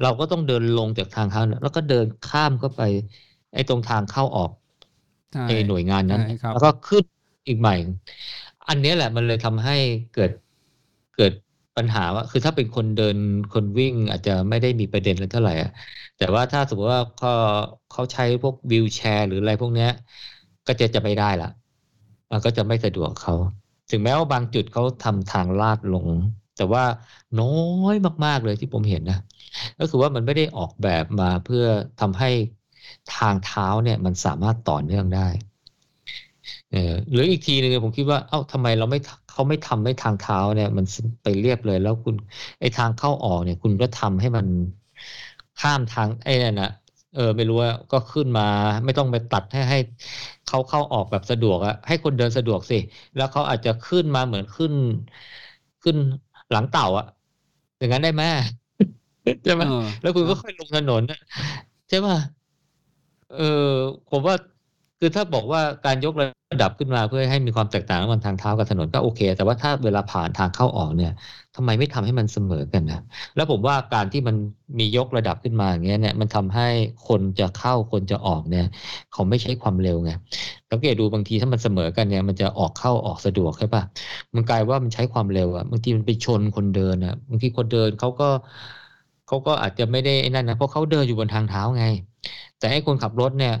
[0.00, 2.80] เราก็ต้องเดินลงจากทางเท้าเนี่ยแล้วก็เดินข้ามเข้าไป
[3.52, 4.50] ไอ้ตรงทางเข้าออก
[5.32, 7.04] ใช่ไอ้หน่วยงานนั้นใช่ครับแล้วก็ขึ้น
[7.48, 7.72] อีกใหม่
[8.68, 9.72] อันเนี้ยแหละมันเลยทำให้
[10.12, 10.30] เกิด
[11.12, 11.32] เกิด
[11.76, 13.16] ปัญหาว่า คือถ้าเป็นคนเดิน
[13.50, 15.68] คนวิ่งอาจจะไม่ได้มีประเด็นเลยเท่าไหร่อะ
[16.16, 17.30] แต่ว่าถ้าสมมติว่าเขา
[17.90, 19.88] เขาใช้พวกวิวแชร์ หรืออะไรพวกเนี้ย
[20.66, 21.46] ก็จะจะไม่ได้ละ
[22.30, 23.32] มันก็จะไม่สะดวกเขา
[23.90, 26.08] ถึงแม้ว่าบางจุดเขาทำทางลาดลง
[26.58, 26.84] แต่ว่า
[27.40, 27.46] น้อ
[27.92, 27.94] ย
[28.24, 29.18] มาก ๆเลยที่ผมเห็นนะ
[29.78, 31.64] ก็คือว่ามันไม่ได้ออกแบบมาเพื่อ
[32.00, 32.30] ทำให้
[33.08, 35.28] ทางเท้าเนี่ยมันสามารถต่อเนื่องได้
[36.70, 36.78] เออ
[37.10, 38.98] หรืออีกทีหนึ่งผมคิดว่าเอ้าทำไมเราไม่
[39.28, 40.84] เขาไม่ทำให้ทางเท้าเนี่ย มัน
[41.22, 42.14] ไปเรียบเลยแล้วคุณ
[42.60, 44.46] ไอ้ทางเข้าออกเนี่ย คุณก็ทำให้มัน
[45.58, 46.68] ข้ามทางไอ้นั่นนะ
[47.12, 48.42] เออไม่รู้ว่าก็ขึ้นมา
[48.84, 49.76] ไม่ต้องไปตัดให้ให้
[50.44, 52.76] เขาเข้าออกแบบสะดวกอะให้คนเดินสะดวกสิ
[53.14, 54.72] แล้วเขาอาจจะขึ้นมาเหมือนขึ้น
[55.82, 55.96] ขึ้น
[56.52, 57.06] หลังเต่าอะ
[57.78, 58.22] อย่างนั้นได้ไหม
[59.44, 61.20] ใช่ไหมเออแล้วคุณก็ค่อยลงถนนน่ะ
[61.88, 62.16] ใช่ป่ะ
[63.36, 63.40] เอ
[63.70, 63.72] อ
[64.10, 64.34] ผมว่า
[64.98, 71.12] คือถ้าบอกว่าการยกระดับขึ้นมาเพื่อให้มีความแตกต่างระหว่างทางเท้ากับถนนก็โอเค แต่ว่าถ้าเวลาผ่านทางเข้าออกเนี่ย
[71.56, 73.00] ทำไมไม่ทำให้มันเสมอกันนะ
[73.36, 74.36] แล้วผมว่าการที่มัน
[74.78, 76.68] มียกระดับขึ้นมาอย่างเงี้ยเนี่ยมันทำให้
[77.08, 78.66] คนจะเข้าคนจะออกเนี่ย
[79.12, 80.10] เขาไม่ใช้ความเร็วไง
[80.70, 83.82] สังเกตดูบางทีถ้ามันเสมอกันเนี่ยมันจะออกเข้าออกสะดวกใช่ป่ะ
[84.34, 88.24] มันกลายว่ามันใช้ความเร็วอะบางทีมันไปชนคนเดินอะบางทีคนเดินเขาก็
[89.26, 91.82] เขาก็อาจจะไม่ได้ไอ้นั่นนะเพราะเขาเดินอยู่บนทางเท้าไง
[92.56, 93.52] แต่ให้คนขับรถเนี่ย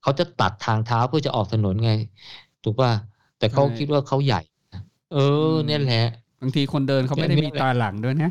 [0.00, 1.90] เขาจะตัดทางเท้าเพื่อจะออกถนนไง
[2.62, 2.90] ถูกป่ะ
[3.36, 4.36] แต่เขาใช่คิดว่าเขาใหญ่
[5.10, 5.18] เออ
[5.54, 5.96] มเนี่ยแหละ
[6.40, 8.30] บางทีคนเดินเขาไม่ได้เนี่ยมีตาหลังด้วยนะ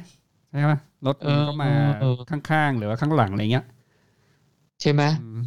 [0.49, 0.73] ใช่ไหม
[1.05, 1.67] รถมันก็มา
[1.97, 3.65] เออข้างๆหรือว่าข้างหลังอะไรเงี้ย
[4.81, 5.37] ใช่ไหมอืม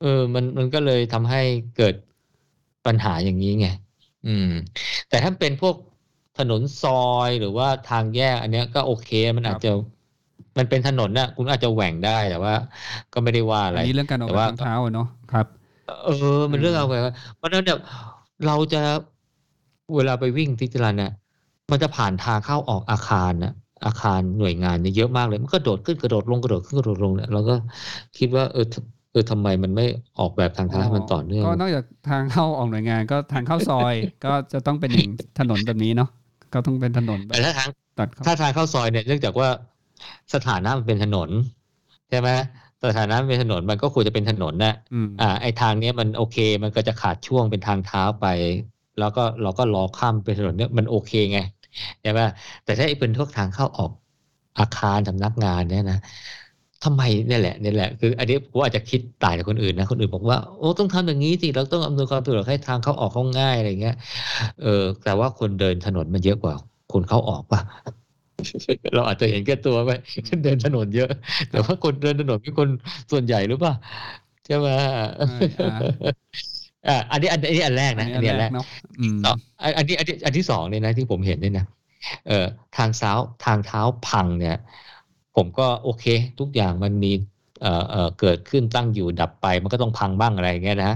[0.00, 1.38] ออ มันมันก็เลยทำให้
[1.74, 1.94] เกิด
[2.86, 3.66] ปัญหาอย่างนี้ไง
[4.26, 4.50] อืม
[5.08, 5.74] แต่ถ้าเป็นพวก
[6.38, 9.70] ถนนซอยหรือว่าทางแยก อันเนี้ยก็โอเคมันอาจจะ
[10.58, 12.54] มันเป็นถนนน่ะ คุณอาจจะแหว่งได้แต่ว่า
[13.12, 15.46] ก็ไม่ได้ว่าอะไรอันนี้เรื่องการออกแต่แบบว่าทางเท้าอะเนาะครับ
[16.04, 17.78] เออ มันเรื่องเอาไปว่าเพราะฉะนั้นเนี่ย
[18.46, 18.82] เราจะ
[19.94, 21.12] เวลาไปวิ่งที่จรันเนี่ย
[21.70, 23.52] มันจะผ่านทางเข้าออกอาคารนะ
[23.86, 27.54] อาคารหน่วยงานเนี่ยเยอะมากเลย มันก็โดดขึ้นกระโดดลงกระโดดขึ้นกระโดดลงเนี่ยเราก็
[28.18, 28.66] คิดว่าเออ
[29.14, 29.86] ทเออทำไมมันไม่
[30.18, 33.94] ออกแบบทางเท้าให้มันต่อเนื่อง ก็นอกจากทางเข้าออกหน่วยงานก็ทางเข้าซอย
[34.24, 35.08] ก็จะต้องเป็นอย่าง
[35.38, 36.08] ถนนแบบนี้เนาะ
[36.54, 39.48] ก็ต้องเป็นถนนแบแต่บถ้าทางตัดเข้าถ้าทางเข้าซอยเนี่ยเนื่องจากว่า
[40.34, 41.28] สถานะมันเป็นถนน
[42.10, 42.30] ใช่ไหม
[42.84, 48.26] สถานะมันเป็นถนนมันก็ควรจะเป็นถนนนะอืมอ่า ไอทางเนี้ยมันโอเค มันก็จะขาดช่วงเป็นทางเท้าไป
[48.98, 51.38] แล้วก็เราก็ล้อข้ามเป็นถนนเนี่ยมันโอเคไง
[52.02, 52.20] ใช่ไหม
[52.64, 53.90] แต่ถ้าไอเป็นพวกทางเข้าออก
[54.58, 55.98] อาคารสำนักงานเนี่ยนะ
[56.84, 63.96] ทำไมเนี่ยแหละเนี่ยแหละคือ อันนี้ผมอาจจะคิดต่างจากคนอื่นนะคนอื่นบอกว่าโอ้ต้องทำอย่างนี้สิเราต้องอำนวยความสะดวกให้ทางเข้าออกเขาง่ายอะไรเงี้ย
[64.62, 66.54] เออแต่ว่าคนเดินถนนมันเยอะกว่า
[66.92, 67.60] คนเข้าออกป่ะ
[68.94, 69.90] เราอาจจะเห็นแก่ตัวไป
[70.44, 71.10] เดินถนนเยอะ
[71.50, 72.68] แต่ว่าคนเดินถนนเป็นคน
[73.10, 73.74] ส่วนใหญ่หรือเปล่า
[74.46, 74.68] ใช่ไหม
[75.60, 75.80] อ่า
[76.88, 78.66] อ่าอันนี้อันนี้อันแรกอันนะนี้อันนี้อัอันนแรแรกกเนาะ
[79.00, 79.32] อืมต่อ
[79.62, 81.66] อันอันนี้อันที่อันที่สองเนี่ยนะที่ผมเห็นเนี่ยนะ
[82.26, 83.12] เอ่อทางเท้า
[83.44, 84.56] ทางเท้าพังเนี่ย
[85.36, 86.04] ผมก็โอเค
[86.40, 87.12] ทุกอย่างมันมี
[87.60, 90.92] เอ่อเอ่อเกิดขึ้นตั้งอยู่ดับไป มันก็ต้องพังบ้างอะไรอย่างเงี้ยนะ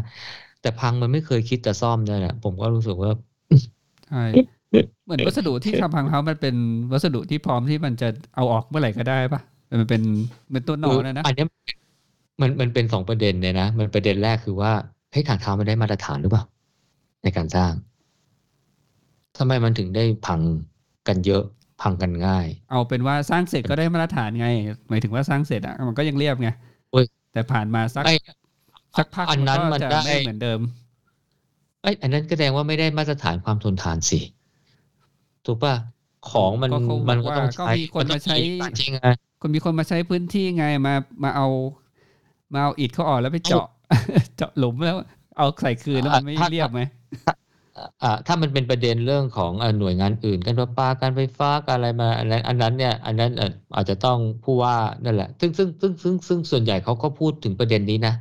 [0.61, 3.11] แต่พังมันไม่เคยคิดจะซ่อมเนี่ยนะผมก็รู้สึกว่า
[4.09, 4.25] ใช่
[5.05, 6.55] เหมือนวัสดุที่ทำพังเท้ามันเป็น
[6.93, 9.41] วัสดุที่พร้อมที่มันจะเอาออกเมื่อไหร่ก็ได้ปะ
[9.81, 10.03] มันเป็น
[10.53, 11.47] เป็นตัวนอนนะนะอันเนี้ย
[12.41, 14.73] มันมันเป็นสองประเด็นเลยนะ มันประเด็นแรกคือว่า
[15.13, 16.45] เฮ้ยทางเท้ามันได้มาตรฐานหรือเปล่า
[17.23, 17.73] ในการสร้าง
[19.39, 20.41] ทำไมมันถึงได้พัง
[21.09, 21.43] กันเยอะ
[21.83, 24.49] พังกันง่าย เอาเป็นว่าสร้างเสร็จก็ได้มาตรฐานไง
[24.89, 26.49] หมายถึงว่าสร้างเสร็จอะมันก็ยังเรียบไง
[26.91, 28.15] โอ้ยแต่ผ่านมาสักไอ้
[28.99, 30.61] สักพักอันนั้นก็มันจะได้ไม่เหมือนเดิม
[31.83, 34.21] ไอ้ยอันนั้นก็แสดงว่าไม่ได้มาตรฐานความทนทานสิ
[35.47, 35.75] ถูกป่ะ
[36.31, 41.47] ของมันก็เขาบอกมันก็ต้องว่าก็ใช้มีคนมาใช้การใช้งานคนมีคนมาใช้พื้นที่ไงมามาเอา
[42.53, 43.67] มาเอาอิฐเขาออกแล้วไปเจาะ
[44.37, 44.97] เจาะหลุมแล้ว
[45.39, 46.81] เอาใส่คืนแล้วมันไม่ถ้าเรียบไหม
[47.27, 47.35] อ่า
[48.27, 53.31] ถ้ามันเป็นประเด็นเรื่องของอหน่วยงานอื่น การประปาการไฟฟ้าการอะไรมาอันนั้นอันนั้นเนี่ยอันนั้น
[53.77, 54.75] อาจจะต้องผู้ว่า
[55.05, 58.15] นั่นแหละ ซึ่งซึ่งซึ่งซึ่งซึ่งส่วนใหญ่เขาก็พูดถึงประเด็นนี้นะ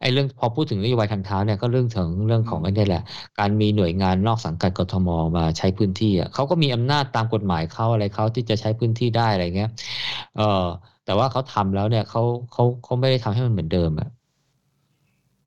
[0.00, 3.02] ไอ้เรื่องพอพูดถึงนโยบายทางเท้าเนี่ยก็เรื่องถึงเรื่องของอืมไอ้นี่แหละ
[3.38, 9.70] การมีหน่วยงานนอกสังกัดกทมมาใช้พื้นที่อะเขาก็มีอำนาจตามกฎหมายเขาอะไรเขาที่จะใช้พื้นที่ได้อะไรเงี้ย
[10.36, 10.64] เออ
[11.04, 12.22] แต่ว่าเขาทำแล้วเนี่ยเขา
[12.52, 14.08] เขาเขาไม่ได้ทำให้มันเหมือนเดิมอะ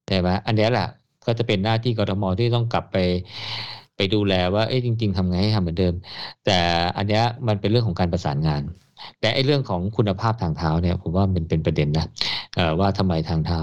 [0.08, 0.84] ใช่ไหมอันเนี้แหละ
[1.30, 2.98] ก็จะเป็นหน้าที่กทมที่ต้องกลับไป
[3.98, 5.94] ไปดูแลว่าเอ้ยจริง ๆทำไงให้ทำเหมือนเดิม
[6.46, 6.60] แต่
[6.98, 8.62] อันเนี้ยมันเป็นเรื่องของการประสานงาน
[9.22, 12.06] แต่ไอ้เรื่องของคุณภาพทางเท้าเนี่ยผมว่ามันเป็นประเด็นนะ
[12.56, 13.62] เอ่อว่าทำไมทางเท้า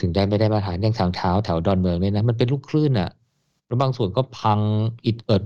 [0.00, 3.10] ถึงได้ไม่ได้มาตรฐานเรื่องทางเท้าแถวดอนเมืองเนี่ยนะมันเป็นลูกคลื่นอะ
[3.66, 4.58] แล้วบางส่วนก็พัง
[5.06, 5.42] อิดเอิด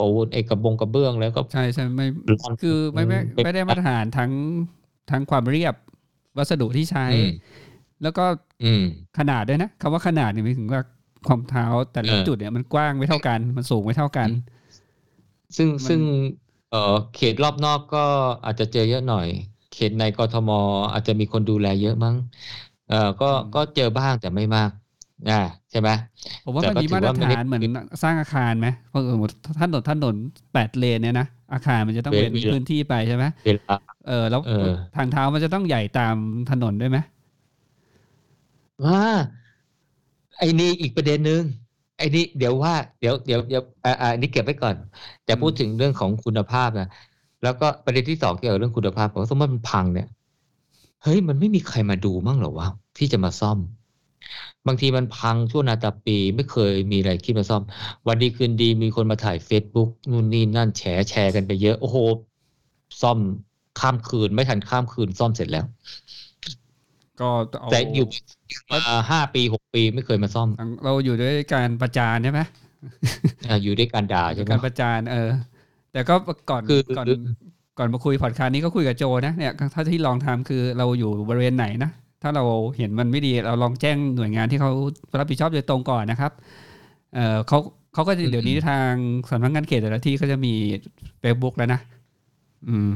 [0.00, 4.30] ปูนไอ้กระบงกระเบื้องแล้วก็ใช่ใช่ไม่ร่อนคือไม่ไม่เป็นไม่ได้มาตรฐานทั้ง
[5.10, 5.74] ทั้งความเรียบ
[6.36, 7.30] วัสดุที่ใช้อืม
[8.02, 8.24] แล้วก็
[8.64, 8.82] อืม
[9.18, 10.80] ขนาดด้วยนะคำว่าขนาดเนี่ยหมายถึงว่า
[11.28, 14.30] ความเท้าแต่ละเออจุดเนี่ยมันกว้างไม่เท่ากัน มันสูงไม่เท่ากัน
[15.56, 16.02] ซึ่งมันซึ่ง
[16.68, 16.78] เอ่อ
[17.12, 17.98] เขตรอบนอกก็
[18.44, 19.26] อาจจะเจอเยอะหน่อย
[19.70, 20.50] เขตในกทม
[20.92, 22.16] อาจจะมีคนดูแลเยอะมั้ง
[22.86, 24.70] เอ่อก็ก็เจอบ้างแต่ไม่มาก
[25.28, 25.34] อ่า
[25.70, 25.90] ใช่ไหม
[26.44, 27.64] ผมว่าแต่มันก็มีถือมาตรว่าไม่ได้ฐานเหมือน
[28.02, 29.16] สร้างอาคารไหมเพราะเออ
[29.60, 30.14] ถนนถนน
[30.52, 34.66] แปดเลนเนี่ยนะอาคารมันจะต้องเป็นเวลาพื้นที่ไปใช่ไหมเวลาเออแล้วเออ
[34.96, 36.16] ทางเท้ามันจะต้องใหญ่ตาม
[36.50, 36.98] ถนนด้วยไหม
[38.80, 39.43] อ่า
[40.38, 41.42] ไอ้นี่อีกประเด็นหนึ่ง
[41.98, 44.74] ไอ้นี่เดี๋ยวว่าเดี๋ยวเดี๋ยวเดี๋ยวอ่าอ่าอันนี้เก็บไว้ก่อน
[45.24, 46.88] แต่พูดถึงเรื่องของคุณภาพนะ
[47.42, 50.08] แล้วก็ประเด็นที่สองเกี่ยวกับเรื่องคุณภาพผมสมมติมันพังเนี่ย
[51.02, 52.68] เฮ้ยมันไม่มีใครมาดูมั่งหรอวะ
[52.98, 53.58] ที่จะมาซ่อม
[54.66, 57.62] บางทีมันพังชั่วนาตาปีไม่เคยมีอะไรคิดมาซ่อม
[58.06, 61.96] วันดีคืนดีมีคนมาถ่าย Facebook นู่นนี่นั่นแชร์แชร์กันไปเยอะ โอ้โห
[63.00, 63.18] ซ่อม
[63.80, 65.64] ข้ามคืนไม่ทันข้ามคืนซ่อมเสร็จแล้ว
[67.20, 67.28] ก็
[67.60, 68.06] เอาแต่อยู่
[68.72, 70.48] มาห้าปีหกปีไม่เคยมาซ่อม
[70.84, 72.40] เราอยู่ด้วยการประจานใช่ไหม
[73.48, 75.30] อ่าอยู่ด้วยการด่าใช่ไหมการประจานเออ
[75.92, 76.14] แต่ก็
[76.50, 77.06] ก่อนคือก่อน
[77.78, 81.90] ก่อนมาคุยพอดคาสต์นี้ก็คุยกับโจนะเนี่ยถ้าที่ลองทำคือเราอยู่บริเวณไหนนะ
[82.22, 82.44] ถ้าเรา
[82.76, 84.70] เห็นมันไม่ดีเราลองแจ้งหน่วยงานที่เขา
[85.18, 86.32] รับผิดชอบโดยตรงก่อนนะครับ
[87.14, 87.58] เออเขา
[87.94, 88.90] เขาก็จะเดี๋ยวนี้ทาง
[89.30, 90.54] สำนักงานเขตแต่ละที่ก็จะมี
[91.22, 91.80] Facebook แล้วนะ
[92.68, 92.90] อืมอืม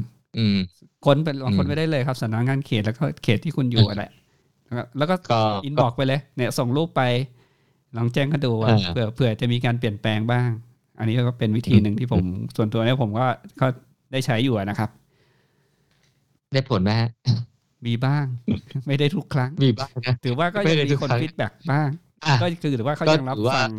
[1.05, 4.03] ค้นเป็นลองค้นอืมไปได้เลยครับสำนักงานเขตแล้วก็เขตที่คุณอยู่อะไร
[4.97, 7.01] แล้วก็ก็ inbox ไปเลย เนี่ย ส่งรูปไป
[7.97, 10.49] ลองแจ้งกันดูว่าอ่าเผื่อเผื่อจะมีการเปลี่ยนแปลงบ้าง
[10.99, 12.23] อันนี้ก็เป็นวิธีหนึ่งที่ผม
[12.55, 13.25] ส่วนตัวเนี่ยผมก็
[13.61, 13.67] ก็
[14.11, 14.89] ได้ใช้อยู่อะนะครับ
[16.53, 17.09] ได้ผลไหมฮะ
[17.87, 18.25] มีบ้าง
[18.87, 21.89] ไม่ได้ทุกครั้ง มีบ้างนะถือว่าก็ไม่ยังได้มีทุกคนครั้ง feedback บ้าง
[22.25, 23.71] อะก็คือถือว่าเขาก็ยังรับถือว่าฟัง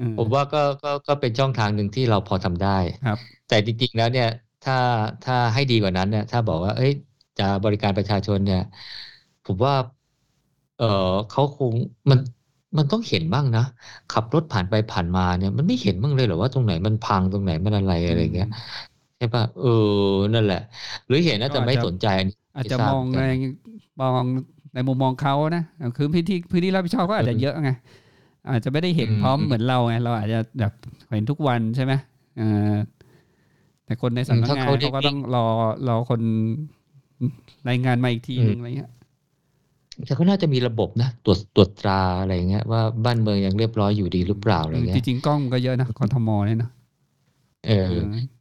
[0.00, 3.18] อืมผมว่าก็ก็ก็เป็นช่องทางหนึ่งที่เราพอทำได้ครับ
[3.48, 4.28] แต่จริงๆแล้วเนี่ย
[4.64, 4.74] ถ้า
[5.22, 6.90] ถ้าให้ดีกว่านั้นเนี่ย ถ้าบอกว่า เอ้ย
[7.36, 8.58] จะบริการประชาชนเนี่ย
[9.44, 9.74] ผมว่า
[10.76, 10.84] เออ
[11.28, 11.74] เขาคง
[12.10, 12.18] มัน
[12.78, 13.60] มันต้องเห็นบ้างนะ
[14.08, 18.46] ขับรถผ่านไปผ่านมาเนี่ย มันไม่เห็นบ้างเลยเหรอว่าตรงไหนมันพังตรงไหนมันอะไรอะไรเงี้ย
[19.16, 19.68] ใช่ป่ะเออ
[20.34, 20.56] นั่นแหละ
[21.06, 23.30] หรือเห็นนะแต่ไม่สนใจอันนี้อาจจะไม่ทราบมองเหมือนในกัน
[24.00, 24.24] มอง
[24.74, 25.62] ในมุมมองเขานะ
[25.96, 27.70] คือพื้นที่พื้นที่รับผิดชอบก็อาจจะเออเยอะไง
[28.50, 30.72] อาจจะไม่ได้เห็นอืมพร้อมอืมเหมือนเราไงเราอาจจะแบบ
[31.10, 31.92] เห็นทุกวันใช่ไหม
[32.36, 32.44] เออ
[33.86, 35.46] แต่คนในสำนักงานเขาก็ต้องรอ
[35.88, 36.20] รอคน
[37.68, 38.90] รายงานมาอีกทีหนึ่งอะไรเงี้ย
[40.06, 46.70] แต่ก็น่าจะมีระบบนะตรวจตรวจตราอะไรเงี้ยว่าบ้านเมืองยังเรียบร้อยอยู่ดีหรือเปล่าอะไรเงี้ยจริงๆกล้องก็เยอะนะกทมเนี่ยนะ
[47.66, 47.92] เออ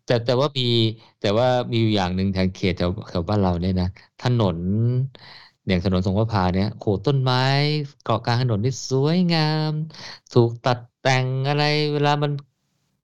[0.06, 0.68] แต่แต่ว่ามี
[1.22, 3.88] แต่ว่ามีอย่างหนึ่งทางเขตแถวแถวบ้านเราเนี่ยนะ
[4.20, 4.58] ถนน
[5.68, 7.38] อย่างถนนสงประพาเนี่ยโหต้นไม้
[8.02, 9.40] เกาะกลางถนนนี่สวยงา
[9.70, 9.72] ม
[10.32, 11.62] ถูกตัดแต่งอะไร
[11.94, 12.32] เวลามัน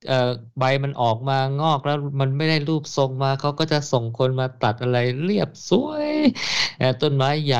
[0.08, 0.16] เอ่อ
[0.60, 6.10] ใบมันออกมางอกแล้วมันไม่ได้รูปทรงมาเขาก็จะส่งคนมาตัดอะไรเรียบสวย
[7.02, 7.60] ต้นไม้ใหญ่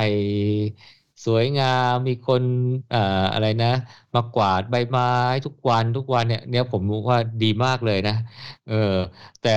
[1.26, 2.44] สวยงามมีคน
[2.90, 2.98] เอ่อ
[3.34, 3.68] อะไรนะ
[4.16, 5.06] มากวาดใบไม้
[5.46, 8.16] ทุกวันทุกวันเนี่ยเนี่ยผมรู้ว่าดีมากเลยนะ
[8.66, 8.74] เออ
[9.42, 9.50] แต่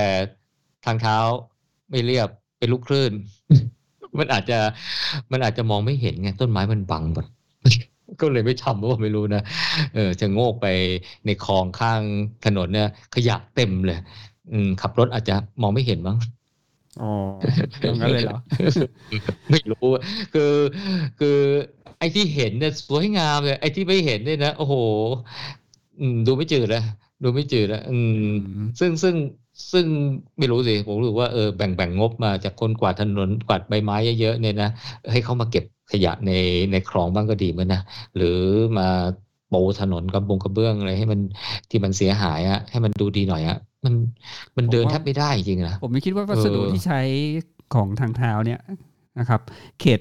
[0.85, 1.17] ทางเท้า
[1.91, 2.29] ไม่เรียบ
[2.59, 3.13] เป็นลูกคลื่น
[4.19, 4.59] มันอาจจะ
[5.33, 7.25] มันอาจจะมองไม่เห็นไงต้นไม้มันบังหมด
[8.21, 9.43] ก็เลยไม่ทำว่าไม่รู้นะ
[9.95, 10.67] เออจะโงกไป
[11.27, 12.01] ในคลองข้าง
[12.45, 13.99] ถนนเนี่ย ขยะเต็มเลย
[14.53, 16.19] อืมขับรถอาจจะมองไม่เห็นมั้ง
[17.01, 17.11] อ๋อ
[17.83, 18.39] ตรงนั้นเลยเหรอ
[19.51, 19.89] ไม่รู้
[20.35, 20.55] คือ
[21.21, 21.39] คือ
[21.99, 24.75] ไอ้ที่เห็นเนี่ยสวยงามเลยไอ้ที่ไม่เห็นเนี่ยนะโอ้โห
[26.27, 26.85] ดูไม่จืดเลย
[27.23, 28.33] ดูไม่จืดแล้วอืม
[28.81, 29.15] ซึ่งซึ่ง
[29.73, 29.87] ซึ่ง
[30.39, 34.71] ไม่รู้สิผมรู้ว่าเออแบ่งแบ่งงบมาจากคนกวาดถนนกวาดใบไม้เยอะๆเนี่ยนะ
[35.13, 36.33] ให้เขามาเก็บขยะใน
[36.73, 37.83] ในคลองบ้างก็ดีเหมือนนะ
[38.17, 38.39] หรือ
[38.79, 38.89] มา
[39.49, 41.21] โปถนนกับบงกระเบื้องอะไรให้มัน
[41.71, 43.95] ที่มันเสียหายอะให้มันดูดีหน่อยอะมัน
[44.57, 47.01] มันเดินแทบไม่ได้จริงนะผมไม่คิดว่าวัสดุที่ใช้
[47.75, 48.61] ของทางเท้าเนี่ย
[49.19, 49.41] นะครับ
[49.81, 50.01] เขต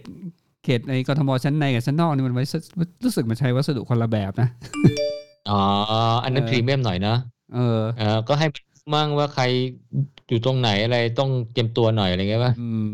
[0.64, 2.44] เขตในกรทมชั้นในกับชั้นนอกนี่มันไว้
[3.06, 4.50] รู้สึกมันใช้วัสดุคนละแบบนะ
[5.50, 5.62] อ๋อ
[6.24, 7.16] อันนั้นพรีเมียมหน่อยนะ
[7.56, 8.48] เออเออก็ให้
[8.94, 9.44] มั่งว่าใคร
[10.32, 12.88] อยู่ตรงไหนอะไรต้องเตรียมตัวหน่อยอะไรเงี้ยป่ะอืม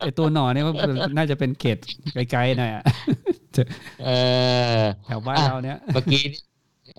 [0.06, 0.74] อตัวหน่อเนี่ยว่า
[1.16, 1.78] น่าจะเป็นเขต
[2.30, 2.84] ไกลๆหน่อยอะ
[4.04, 4.10] เอ
[4.76, 6.22] อแถวบ้านเราเนี่ยเมื่อกี้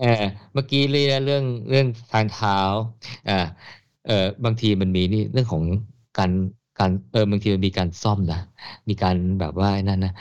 [0.00, 2.58] เออเมื่อกี้เรื่องเรื่องเรื่องทางเท้า
[3.28, 3.38] อ่า
[4.06, 5.62] เออบางทีมันมีนี่เรื่องของ
[6.18, 6.30] การ
[6.78, 8.40] การเออบางทีมันมีการซ่อมนะ
[8.88, 10.12] มีการแบบว่านั่นนะ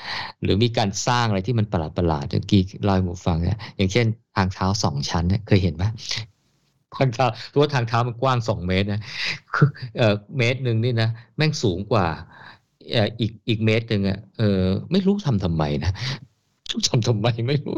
[0.44, 5.84] หรือมีการสร้างอะไรที่มันประหลาดประหลาดเมื่อกี้ลอยหมูฟังเนี่ยอย่างเช่นทางเท้าสองชั้นเนี่ยเคยเห็นไหม
[6.98, 9.02] ทางเท้าตัวทางเท้ามันกว้างสองเมตรนะ
[9.54, 12.08] คือเอ่อเมตรหนึ่งนี่นะแม่งสูงกว่า
[12.92, 15.92] เอ่ออีกอีกเมตรหนึ่งอะเออไม่รู้ทำทำไมนะ
[16.88, 17.78] ทำทำไมไม่รู้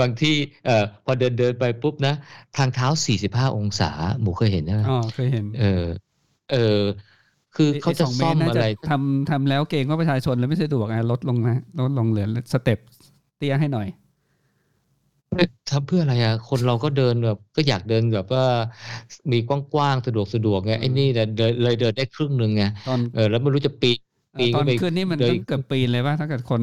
[0.00, 0.34] บางที่
[0.66, 2.14] เอ่อพอเดินเดินไปปุ๊บนะ
[2.56, 3.90] ทางเท้าสี่สิบห้าองศา
[4.20, 5.84] หมูเคยเห็นไหมอ๋อเคยเห็น เออ
[6.52, 6.80] เออ
[7.56, 12.78] คือเขาจะซ่อมอะไรทำทำแล้วเกรงว่าประชาชนแล้วไม่สะดวกไงลดลงนะลดลงเหลือสเต็ป
[13.38, 13.88] เตี้ยให้หน่อย
[15.70, 18.44] ทำเพื่ออะไรอะคนเราก็เดินแบบ ก็อยากเดินแบบว่า
[19.32, 23.90] มีกว้างๆ สะดวกสะดวกไงไอ้นี่เดินเลยเดินได้ครึ่งหนึ่งไงตอนเออแล้วไม่รู้จะปี
[24.38, 26.62] ปีตอนขึ้นนี่มันต้องเกือบปีเลยว่าถ้าเกิดคน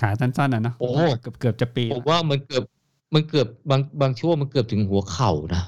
[0.00, 0.88] ขาสั้นๆอะนะโอ้
[1.20, 2.64] เกือบเกือบจะปีผมว่ามันเกือบ
[3.14, 5.62] มันเกือบบางบางช่วงมันเกือบถึงหัวเข่านะ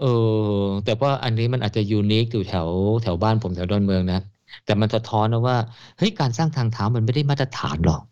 [0.00, 0.04] เอ
[0.62, 2.68] อ แต่ว่าอันนี้มันอาจจะยูนิคอยู่แถว
[3.02, 4.20] แถวบ้านผมแถวดอนเมืองนะ
[4.64, 5.56] แต่มันสะท้อนนะว่า
[5.98, 8.02] เฮ้ยการสร้างทางเท้ามันไม่ได้มาตรฐานหรอก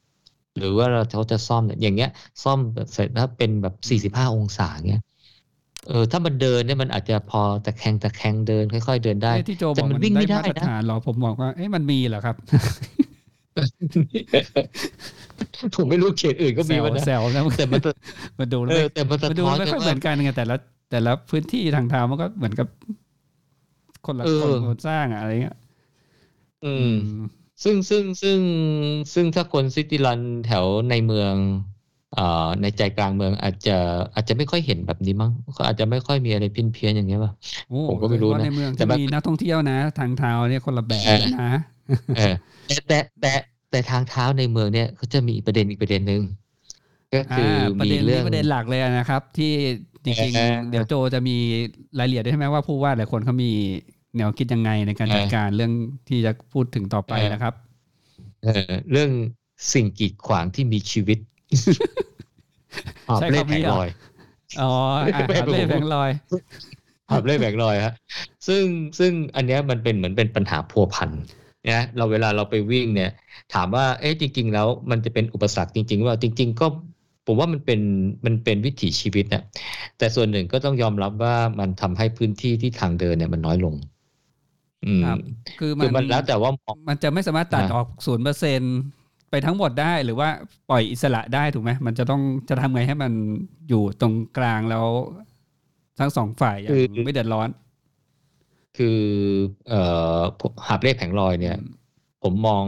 [0.59, 2.11] หรือว่าเราเขาจะซ่อมเนี่ยอย่างเงี้ย
[2.45, 2.59] ซ่อม
[2.93, 5.03] เสร็จแล้วเป็นแบบสี่สิบห้าองศาเงี้ย
[5.89, 12.37] เออถ้ามันเดินเนี่ยมันอาจจะพอตะแคงตะแคงเดินค่อยๆเดินได้ที่โจบอกมันวิ่งไม่ได้นะหรอผมบอกว่าเอ๊ะมันมีเหรอครับ
[15.77, 17.81] ผมไม่รู้เขตอื่นก็มีนะแซวแล้วแต่มัน
[18.39, 18.59] มันดู
[18.95, 20.57] แต่มันดูไม่ค่อยเหมือนกันไงแต่ละ
[20.91, 22.69] แต่ละพื้นที่ทางเท้ามันก็เหมือนกับ
[24.07, 25.57] คนละคนคนสร้างอะไรเงี้ย
[26.65, 26.97] อืม
[27.63, 28.39] ซึ่งซึ่งซึ่ง
[29.15, 31.35] ซึ่งถ้าคนซิตี้รันแถวในเมือง
[32.19, 33.77] อ่าในใจกลางเมืองอาจจะ
[34.15, 37.33] อาจจะไม่ค่อยเห็นแบบนี้มั้งเขาอาจจะไม่ค่อยมีอะไรเพี้ยนเพี้ยนอย่างเงี้ยป่ะ
[37.89, 41.03] ผมก็ไม่รู้นะในเมืองจะมีนักท่องเที่ยวนะ ทางเท้าเนี่ยคนละแบบ
[41.41, 41.53] นะ
[42.89, 43.33] แต่แต่
[43.71, 46.23] แต่ทางเท้าในเมืองเนี่ยเขาจะมีประเด็นอีกประเด็นหนึ่ง
[47.15, 47.53] ก็คือ
[47.85, 49.53] มีเรื่องประเด็นหลักเลยนะครับ ที่
[50.05, 51.37] จริงๆเดี๋ยวโจจะมี
[51.99, 53.53] รายละเอียดได้ไหมว่าผู้ว่าหลายคนเขามี
[54.17, 55.73] แนวคิดยังไงในการจัดการเรื่อง
[56.09, 57.55] ที่จะพูดถึงต่อไปนะครับ
[58.45, 59.11] เออเรื่อง
[59.73, 61.19] สิ่งกีดขวางที่มีชีวิต
[63.09, 63.89] หอบเล่แผงลอย
[64.61, 64.71] อ๋อ
[65.15, 66.11] หอบเล่แผงลอย
[67.11, 67.95] หอบเล่แผงลอยฮะ
[68.47, 68.65] ซึ่ง
[68.99, 71.11] ซึ่งอันนี้มันเป็นเหมือนเป็นปัญหาพัวพัน
[71.71, 73.11] นะเราเวลาเราไปวิ่งเนี่ย
[73.55, 76.67] ถามว่าเอ๊ะจริง ๆ แล้วมันจะเป็นอุปสรรคจริง ๆ ว่าจริง ๆ ก็
[77.27, 77.81] ผมว่ามันเป็น
[78.25, 79.45] มันเป็นวิถีชีวิตนะ
[79.99, 83.75] แต่ส่วนหนึ่งก็ต้องยอมรับว่ามันทำให้พื้นที่ที่ทางเดินเนี่ยมันน้อยลง
[85.05, 85.19] ครับ
[85.59, 86.51] คือมันแล้วแต่ว่า
[86.89, 88.61] มันจะไม่สามารถตัดออกศูนย์เปอร์เซ็น
[89.31, 90.29] ไปทั้งหมดได้หรือว่า
[90.71, 93.13] ปล่อยอิสระได้ถูกไหมมันจะต้องจะทำไงให้มัน
[93.69, 94.85] อยู่ตรงกลางแล้ว
[95.99, 96.57] ทั้งสองฝ่าย
[97.05, 97.49] ไม่เดือดร้อน
[98.77, 98.99] คือ
[99.69, 99.81] เอ่
[100.19, 100.21] อ
[100.67, 101.57] หาบเล่แผงลอยเนี่ย
[102.23, 102.65] ผมมอง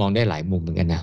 [0.00, 1.02] มองได้หลายมุมเหมือนกันนะ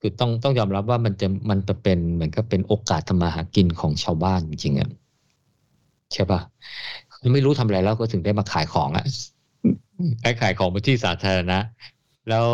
[0.00, 4.90] คือต้องต้องยอมรับว่ามันจะมันจะเป็นเหมือนกับเป็นโอกาสทำมาหากินของชาวบ้านจริงๆอะ
[6.12, 6.40] ใช่ปะ
[7.32, 9.06] ไม่รู้ทำอะไรแล้วก็ถึงได้มาขายของอะ
[10.22, 11.58] ขายขายของบนที่สาธารณะ
[12.28, 12.46] แล้ว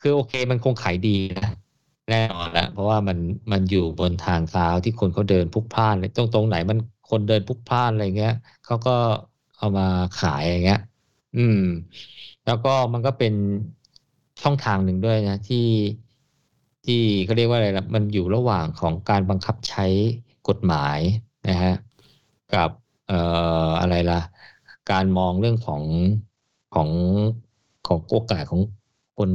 [0.00, 1.50] คือโอเคมันคงขายดีนะ
[2.10, 3.18] แน่นอนละเพราะว่ามัน
[3.52, 6.78] มันอยู่บนทางเท้าที่คนเขาเดินพลุกพล่านตรงตรงไหนมัน
[7.10, 8.34] คนเดินพลุกพล่านอะไรเงี้ย
[8.64, 8.96] เขาก็
[9.58, 9.86] เอามา
[10.20, 10.80] ขายอย่างเงี้ย
[11.36, 11.62] อืม
[12.46, 13.34] แล้วก็มันก็เป็น
[14.42, 15.68] ช่องทางหนึ่งด้วยนะที่
[16.84, 19.86] ที่เขาเรียกว่าอะไรละมันอยู่ระหว่างของการบังคับใช้
[20.48, 20.98] กฎหมาย
[21.48, 21.74] นะฮะ
[22.54, 22.70] กับ
[23.06, 23.18] เอ่
[23.68, 24.20] ออะไรล่ะ
[24.90, 25.82] การมองเรื่องของ
[26.74, 26.90] ของ
[27.86, 28.60] ของโอกาสของ
[29.16, 29.30] คน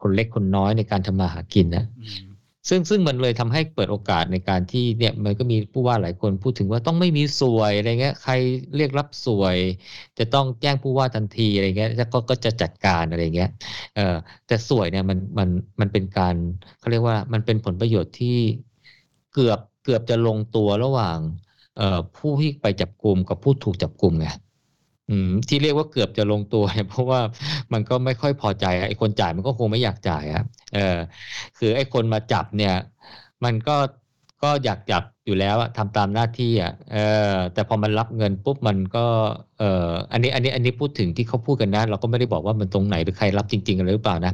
[0.00, 2.28] คนเล็กคนน้อยในการทำมาหากินนะอืม
[2.68, 8.32] ซึ่งซึ่งมันเลยทำให้เปิดโอกาสในการที่เนี่ยมันก็มีผู้ว่าหลายคนพูดถึงว่าต้องไม่มีสวยอะไรเงี้ยใคร
[8.76, 9.56] เรียกรับสวย
[10.18, 13.50] จะต้องแจ้งผู้ว่าทันทีอะไรเงี้ยแล้วก็ก็จะจัดการอะไรเงี้ย
[13.94, 14.16] เออ
[14.46, 15.48] แต่สวยเนี่ยมันมัน
[15.80, 16.34] มันเป็นการ
[16.78, 18.38] เขาเรียกว่ามันเป็นผลประโยชน์ที่
[19.32, 21.47] เกือบเกือบจะลงตัวระหว่างเอ่อ
[22.16, 24.28] ผู้ที่ไปจับกลุ่มกับผู้ถูกจับกลุ่มไง
[25.48, 27.20] ที่เรียกว่าเกือบจะลงตัวเนี่ยเพราะว่า
[27.72, 30.98] มันก็ไม่ค่อยพอใจไอ้คนจ่ายมันก็คงไม่อยากจ่ายอะเออ
[31.58, 32.74] คือไอ้คนมาจับเนี่ย
[33.44, 33.76] มันก็
[34.42, 36.98] ก็อยากจับอยู่แล้วอะทำตามหน้าที่อะเออ
[37.52, 38.98] แต่พอมันรับเงินปุ๊บมันก็
[39.58, 39.64] เออ
[40.12, 44.32] อันนี้อันนี้อันนี้พูดถึงที่เขาพูดกันนะ เราก็ไม่ได้บอกว่ามันตรงไหนหรือใครรับจริงๆอะไรหรือเปล่านะ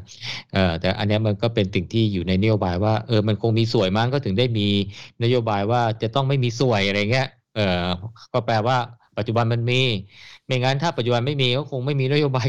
[0.52, 4.62] เออแต่อันนี้มันก็เป็นสิ่งที่อยู่ในนโยบายว่าเออมันคงมีสวยมั้งก็ถึงได้มี
[5.22, 7.62] นโยบายว่าจะต้องไม่มีสวยอะไรเงี้ยเออ
[8.32, 8.76] ก็แปลว่า
[9.16, 9.74] ปัจจุบันมันมี
[10.46, 12.46] ไม่งั้นถ้าปัจจุบันไม่มีก็คงไม่มีนโยบาย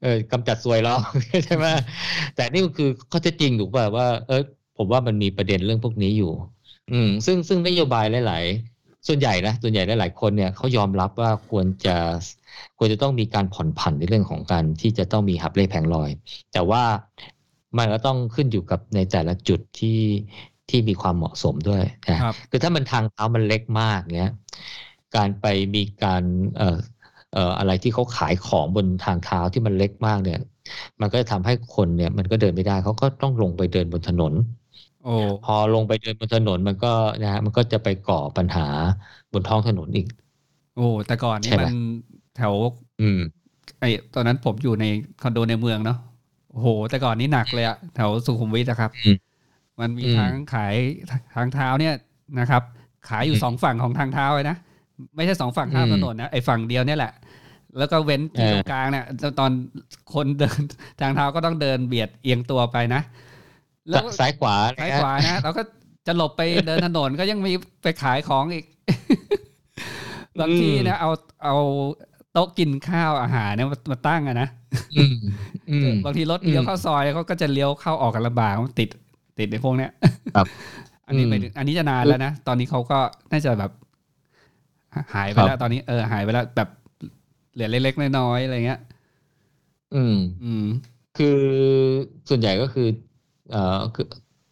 [0.00, 1.00] เออกำจัดสวยหรอก
[1.44, 1.66] ใช่ไหม
[2.34, 4.34] แต่นี่ก็คือข้อเท็จจริงถูกป่ะว่าเออ
[4.76, 6.26] ผมว่ามันมีประเด็นเรื่องพวกนี้อยู่
[6.92, 8.44] อืมซึ่งซึ่งนโยบายหลาย
[8.76, 11.96] ๆ ส่วนใหญ่นะส่วนใหญ่หลาย ๆ คนเนี่ยเขายอมรับว่าควรจะ
[12.78, 16.10] ควรจะต้องมีการผ่อนผันในเรื่องของการที่จะต้องมีหับเล่แผงลอย
[16.52, 16.82] แต่ว่า
[17.78, 20.00] มันก็ต้องขึ้นอยู่กับในแต่ละจุดที่
[20.70, 24.30] ที่มีความเหมาะสมด้วยนะครับคือถ้ามันทางเท้ามันเล็กมากเนี้ย
[25.16, 26.22] การไปมีการ
[26.56, 26.78] เอ่อ
[27.32, 30.40] เอ่ออะไรที่เขาขายของบนทางเท้าที่มันเล็กมากเนี่ย
[31.00, 34.32] มันก็จะทำให้คนเนี่ยมันก็เดินไม่ได้เขาก็ต้องลงไปเดินบนถนน
[35.04, 36.92] โอ้พอลงไปเดินบนถนนมันก็
[37.22, 38.66] นะฮะมันก็จะไปก่อปัญหา
[39.32, 40.06] บนท้องถนนอีก
[40.76, 41.78] โอ้แต่ก่อนนี่ใช่ไหมมัน
[42.36, 42.54] แถว
[43.00, 43.20] อืม
[43.80, 44.84] ไอ้ตอนนั้นผมอยู่ใน
[45.22, 45.98] คอนโดในเมืองเนาะ
[46.50, 49.16] โอ้โห แต่ก่อนนี่หนักเลยอะแถวสุขุมวิทนะครับอืม
[49.80, 50.74] มันมีอืมทั้งขาย
[51.34, 51.94] ทางเท้าเนี่ย
[52.40, 52.62] นะครับ
[53.08, 54.56] ขายอยู่อืมสองฝั่งของทางเท้าเลยนะ
[55.16, 57.12] ไม่ใช่สองฝั่งข้ามอืมถนนนะไอ้ฝั่งเดียวเนี่ยแหละ
[57.78, 59.04] แล้วก็เว้นที่เออตรงกลางเนี่ย
[59.40, 59.50] ตอน
[60.14, 60.60] คนเดิน
[61.00, 63.00] ทางเท้าก็ต้องเดินเบียดเอียงตัวไปนะ
[63.88, 65.62] แล้วซ้ายขวาซ้ายนะฮะขวานะเราก็
[66.06, 68.64] จะหลบไปเดินถนนก็ยังมีไปขายของอีก
[70.40, 71.10] บางทีนะเอา
[71.44, 71.54] เอา
[72.32, 74.48] โต๊ะกินข้าวอาหารเนี่ยมามาตั้งอะนะ
[74.96, 75.14] อืม
[75.70, 78.88] อืมบางทีรถเลี้ยวอืมเข้าซอยเขาก็จะเลี้ยวเข้าออกกันลำบากมันติด
[79.38, 79.90] ติดในพวกเนี้ย
[80.36, 80.46] ครับ
[81.06, 82.98] อันนี้อืมไปอันนี้จะนานแล้วนะ ตอนนี้เขาก็
[83.30, 83.70] น่าจะแบบ
[85.14, 86.68] หายไปครับแล้วตอนนี้เออหายไปแล้วแบบ
[87.54, 88.80] เหลือเล็กๆน้อยๆอะไรเงี้ย
[89.94, 90.66] อืม อืม
[91.18, 91.38] คือ
[92.28, 92.88] ส่วนใหญ่ก็คือ
[93.50, 93.58] เอ่อ
[93.94, 94.06] คือ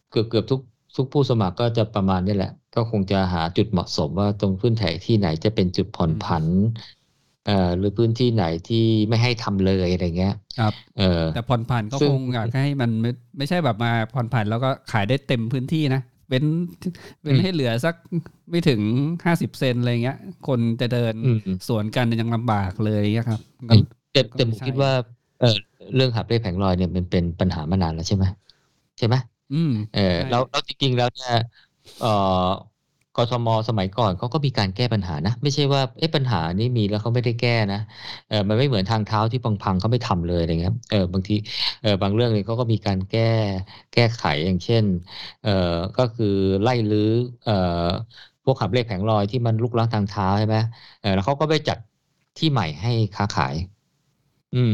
[0.09, 0.59] เกือบเกือบทุก
[0.95, 6.45] ทุกผู้สมัครก็จะประมาณนี้แหละ ก็คงจะหาจุดเหมาะสมว่าตรงพื้นที่ที่ไหนจะเป็นจุดผ่อนผัน
[7.45, 16.45] เอ่อหรือพื้นที่ไหนที่ไม่ให้ทำเลยอะไรเงี้ย ครับ เออแต่ผ่อนผันก็ซึ่งคงอยากให้มันไม่ไม่ใช่แบบมาผ่อนผันแล้วก็ขายได้เต็มพื้นที่นะเว้น
[17.23, 17.95] เว้นให้เหลือสัก
[18.49, 18.81] ไม่ถึง
[19.25, 20.17] ห้าสิบเซนอะไรเงี้ย
[20.47, 23.79] คนจะเดินอืมสวนกันยังลำบากเลยเงี้ยครับอืม
[24.11, 24.91] แต่ก็แต่ผไม่มใช่คิดว่า
[25.39, 25.47] เออ
[25.95, 28.25] เรื่องหับเล่แผงลอยเนี่ยมันเป็นปัญหามานานแล้วใช่ไหม
[28.97, 29.15] ใช่ไหม
[29.51, 31.29] อืมเออใช่แล้วแล้วจริงๆแล้วเนี่ย
[31.97, 32.07] เอ่อ
[33.17, 37.77] กทมสมัยก่อนเขาก็มีการแก้ปัญหานะ ไม่ใช่ว่าเอ๊ะปัญหานี้มีแล้วเขาไม่ได้แก้นะ
[38.27, 41.33] เออมันไม่เหมือนทางเท้าที่พังๆเขาไม่ทำเลยอะไรเงี้ยเออบางที
[41.81, 43.21] เออบางเรื่องเนี่ยเขาก็มีการแก้
[43.91, 44.85] แก้ไขอย่างเช่น
[45.41, 45.49] เอ่อ
[45.95, 46.25] ก็คือ
[46.61, 47.01] ไล่รื้อ
[47.43, 47.53] เอ่อ
[48.43, 50.57] พวกขับเลขแผงลอยที่มันลุกล้างทางเท้าใช่ไหม
[50.99, 51.77] เออแล้วเขาก็ไปจัด
[52.37, 53.55] ที่ใหม่ให้ค้าขาย
[54.53, 54.73] อืม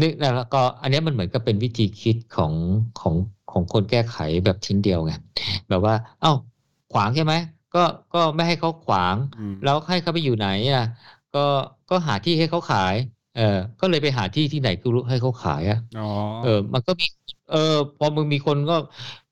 [0.00, 2.52] นี่แล้วก็อันเนี้ยมันเหมือนกับเป็นวิธีคิดของ
[3.00, 3.14] ของ
[3.52, 5.12] ของคนแก้ไขแบบชิ้นเดียวไง
[5.68, 6.32] แบบว่า เอ้า
[6.92, 7.34] ขวางใช่ไหม
[7.74, 7.78] ก็
[8.14, 10.82] ก็ไม่ให้เขาขวางอืมแล้วให้เขาไปอยู่ไหนอะ
[11.34, 11.38] ก็
[11.90, 12.94] ก็หาที่ให้เขาขาย
[13.36, 13.42] เออ
[13.80, 16.04] ก็เลยไปหาที่ที่ไหนก็รู้ให้เขาขายอะอ๋อ
[16.42, 17.06] เออ มันก็มี
[17.48, 17.58] เออ
[17.98, 18.74] พอมึงมีคนก็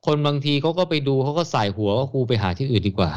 [0.02, 3.12] คนบางทีเขาก็ไปดูเขาก็ใส่หัวว่าครูไปหาที่อื่นดีกว่า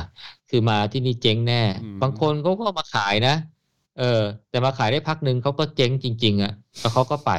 [0.49, 1.55] คือมาที่นี่เจ๊งแน่
[2.01, 3.31] บางคนเขาก็มาขายนะ
[3.99, 7.31] เออ แต่มาขายได้พักหนึ่งเขาก็เจ๊งจริง ๆอะแล้วเขาก็ไป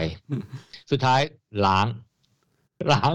[0.91, 1.21] สุดท้าย
[1.67, 1.87] ล้าง
[2.93, 3.13] ล้าง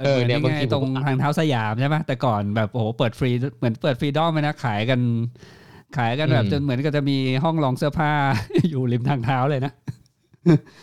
[0.00, 5.00] เออเนี่ยบางทีตรงทางเท้าสยามใช่ไหมแต่ก่อนแบบโอ้โหเปิดฟรีเหมือนเปิดฟรีดอมเลยนะขายกัน
[5.96, 8.10] ขายกันแบบอืมจนเหมือนก็จะมีห้องรองเสื้อผ้า
[8.70, 9.72] อยู่ริมทางเท้าเลยนะ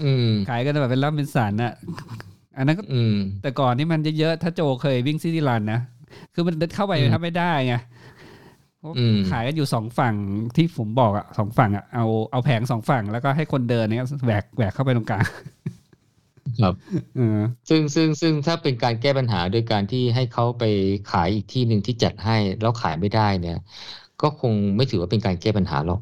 [0.04, 1.74] อืมขายกันแบบเป็นร่ำเป็นสันอะ
[2.58, 5.80] อันนั้นก็อืมแต่ก่อนนี่มันเยอะๆถ้าโจเคยวิ่งซิตี้รันนะ
[6.34, 7.76] คือมันเข้าไปอืมทำไม่ได้ไง
[9.32, 10.16] ขายกันอยู่สองฝั่ง
[10.56, 15.26] ที่ผมบอกอะสองฝั่งอะเอาเอาแผงสองฝั่งแล้วก็ให้คนเดินเนี่ยแหวกแหวกเข้าไปตรงกลาง
[16.62, 16.74] ครับ
[17.70, 20.64] ซึ่งซึ่งซึ่งถ้าเป็นการแก้ปัญหาโดยการที่ให้เขาไป
[21.12, 23.58] ขายอีกที่หนึ่งที่จัดให้แล้วขายไม่ได้เนี่ย
[24.22, 26.00] ก็คงไม่ถือว่าเป็นการแก้ปัญหาหรอก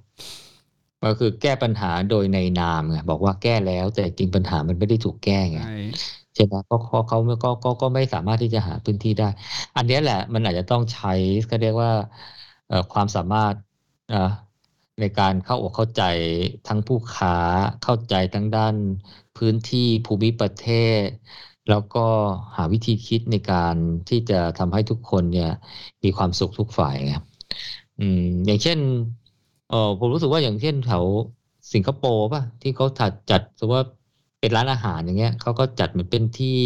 [1.03, 5.59] ก็คือแก้ปัญหาโดยในนามไงบอกว่าแก้แล้วแต่จริงปัญหามันไม่ได้ถูกแก้ไง
[6.35, 9.29] ใช่ไหมเพราะเขาเขาก็ก็ก็ไม่สามารถที่จะหาพื้นที่ได้
[9.75, 11.13] อันนี้แหละมันอาจจะต้องใช้
[11.49, 11.91] ก็เรียกว่า
[12.93, 13.55] ความสามารถ
[14.99, 16.03] ในการเข้าอกเข้าใจ
[16.67, 17.37] ทั้งผู้ค้า
[17.83, 18.75] เข้าใจทั้งด้าน
[19.37, 20.67] พื้นที่ภูมิประเท
[21.03, 21.05] ศ
[21.69, 22.05] แล้วก็
[22.55, 23.75] หาวิธีคิดในการ
[24.09, 25.51] ที่จะทำให้ทุกคนเนี่ย
[26.03, 27.13] มีความสุขทุกฝ่ายไง
[27.99, 28.79] อืมอย่างเช่น
[29.69, 31.03] เออผมรู้สึกว่าอย่างเช่นแถว
[31.73, 33.87] สิงคโปร์ป่ะที่เขาถัดจัดสมมติว่า
[34.39, 36.59] เป็นร้านอาหารอย่างเงี้ยเขาก็จัดเหมือนเป็นที่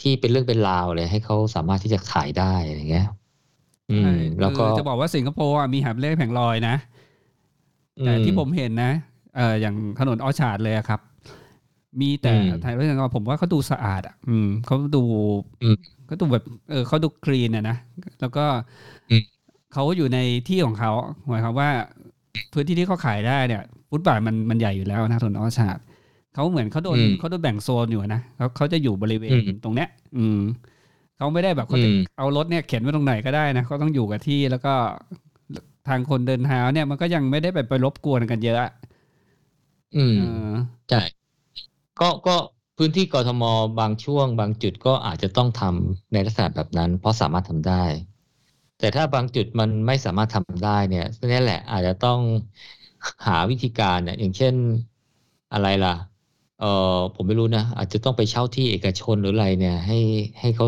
[0.00, 3.06] ที่เป็นเรื่องเป็นราวเลยให้เขาสามารถที่จะขายได้อย่างเงี้ย
[3.90, 6.76] อืมแล้วก็จะบอกว่าสิงคโปร์มีหาบเล่แผงลอยนะ
[8.00, 8.92] แต่ที่ผมเห็นนะ
[9.36, 11.00] เอออย่างถนนออชาร์ดเลยครับ
[12.00, 12.32] มีแต่
[12.62, 15.02] ไทยเรื่องผมว่าเขาดูสะอาดอะ อืมเขาดู
[16.06, 17.76] เขาดูแบบ เออเขาดูคลีนอะนะ
[18.20, 18.44] แล้วก็
[19.72, 20.92] เขาอยู่ในที่ของเขา
[21.28, 21.70] หมายความว่า
[22.52, 25.78] พื้นที่ที่เขาขายได้เนี่ยฟุตบาทมันมันใหญ่อยู่แล้วนะถนนออชาร์ด
[26.34, 29.30] เขาเหมือนเขาโดนเขาโดนแบ่งโซนอยู่นะเขาเขาจะอยู่บริเวณ
[29.64, 30.40] ตรงเนี้ย อืม
[31.16, 34.74] เขาไม่ได้แบบเขาจะเอารถเนี่ยเข็นไว้ตรงไหนก็ได้นะเขาต้องอยู่กับที่แล้วก็
[35.88, 38.58] ทางคนเดินเท้าเนี่ยมันก็ยังไม่ได้ไปไปรบกวนกันเยอะ
[39.94, 40.16] อืม
[40.88, 40.96] ใช่
[42.00, 42.32] ก็ก็
[42.76, 43.42] พื้นที่กรทม
[43.78, 47.84] บางช่วง บางจุดก็อาจจะต้องทำในลักษณะแบบนั้น เพราะสามารถทำได้
[48.78, 52.20] แต่ถ้าบางจุดมันไม่สามารถทำได้เนี่ยนี่แหละ อาจจะต้อง
[53.26, 54.54] หาวิธีการเนี่ยอย่างเช่น
[55.52, 55.90] อะไรล่ะ
[56.56, 56.66] เออ
[57.14, 59.94] ผมไม่รู้นะอาจจะต้องไปเช่าที่เอกชนหรืออะไรเนี่ย ให้
[60.40, 60.66] ให้เขา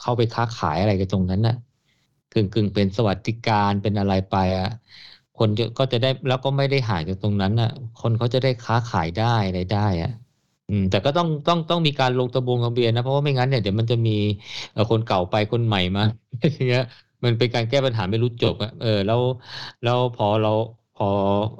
[0.00, 1.56] เข้าไปค้าขายอะไรกันตรงนั้นนะ่ะ
[2.32, 4.68] กึ่งกึ่งเป็นสวัสดิการเป็นอะไรไปอะ
[5.38, 5.48] คน
[5.78, 7.70] ก็จะได้แล้วก็ไม่ได้หายจากตรงนั้นอะ
[8.00, 10.10] คนเขาจะได้ค้าขายได้อะไรได้อะ
[10.68, 14.10] อืมแต่ก็ต้องต้องต้องมีการลงตะบงทะเบียนนะเพราะว่าไม่งั้นเนี่ยเดี๋ยวมันจะมี
[14.90, 16.02] คนเก่าไปคนใหม่มา
[16.54, 16.82] อย่างเงี้ย
[17.24, 19.20] มันเป็นการแก้ปัญหาไม่รู้จบอะเออแล้ว
[19.82, 20.52] แล้วพอเรา
[20.94, 21.04] พอ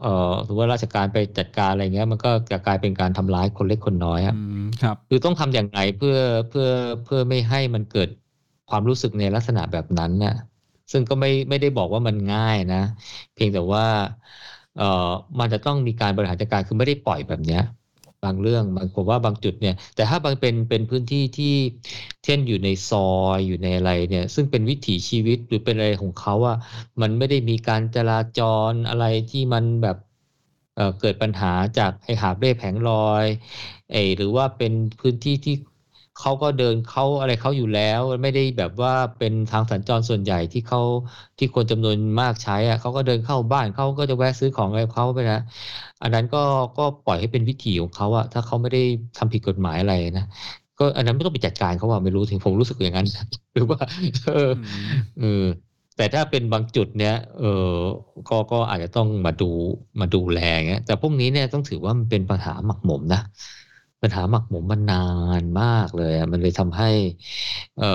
[0.00, 0.08] เอ่อ
[0.46, 4.34] ถือว่าราชการไปจัดการอะไรเงี้ย มันก็จะกลายเป็นการทำร้ายคนเล็กคนน้อยอะ
[4.82, 6.16] ครับ คือต้องทำอย่างไรเพื่อ
[6.48, 6.68] เพื่อ
[7.04, 8.08] เพื่อไม่ให้มันเกิด
[8.68, 10.34] ความรู้สึกในลักษณะแบบนั้นน่ะ
[10.92, 12.82] ซึ่งก็ไม่ไม่ได้บอกว่ามันง่ายนะ
[13.34, 13.84] เพียงแต่ว่า
[14.76, 17.62] เอ่อมันจะต้องมีการบริหารจัดการคือไม่ได้ปล่อยแบบเนี้ย
[18.24, 21.54] บางเรื่องบางผมว่าบางจุดเนี่ย แต่ถ้าบางเป็นเป็นพื้นที่ที่
[22.24, 22.98] เช่นอยู่ในซอ
[23.36, 26.56] ยอยู่ในอะไรเนี่ย ซึ่งเป็นวิถีชีวิตหรือเป็นอะไรของเขาอะ
[27.00, 28.40] มันไม่ได้มีการจราจ
[28.70, 29.96] รอะไรที่มันแบบ
[30.74, 33.26] เเกิดปัญหาจากไอ้หาบเร่แผงลอย
[33.92, 35.54] ไอ้หรือว่าเป็นพื้นที่ที่
[36.18, 40.80] เขาก็เดินเขาอะไรเขาอยู่แล้ว ไม่ได้แบบว่าเป็นทางสัญจรส่วนใหญ่ที่เขา
[41.38, 45.38] ที่คนจำนวนมากใช้อะเขาก็เดินเข้าบ้านเขาก็จะแวะซื้อของอะไรเขาไปนะ
[46.02, 46.38] อันนั้นก็
[46.76, 48.78] ก็ปล่อยให้เป็นวิถีของเขาอะถ้าเขาไม่ได้
[49.16, 50.22] ทำผิดกฎหมายอะไรนะ
[50.78, 53.06] ก็อันนั้นไม่ต้องไปจัดการเขาว่าไม่รู้ถึงผมรู้สึกอย่างนั้น
[53.54, 53.78] หรือว่า
[54.24, 54.50] เออ
[55.18, 55.24] เออ
[55.96, 57.44] แต่ถ้าเป็นบางจุดเนี้ยเออ
[58.28, 59.44] ก็ก็อาจจะต้องมาดู
[60.00, 60.38] มาดูแล
[60.68, 63.18] เงี้ยแต่พวกนี้เนี่ยต้องถือว่ามันเป็นปัญหาหมักหมมนะ
[64.02, 64.96] ปัญหาหมักหมมมานา
[65.40, 66.86] นมากเลยอะมันเลยทำให้
[67.76, 67.86] เอ่อ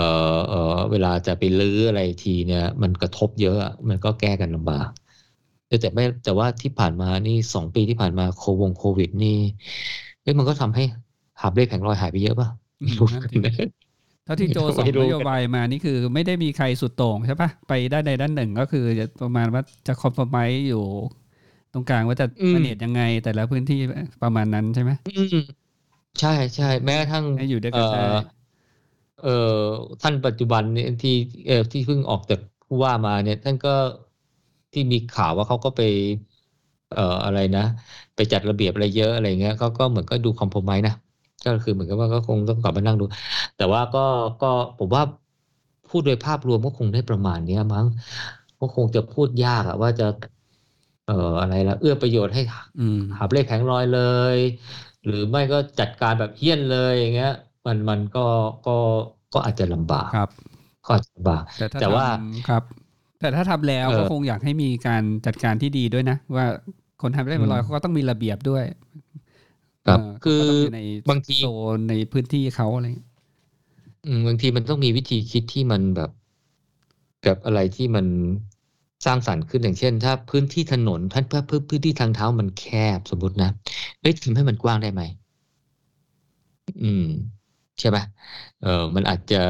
[0.47, 0.57] เอ่อ
[0.91, 3.55] เวลาจะไปลื้ออะไรทีเนี่ย มันกระทบเยอะ
[3.89, 4.89] มันก็แก้กันลำบาก
[5.81, 9.29] แต่ไม่แต่ว่าที่ผ่านมานี่สองปีที่ผ่านมาโควงโควิด นี่
[10.21, 10.83] เฮ้ยมันก็ทำให้
[11.41, 12.47] หาบเลขแผงลอยหายไปเยอะป่ะ
[14.27, 20.77] ถ้าที่โจส่งนโยบายมานี่คือไม่ได้มีใครสุดโต่งใช่ปะไปด้านใดด้านหนึ่งก็คือจะประมาณว่าจะคอมพอไมอยู่
[21.73, 23.79] ตรงกลางว่าจะมเนตยังไง แต่ละพื้นที่
[24.23, 24.91] ประมาณนั้นใช่ไหม
[26.19, 27.99] ใช่ใช่แม้กระทั่งให้อยู่ด้วยกันได้
[29.23, 29.29] เออ
[30.01, 31.15] ท่านปัจจุบันเนี่ยที่
[31.47, 33.75] เออที่เพิ่งออกจากผู้ว่ามาเนี่ย ท่านก็
[34.73, 35.81] ที่มีข่าวว่าเขาก็ไป
[36.89, 37.65] เอ่ออะไรนะ
[38.15, 40.93] ไปจัดระเบียบอะไรเยอะอะไรเงี้ยเขาก็เหมือนก็ดูคอมโพมไมนะ
[41.43, 43.03] ก็คือเหมือนกับว่าก็คงต้องกลับมานั่งดู
[43.57, 43.99] แต่ว่าก็
[44.41, 45.03] ก็ผมว่า
[45.89, 47.85] พูดโดยภาพรวมก็คงได้ประมาณนี้มั้ง
[48.59, 50.07] ก็คงจะพูดยากอะว่าจะ
[51.05, 52.41] เอ่ออะไรละเอื้อประโยชน์ให้
[53.17, 53.99] หาเลขแผงลอยเล
[54.35, 54.37] ย
[55.05, 57.33] หรือไม่ก็จัดการแบบเฮี้ยนเลยอย่างเงี้ย
[57.65, 58.25] มันมันก็
[58.67, 58.77] ก็
[59.33, 60.29] ก็อาจจะลำบากครับ
[60.85, 61.43] ก็อาจจะลำบาก
[61.81, 62.05] แต่ว่า
[62.49, 62.63] ครับ
[63.19, 66.45] แต่ถ้าทำแล้วก็คงอยากให้มีการจัดการที่ดีด้วยนะ ว่า
[67.01, 68.63] คนทำได้บลอยเขาก็ต้องมีระเบียบด้วย
[69.87, 70.43] ครับ คือ
[70.75, 72.87] ในบางทีโซนในพื้นที่เขาอะไร
[74.27, 76.11] บางทีมันต้องมีวิธีคิดที่มันแบบ
[77.23, 78.05] แบบอะไรที่มัน
[79.05, 82.65] สร้างสรรค์ขึ้นอย่างเช่น ถ้าพื้นที่ถนนท่านเพื่อพื้นที่ทางเท้ามันแค
[82.97, 83.49] บสมมตินะ
[84.01, 85.01] เอ้ยทำให้มันกว้างได้ไหม
[86.83, 87.05] อืม
[87.79, 87.97] ใช่ไหม
[88.61, 89.41] เออมันอาจจะ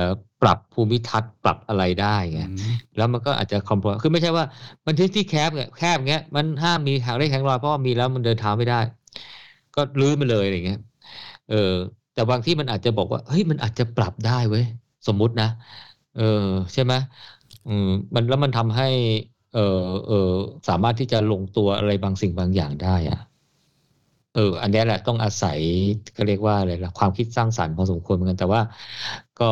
[0.41, 4.45] ปรับภูมิทัศน์ปรับอะไรได้ไงอืมแล้วมันก็อาจจะคอมโพคือไม่ใช่ว่า
[4.85, 8.79] มันที่ที่แคบเนี่ยแคบเงี้ยมันห้ามมีทางเล็กทางลอยเพราะว่ามีแล้วมันเดินเท้าไม่ได้
[9.75, 10.79] ก็ลื้อไปเลยอะไรเงี้ย
[11.49, 11.55] เออ
[12.13, 14.65] แต่บางที่มันอาจจะบอกว่าเฮ้ยมันอาจจะปรับได้เว้ย
[15.07, 15.49] สมมุตินะ
[16.13, 16.21] เออ
[16.73, 16.93] ใช่ไหม
[17.67, 18.85] อืมมันแล้วมันทำให้
[19.53, 20.31] เออเออ
[20.69, 23.19] สามารถที่จะลงตัวอะไรบางสิ่งบางอย่างได้อะ
[24.35, 25.59] เออ อันนี้แหละต้องอาศัย
[26.15, 28.61] ก็เรียกว่าอะไรล่ะความคิดสร้างสรรค์พอสมควรเหมือนกัน แต่ว่า
[29.39, 29.49] ก็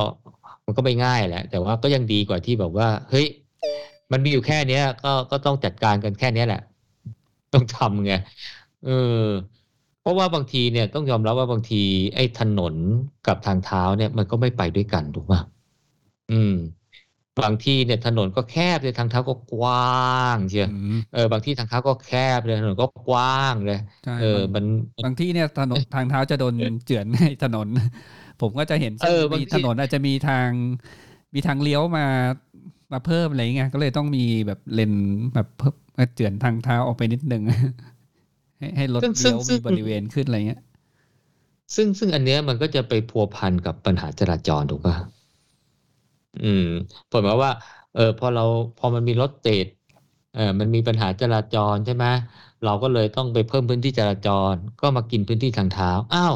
[0.66, 3.28] มันก็ไม่ง่ายแหละ แต่ว่าก็ยังดีกว่าที่แบบว่า เฮ้ย
[4.12, 6.62] มันมีอยู่แค่เนี้ย ก็ก็ต้องจัดการกันแค่เนี้ยแหละ
[7.54, 8.14] ต้องทำไง
[8.86, 8.90] เอ
[9.24, 9.26] อ
[10.02, 11.82] เพราะว่าบางทีเนี่ยต้องยอมรับว่าบางที
[12.16, 12.76] ไอ้ถนน
[13.28, 15.40] กับทางเท้าเนี่ย มันก็ไม่ไปด้วยกันถูกป่ะ
[16.32, 16.54] อืม
[17.44, 24.66] บางที่เนี่ยถนนก็แคบเลยทางเท้าก็กว้างเชียวอืมเออบางที่ทางเท้าก็แคบเลยถนนก็กว้างเลยใช่เออบางมัน
[25.06, 26.54] บางที่เนี่ยถนนทางเท้าจะโดน
[26.86, 27.68] เจือนให้ถนน
[28.42, 30.48] ผมก็จะเห็นเออช่นบางมีที่ถนนอาจจะมีทาง
[31.34, 32.06] มีทางเลี้ยวมา
[32.94, 34.94] มาเพิ่มอะไรเงี้ยก็เลยต้องมีแบบเลน
[35.34, 37.44] แบบเพิ่มมาเจือนทางเท้าออกไปนิดนึง
[38.58, 40.62] ให้ให้รถซึ่งเลี้ยวซึ่มีงบริเวณขึ้นอะไรเงี้ย
[41.76, 44.96] ซึ่งซึ่งอันเนี้ยมันก็จะไปพัวพันกับปัญหาจราจรถูกป่ะ
[46.36, 46.62] อืม
[47.12, 47.52] ผมว่า
[47.94, 48.42] เออพอเรา
[48.78, 49.68] พอมันมีรถติด
[50.32, 52.06] เออมันมีปัญหาจราจรใช่ไหม
[52.62, 56.36] เราก็เลยต้องไปเพิ่มพื้นที่จราจร ก็มากินพื้นที่ทางเท้าอ้าว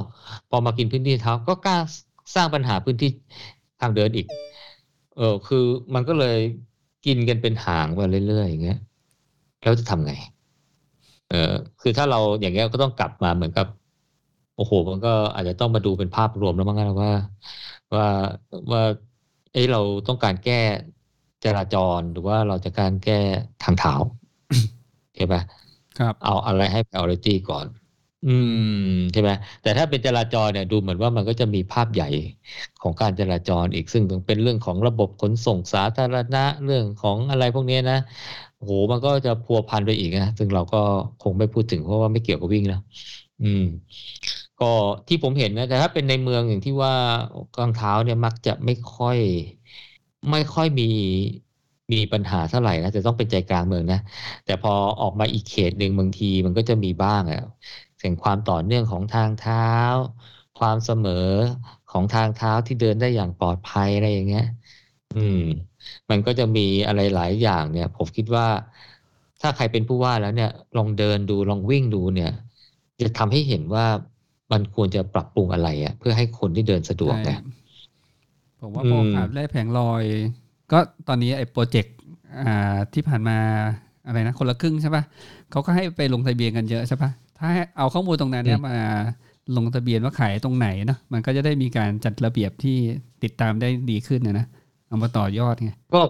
[0.49, 1.75] พอมากินพื้นที่เท้าก็กล้า
[2.35, 3.07] สร้างปัญหาพื้นที่
[3.79, 4.25] ทางเดินอีก
[5.15, 5.57] เออคือ
[5.95, 6.37] มันก็เลย
[7.05, 8.77] กินกันเป็นหางไปเรื่อยๆอย่างเงี้ย
[9.61, 10.11] แล้วจะทำไง
[11.27, 11.35] เออ
[11.79, 13.65] คือถ้าเราอย่างเงี้ยก็ต้องกลับมาเหมือนกับ
[14.55, 17.11] โอ้โห มันก็อาจจะต้องมาดูเป็นภาพรวมแล้วมั้งนะว่า
[17.93, 18.03] ว่า
[18.71, 18.81] ว่า
[19.55, 20.61] เอ้ยเราต้องการแก้
[21.45, 23.19] จราจรหรือว่าเราจะการแก้
[23.63, 23.93] ทางเท้า
[25.15, 25.35] ใช่ไหม
[25.99, 27.65] ครับ เอาอะไรให้ priority ก่อน
[28.27, 28.35] อื
[28.89, 29.29] มใช่ไหม
[29.61, 32.09] แต่ถ้าเป็นจราจรเนี่ยดูเหมือนว่ามันก็จะมีภาพใหญ่
[32.81, 37.99] ของการจราจรอีกซึ่งเป็นเรื่องของระบบขนส่งสาธารณะเรื่องของอะไรพวกเนี้ยนะ
[38.57, 40.81] โอ้โหมันก็จะพัวพันไปอีกนะซึ่งเราก็
[41.23, 42.79] คงไม่พูดถึงเพราะว่าไม่เกี่ยวกับวิ่งนะ
[43.43, 43.63] อืม
[44.59, 44.65] ก็
[45.07, 46.93] ที่ผมเห็นนะแต่ถ้าเป็นในเมืองอย่างที่ว่า
[47.53, 49.17] กลางเท้าเนี่ยมักจะไม่ค่อย
[50.29, 50.89] ไม่ค่อยมี
[51.93, 53.97] มีปัญหาเท่าไหร่นะจะต้องเป็นใจกลางเมืองนะ
[54.43, 57.39] แต่พอออกมาอีกเขตหนึ่งบางทีมันก็จะมีบ้างอะ
[57.97, 59.57] เสียงความต่อเนื่องของทางเท้า
[60.55, 61.11] ความเสมอ
[61.87, 64.43] ของทางเท้าที่เดินได้อย่างปลอดภัยอะไรอย่างเงี้ย
[65.11, 65.37] อืม
[66.09, 68.45] มันก็จะมีอะไรหลายอย่างเนี่ย ผมคิดว่า
[69.41, 72.27] ถ้าใครเป็นผู้ว่าแล้วเนี่ย ลองเดินดูลองวิ่งดูเนี่ย
[73.01, 73.85] จะทำให้เห็นว่า
[74.51, 77.33] มันควรจะปรับปรุงอะไรอะเพื่อให้คนที่เดินสะดวกไงใช่
[78.59, 80.03] ผมว่าอืพอมขาดแร่แผงลอย
[80.71, 81.93] ก็ตอนนี้ไอ้โปรเจกต์
[82.43, 83.37] อ่าที่ผ่านมา
[84.05, 85.03] อะไรนะ คนละครึ่งใช่ปะ
[85.51, 88.75] เขาก็ให้ไปลงทะเบียนกันเยอะใช่ปะถ้าให้เอาข้อมูลตรงนั้นเนี่ยมา
[89.57, 92.77] ลงทะเบียนว่าขายตรงไหนเนาะมันก็จะได้มีการจัดระเบียบที่
[93.23, 94.45] ติดตามได้ดีขึ้นนะนะ
[94.87, 96.01] เอามาต่อยอดไงก็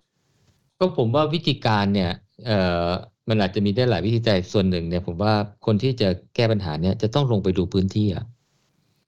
[0.80, 2.12] ก็ผมว่าวิธีการเนี่ย
[2.46, 2.90] เอ่อ
[3.30, 5.34] มันอาจจะมีได้หลายวิธีแต่ส่วนหนึ่งเนี่ย ผมว่า
[5.66, 8.26] คนที่จะแก้ปัญหาเนี่ยจะต้องลงไปดูพื้นที่อะ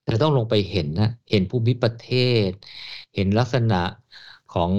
[0.10, 2.10] จะต้องลงไปเห็นนะเห็นภูมิประเท
[2.48, 2.49] ศ
[3.15, 3.81] เห็นลักษณะ
[4.53, 4.72] ของ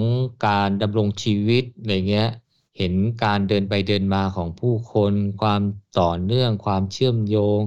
[0.47, 2.29] การดำรงชีวิตอะไรเงี้ย
[2.77, 2.93] เห็น
[3.23, 5.61] การเดินไปเดินมาของผู้คน ความ
[5.99, 7.61] ต่อเนื่องความเชื่อมโยง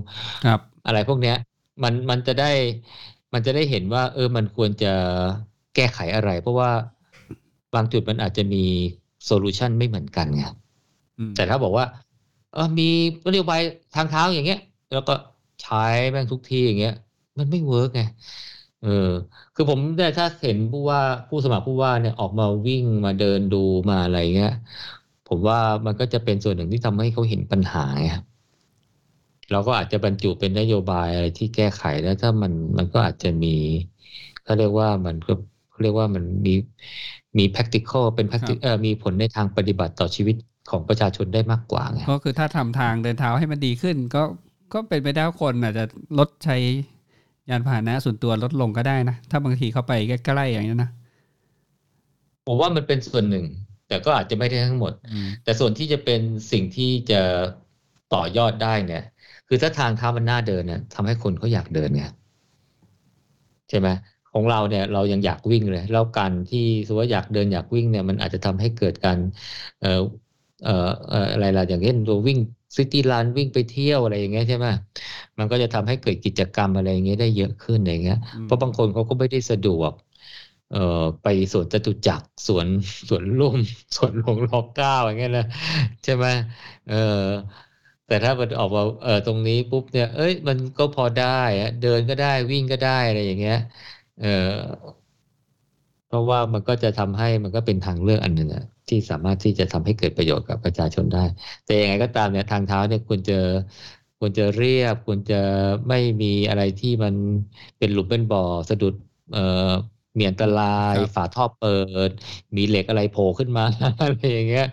[0.46, 1.36] ครับ อะไรพวกเนี้ย
[1.82, 2.52] มันมันจะได้
[3.32, 4.92] มันจะได้เห็นว่า เออมันควรจะ
[5.74, 6.70] แก้ไขอะไร เพราะว่า
[7.74, 8.64] บางจุดมันอาจจะมี
[9.24, 10.61] solution ไม่เหมือนกันไงอืม
[11.36, 11.84] แต่ถ้าบอกว่า
[12.54, 12.88] เออมี
[13.32, 13.60] นโยบาย
[13.94, 14.60] ทางเท้าอย่างเงี้ย
[14.92, 15.14] แล้วก็
[15.62, 16.94] ใช้แม่งทุกที่อย่างเงี้ย
[17.38, 18.02] มันไม่ work ไง
[18.82, 19.10] เออ
[19.54, 24.54] คือผมได้ถ้าเห็นผู้ว่าผู้สมัครผู้ว่าเนี่ยออกมาวิ่งมาเดินดูมาอะไรเงี้ย
[25.28, 28.10] ผมว่ามันก็จะเป็นส่วนหนึ่งที่ทำให้เขาเห็นปัญหาไง
[29.50, 33.54] เราก็อาจจะบรรจุเป็นนโยบายอะไรที่แก้ไขแล้วถ้ามันมันก็อาจจะมี
[34.44, 35.32] เขาเรียกว่ามันก็
[35.70, 36.54] เขาเรียกว่ามันมี
[37.38, 40.36] มี practical เป็น practical มีผลในทางปฏิบัติต่อชีวิต
[40.72, 44.22] ของประชาชนได้มากกว่าไงก็คือถ้าทำทางเดินเท้าให้มันดีขึ้น ก็
[44.72, 45.84] ก็เป็นไปได้ว่าคนอาจจะ
[46.18, 46.56] ลดใช้
[47.50, 50.90] ยานพาหนะส่วนตัวลดลงก็ได้นะ ถ้าบางทีเข้าไปใกล้ๆอย่างนี้ยนะ
[52.46, 53.44] ผมว่ามันเป็นส่วนหนึ่ง
[53.88, 56.20] แต่ก็อาจจะไม่ได้ทั้งหมดอืมแต่ส่วนที่จะเป็น
[56.52, 57.20] สิ่งที่จะ
[58.14, 59.02] ต่อยอดได้เนี่ย
[59.48, 62.04] คือถ้าทางเท้ามันน่าเดินเนี่ยทำให้คนเขาอยากเดินไง
[63.68, 63.88] ใช่ไหม
[64.32, 69.18] ของเราเนี่ยเรายังอยากวิ่งเลย แล้วการที่สมมติว่าอยากเดินอยากวิ่งเนี่ยมันอาจจะทำให้เกิดการ
[70.62, 70.70] เอ่อ
[71.08, 72.38] เอ่อเอ่ออะไรล่ะอย่างเช่นตัววิ่ง
[72.78, 74.66] ซิตี้รันวิ่งไปเที่ยวอะไรอย่างเงี้ยใช่ไหม
[75.38, 79.92] มันก็จะทำให้เกิดกิจกรรมอะไรอย่างเงี้ยได้เยอะขึ้นอย่างเงี้ยอืมเพราะบางคนเขาก็ไม่ได้สะดวก
[80.68, 80.78] เอ่อ
[81.22, 82.68] ไปสวนจตุจักรสวน
[83.08, 83.56] สวนลุม
[83.96, 85.44] สวนหลวงรอเก้าอย่างเงี้ยนะ
[86.04, 86.26] ใช่ไหม
[86.86, 86.94] เออ
[88.06, 91.24] แต่ถ้ามันออกมาเออตรงนี้ปุ๊บเนี่ย เอ้ย มันก็พอได้
[91.60, 93.54] อะเดินก็ได้วิ่งก็ได้อะไรอย่างเงี้ย
[94.18, 94.26] เออ
[96.06, 101.24] เพราะว่ามันก็จะทำให้มันก็เป็นทางเลือกอันหนึ่งอะ ที่สามารถที่จะทำให้เกิดประโยชน์กับประชาชนได้
[101.64, 103.34] แต่ยังไงก็ตามเนี่ยทางเท้าเนี่ยควรจะ
[104.18, 105.34] ควรจะเรียบควรจะ
[105.88, 107.14] ไม่มีอะไรที่มัน
[107.78, 108.40] เป็นหลุมเป็นบ่อ
[108.70, 108.94] สะดุด
[109.30, 109.40] เอ่อ
[110.18, 110.64] มีอันตรา
[110.94, 111.68] ยครับฝาท่อเปิ
[112.08, 112.10] ด
[112.56, 113.64] มีเหล็กอะไรโผล่ขึ้นมา
[114.02, 114.66] อะไรอย่างเงี้ย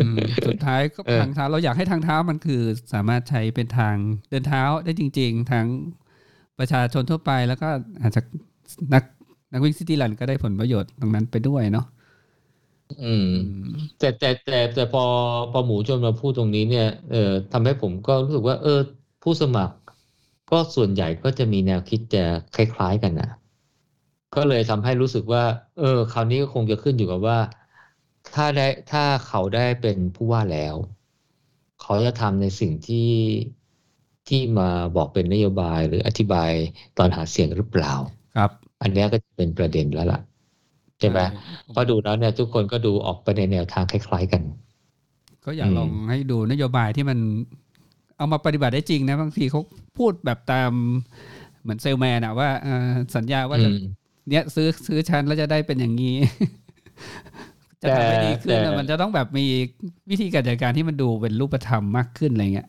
[0.04, 2.60] ืมสุดท้ายก็เออทางเท้าเราอยากให้ทางเท้ามันคือ
[2.92, 3.96] สามารถใช้เป็นทาง
[4.30, 5.66] เดินเท้าได้จริง ๆ ทั้ง
[6.58, 7.68] ประชาชนทั่วไปแล้วก็
[8.02, 8.20] อาจจะ
[8.94, 9.02] นัก
[9.52, 11.86] นักวิ่งซิตี้รันก็ได้ผลประโยชน์ตรงนั้นไปด้วยเนาะ
[12.90, 15.00] อืมอืม แต่แต่แต่แต่พอ
[15.50, 17.16] พอหมูชนมาพูดตรงนี้เนี่ยเออ
[17.52, 18.70] ทำให้ผมก็รู้สึกว่า เออ
[19.22, 19.74] ผู้สมัคร
[20.50, 22.24] ก็ส่วนใหญ่ก็จะมีแนวคิดจะ
[22.54, 23.28] คล้าย ๆกันนะ
[24.34, 25.44] ก็เลยทำให้รู้สึกว่า
[25.78, 27.38] เออ คราวนี้ก็คงจะขึ้นอยู่กับว่า
[28.34, 30.76] ถ้าได้ถ้าเขาได้เป็นผู้ว่าแล้ว
[31.80, 33.10] เขาจะทำในสิ่งที่
[34.28, 36.50] ที่มาบอกเป็นนโยบายหรืออธิบาย
[36.98, 37.92] ตอนหาเสียงหรือเปล่า
[38.34, 38.50] ครับ
[38.82, 41.20] อันเนี้ยก็จะเป็นประเด็นแล้วล่ะใช่ไหม
[41.70, 44.42] เพราะดูแล้วเนี่ยทุกคนก็ดูออกไปในแนวทางคล้าย ๆกัน
[45.44, 47.18] ก็อยากอืมลองให้ดูนโยบายที่มัน
[48.16, 49.60] เอามาปฏิบัติได้จริงนะบางทีเขา
[49.98, 50.70] พูดแบบตาม
[51.62, 53.74] เหมือนเซลแมนอะว่าเอ่อสัญญาว่าจะอืม
[54.30, 56.14] เนี้ยซื้อซื้อชั้นแล้วจะได้เป็นอย่างนี้
[57.82, 59.46] จะทำให้ดีขึ้นแต่อะมันจะต้องแบบมี
[60.10, 62.68] วิธีการจัดการที่มันดูเป็นรูปธรรมมากขึ้นอะไรเงี้ย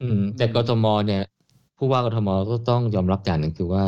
[0.00, 1.22] อืม แต่กทมเนี่ย
[1.76, 3.84] ผู้ว่ากทมก็ต้องยอมรับอย่างหนึ่งคือว่า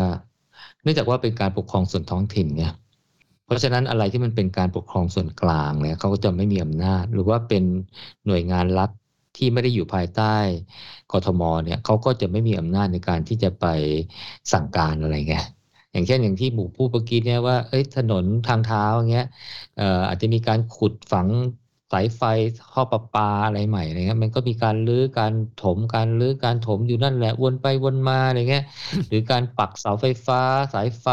[0.82, 2.81] เนื่องจากว่าเป็นการปกครองส่วนท้องถิ่นเนี่ยเพ
[3.52, 7.64] ราะฉะนั้นอะไรที่มันเป็นการปกครองส่วนกลางเนี่ยเขาก็จะไม่มีอำนาจ หรือว่าเป็น
[8.26, 8.90] หน่วยงานรัฐ
[9.36, 10.36] ที่ไม่ได้อยู่ภายใต้
[11.12, 13.66] กทมเนี่ยเขาก็จะไม่มีอำนาจในการที่จะไป
[14.52, 15.44] สั่งการอะไรเงี้ย
[15.92, 19.26] อย่างเช่นอย่างที่หมู่พูดเมื่อกี้เนี่ยว่าเอ้ยถนนทางเท้าอย่างเงี้ย
[19.80, 21.28] อออาจจะมีการขุดฝัง
[21.92, 22.22] สายไฟ
[22.72, 28.64] ท่อประปาอะไรใหม่อะไรเงี้ยมันก็มีการรื้อการถมการรื้อการถมอยู่นั่นแหละวนไปวนมาอะไรเงี้ย
[29.08, 30.40] หรือการปักเสาไฟฟ้า
[30.74, 31.06] สายไฟ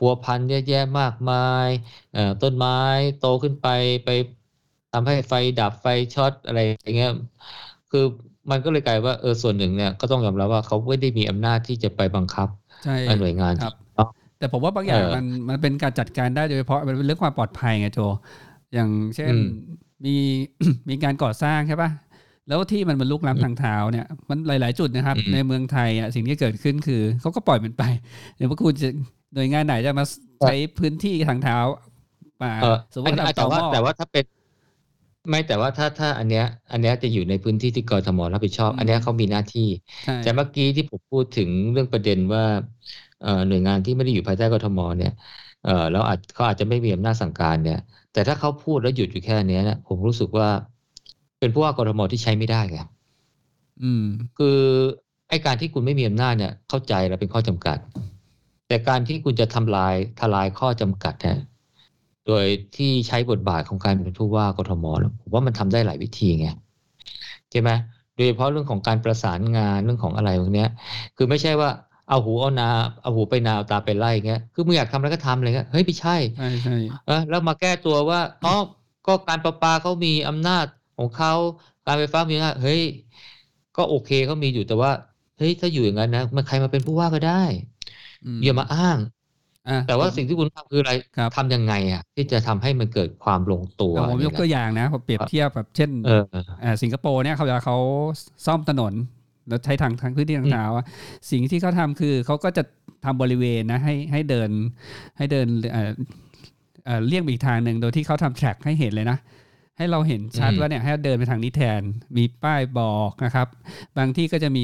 [0.00, 1.36] พัวพันเยอะแยะมากมา
[1.66, 1.68] ย
[2.12, 2.72] เอ่อต้นไม้
[3.18, 3.66] โตขึ้นไป
[4.04, 4.08] ไป
[4.92, 7.10] ทำให้ไฟดับไฟช็อตอะไรอย่างเงี้ย
[7.90, 8.04] คือ
[8.50, 12.48] มันก็เลยกลายว่าเออส่วนหนึ่งเนี่ยก็ต้องยอมรับว่าเขาไม่ได้มีอำนาจที่จะไปบังคับ
[12.84, 14.08] ใช่หน่วยงานครับเนาะ
[14.38, 18.00] แต่ผมว่าบางอย่างเออมันมันเป็นการจัดการได้โดยเฉพาะมันเป็นเรื่องความปลอดภัยไงโจ
[18.74, 19.44] อย่างเช่นอืม
[20.06, 20.16] มี
[20.88, 21.90] มีการก่อสร้างใช่ปะ
[22.48, 27.82] แล้วที่มันมันลุกล้ำทางเท้าเนี่ยมันหลาย ๆ จุดนะครับ ในเมืองไทยอะสิ่งที่เกิดขึ้นคือเขาก็ปล่อยมันไป
[28.36, 28.88] เดี๋ยวพวกคุณจะ
[29.34, 30.04] หน่วยงานไหนจะมา
[30.42, 31.58] ใช้พื้นที่ทางเท้า
[32.42, 34.24] ป่าเออสมมอันตินี้ทำต่แต่อหว่าม้อแต่ว่าถ้าเป็น
[35.28, 39.68] ไม่แต่ว่าถ้าถ้าอันเนี้ย อันเนี้ยจะอยู่ในพื้นที่ที่กทมรับผิดชอบอืมอันเนี้ยเขามีหน้าที่
[40.04, 42.44] ใช่แต่เมื่อกี้ที่ผมพูดถึงเรื่องประเด็นว่า
[43.22, 45.12] เอ่อหน่วยงานที่ไม่ได้อยู่ภายใต้กทมเนี่ย
[45.64, 47.78] เอ่อแล้วอาจเขาอาจจะไม่มีอำนาจสั่งการเนี่ย
[48.12, 50.48] แต่ถ้าเขาพูดแล้วหยุดอยู่แค่เนี้ยเนี่ยผมรู้สึกว่า
[51.38, 52.78] เป็นผู้ว่ากทมที่ใช้ไม่ได้ไง
[53.82, 54.04] อืม
[54.38, 54.58] คือ
[55.28, 57.78] ไอ้การที่คุณไม่มีอำนาจเนี่ยเข้าใจแล้วเป็นข้อจำกัด
[58.70, 61.38] แต่การที่คุณจะทำลายทลายข้อจำกัดเนี่ย
[62.26, 62.44] โดย
[62.76, 66.46] ที่ใช้บทบาทของการเป็นผู้ว่ากทมเนี่ยผมว่ามันทำได้หลายวิธีไง
[67.50, 67.70] ใช่ไหม
[68.14, 70.68] โดยเฉพาะเรื่องของการประสานงานเรื่องของอะไรพวกเนี้ย
[71.16, 71.70] คือไม่ใช่ว่า
[72.08, 72.68] เอาหูเอานา
[73.02, 76.76] เอาหูไปนาเอาตาไปไล่เงี้ยคือมึงอยากทำอะไรก็ทำอะไรเงี้ยเฮ้ยไม่ใช่ใช่ใช่
[77.06, 78.54] เออแล้วมาแก้ตัวว่าอ๋อ
[79.06, 80.66] ก็การประปาเขามีอำนาจ
[80.98, 81.32] ของเขา
[81.86, 82.82] การไฟฟ้ามีอำนาจเฮ้ย
[83.76, 84.92] ก็โอเคเขามีอยู่แต่ว่า
[85.38, 87.42] เฮ้ยถ้าอยู่อย่างนั้นนะมันใครมาเป็นผู้ว่าก็ได้
[88.44, 88.98] อย่ามาอ้าง
[89.68, 97.78] อะแต่ว่าสิ่งที่คุณทำคืออะไรครับทำยังไงอะ ที่จะทำให้มันเกิดความลงตัวเอาผมยกตัวอย่างนะผมเปรียบเทียบแบบเช่นเออเอออ่าสิงคโปร์เนี่ยเขาเวลาเขา
[98.46, 98.92] ซ่อมถนน
[99.48, 100.84] แล้วใช้ทางทางพื้นที่ทางเท้าอะ
[101.30, 102.62] สิ่งที่เขาทำคือเขาก็จะ
[103.04, 104.50] ทำบริเวณนะให้ให้เดิน
[105.18, 105.90] ให้เดินเอ่อ
[106.86, 109.18] เอ่อเลี่ยงไปอีกทางหนึ่งโดยที่เขาทำแทร็กให้เห็นเลยนะ
[109.78, 111.82] ให้เราเห็นชัดว่าเนี่ยให้เดินไปทางนี้แทน
[112.16, 113.48] มีป้ายบอกนะครับ
[113.98, 114.62] บางที่ก็จะมี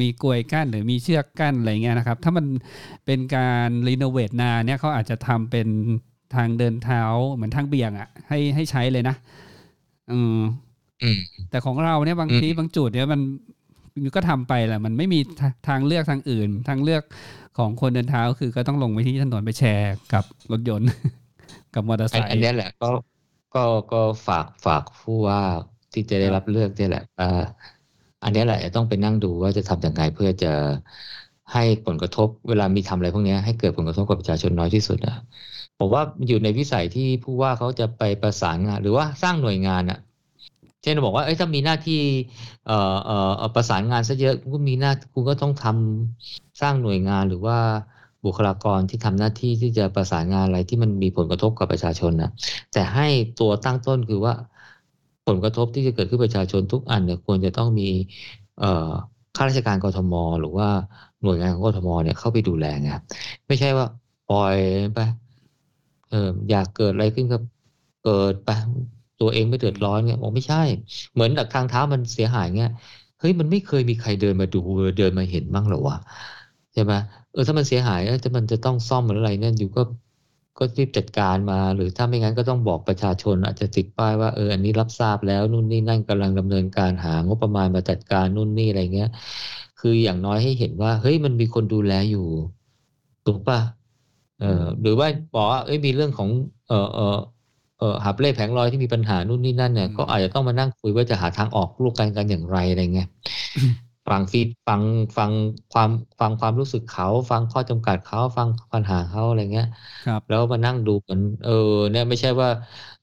[0.00, 2.46] มีกลวยกั้นหรือมีเชือกกั้นอะไรเงี้ยนะครับ ถ้ามัน
[3.06, 5.68] เป็นการรีโนเวทนานเนี่ยเขาอาจจะทำเป็น
[6.34, 7.02] ทางเดินเท้า
[7.32, 9.16] เหมือนทางเบี่ยงอะ ให้ให้ใช้เลยนะ
[10.12, 10.38] อืม
[11.02, 11.20] อืม
[11.50, 13.20] แต่ของเราเนี่ยบางอืมทีบางจุดเนี่ยมัน
[14.14, 17.02] ก็ทำไปแหละมันไม่มีทาทางเลือกทางอื่น ทางเลือก
[17.58, 20.88] ของคนเดินเท้าคือก็ต้องลงไปที่ถนนไปแชร์กับรถยนต์
[21.74, 22.90] กับมอเตอร์ไซอันค์อันเนี้ยแหละก็
[23.54, 25.40] ก็ก็ฝากฝากผู้ว่า
[25.92, 27.42] ที่จะได้รับเลือกเนี่ยแหละอ่า
[28.22, 30.52] อันนี้แหละต้องไปนั่งดูว่าจะทำยังไงเพื่อจะ
[31.52, 35.16] ให้ผลกระทบเวลามีทำอะไรพวกนี้ให้เกิดผลกระทบกับประชาชนน้อยที่สุดอะ
[35.78, 39.98] ผมว่าอยู่ในวิสัยที่ผู้ว่าเขาจะไปประสานงาน หรือว่าสร้างหน่วยงานอะ
[40.82, 42.00] เช่นบอกว่าเอ้ยถ้ามีหน้าที่
[42.66, 43.12] เอ่อเอ่
[43.42, 47.58] อประสานงานซะเยอะคุณก็มีหน้าคุณก็ต้องทำสร้างหน่วยงานหรือว่า
[48.24, 52.30] บุคลากรที่ทำหน้าที่ที่จะประสานงานอะไรที่มันมีผลกระทบกับประชาชนนะ
[52.72, 54.34] แต่ให้ตัวตั้งต้นคือว่า
[55.26, 57.88] ผลกระทบที่จะเกิดขึ้นประชาชนทุกอันเนี่ยควรจะต้องมี
[59.36, 60.68] ข้าราชการกรทม หรือว่า
[61.22, 62.88] หน่วยงานของกรทมเนี่ยเข้าไปดูแลไง
[63.46, 63.86] ไม่ใช่ว่า
[64.26, 64.56] ปล่อย
[64.94, 64.98] ไป
[66.08, 66.16] เออ
[66.50, 67.36] อยากเกิดอะไรขึ้นก็
[68.00, 68.48] เกิดไป
[69.18, 70.56] ตัวเองไม่เดือดร้อนเงี้ยบอกไม่ใช่
[71.12, 72.70] เหมือนทางเท้ามันเสียหายเงี้ย
[73.18, 74.58] เฮ้ยมันไม่เคยมีใครเดินมาดู
[74.96, 75.96] เดินมาเห็นบ้างหรอวะ
[76.72, 76.94] ใช่ไหม
[77.32, 79.82] เออถ้ามันเสียหายแล้วจะมันจะต้องซ่อมหรืออะไรเนี่ยอยู่ก็
[80.58, 89.10] ก็รีบจัดการมา หรือถ้าไม่งั้นก็ต้องบอกประชาชน อาจจะติดป้ายว่าเอออันนี้รับทราบแล้วนู่นนี่นั่นกำลังดำเนินการหางบประมาณมาจัดการนู่นนี่อะไรเงี้ย
[89.80, 92.26] คืออย่างน้อยให้เห็นว่า เฮ้ยมันมีคนดูแลอยู่
[93.26, 93.60] ถูกปะ
[94.40, 96.28] เออหรือว่าบอกว่าเอ้ยมีเรื่องของ
[96.68, 97.18] เออเออ
[97.78, 103.08] เออหับเล่แผงลอยที่มีปัญหานู่นนี่นั่นเนี่ยก็อาจจะต้องมานั่งคุยว่าจะหาทางออกลูกกันกันอย่างไรอะไรเงี้ย
[104.08, 104.82] ฟังฟีดฟัง
[105.16, 105.30] ฟัง
[105.72, 105.90] ความ
[106.20, 109.68] ฟังความรู้สึกเขา ฟังข้อจำกัดเขา ฟังปัญหาเขาอะไรเงี้ย
[110.06, 112.48] ครับแล้วมานั่งดูกันเออเนี่ยไม่ใช่ว่า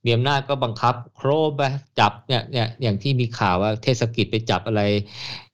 [0.06, 1.62] มีอำนาจก็บังคับ โครบไป
[2.00, 4.82] จับเนี่ยเนี่ยอย่างที่มีข่าวว่าเทศกิจไปจับอะไร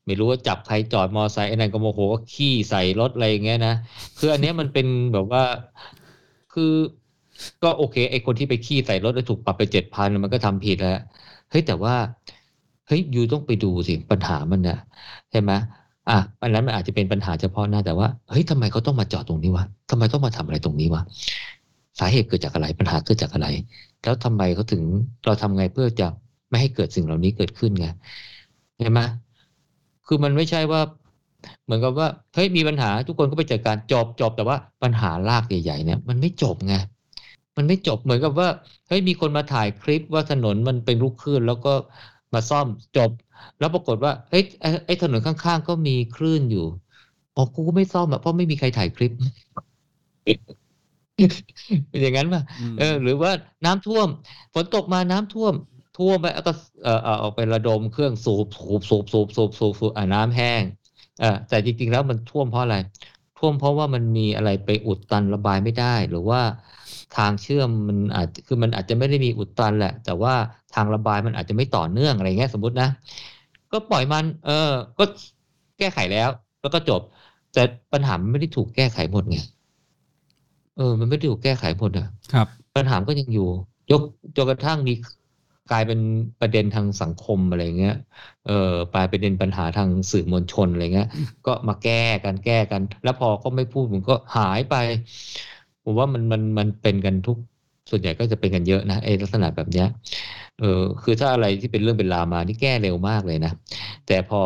[0.05, 3.73] ไม่รู้ว่าจับใครจอดมอไซค์ไอ้นั่นก็โมโหก็ขี้ใส่รถอะไรอย่างเงี้ยนะ
[4.17, 5.43] คืออันเนี้ยมันเป็นแบบว่า
[6.53, 6.73] คือ
[7.63, 10.91] ก็โอเคไอ้คนที่ไปขี้ใส่รถแล้วถูกปรับไปเจ็ดพันมันก็ทำผิดแล้ว
[11.49, 11.95] เฮ้ยแต่ว่า
[12.87, 14.77] เฮ้ยยูต้องไปดูสิปัญหามันเนี่ย
[15.31, 15.51] ใช่ไหม
[16.09, 21.01] อะอันนั้นมันอาจจะเป็นปัญหาเฉพาะหน้าแต่ว่าเฮ้ยทำไมเขาต้องมาจอดตรงนี้วะทำไมต้องมาทำอะไรตรงนี้วะ
[21.99, 23.47] สาเหตุเกิดจากอะไรปัญหาเกิดจากอะไร
[24.03, 24.83] แล้วทำไมเขาถึง
[25.25, 26.07] เราทำไงเพื่อจะ
[26.49, 27.87] ไม่ให้เกิดสิ่งเหล่านี้เกิดขึ้นไง
[28.77, 28.99] เห็นไหม
[30.07, 30.81] คือมันไม่ใช่ว่า
[31.63, 36.75] เหมือนกับว่าเฮ้ยมีปัญหาทุกคนก็ไปจัดการจบจบแต่ว่าปัญหารากใหญ่ๆเนี่ย มันไม่จบไง
[37.57, 38.47] มันไม่จบเหมือนกับว่า
[38.87, 41.73] เฮ้ยมีคนมาถ่ายคลิปว่าถนนมันเป็นลูกคลื่นแล้วก็
[42.33, 42.67] มาซ่อม
[42.97, 43.11] จบ
[43.57, 46.65] แล้วปรากฏว่าเฮ้ยไอ้ไอ้ถนนข้างๆ ก็มีคลื่นอยู่
[47.35, 49.11] อ๋อกูก็ไม่ซ่อมอะเพราะไม่มีใครถ่ายคลิป
[51.89, 53.31] เป็นอย่างนั้นป่ะมเออ หรือว่า
[53.65, 54.07] น้ำท่วม
[54.53, 55.53] ฝนตกมาน้ำท่วม
[55.97, 56.51] ท่วมไปแล้วก็
[56.83, 60.63] เออเออเอาไประดมเครื่องสูบสูบสูบสูบสูบสูบสูบอ่าน้ำแห้ง
[61.19, 62.75] เออแต่จริงๆแล้วมันท่วมเพราะอะไร
[63.35, 66.41] ท่วมเพราะว่ามันมีอะไรไปอุดตันระบายไม่ได้ หรือว่า
[67.17, 70.33] ทางเชื่อมมันอาจคือมันอาจจะไม่ได้มีอุดตันแหละ แต่ว่า
[70.75, 72.87] ทางระบายมันอาจจะไม่ต่อเนื่องอะไรเงี้ยสมมตินะ
[73.71, 75.03] ก็ปล่อยมัน เออ ก็
[75.77, 76.29] แก้ไขแล้ว
[76.61, 77.01] แล้วก็จบ
[77.53, 77.63] แต่
[77.93, 79.37] ปัญหามันไม่ได้ถูกแก้ไขหมดไง
[80.77, 83.47] เออ มันไม่ได้ถูกแก้ไขหมดอะครับ ปัญหาก็ยังอยู่
[83.91, 84.01] ยก
[84.35, 84.93] จนกระทั่งมี
[85.71, 85.99] กลายเป็น
[86.41, 87.95] ประเด็นทางสังคมอะไรเงี้ย
[88.47, 91.07] เออกลายเป็นประเด็นปัญหาทางสื่อมวลชนอะไรเงี้ย
[91.45, 94.75] ก็มาแก้กันแก้กัน แล้วพอก็ไม่พูดมันก็หายไป
[95.83, 97.37] ผมว่ามันมันมันเป็นกันทุก
[97.89, 99.87] ส่วนใหญ่ก็จะเป็นกันเยอะนะไอ้ลักษณะแบบเนี้ย
[100.59, 103.51] เออคือถ้าอะไรที่เป็นเรื่องเป็นราวมานี่แก้เร็วมากเลยนะ
[104.07, 104.39] แต่พอ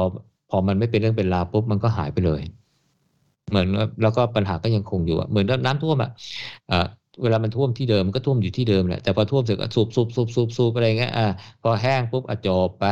[0.49, 2.41] พอมันไม่เป็นเรื่องเป็นราวปุ๊บมันก็หายไปเลย
[3.49, 6.11] เหมือนว่าแล้วก็ปัญหาก็ยังคงอยู่อะเหมือนน้ำท่วมอะ
[6.71, 6.85] อ่า
[7.23, 11.25] เวลามันท่วมที่เดิมมันก็ท่วมอยู่ที่เดิมแหละแต่พอท่วมเสร็จก็สูบสูบสูบสูบสูบอะไรเงี้ยอ่า
[11.63, 12.85] พอแห้งปุ๊บอะจบไป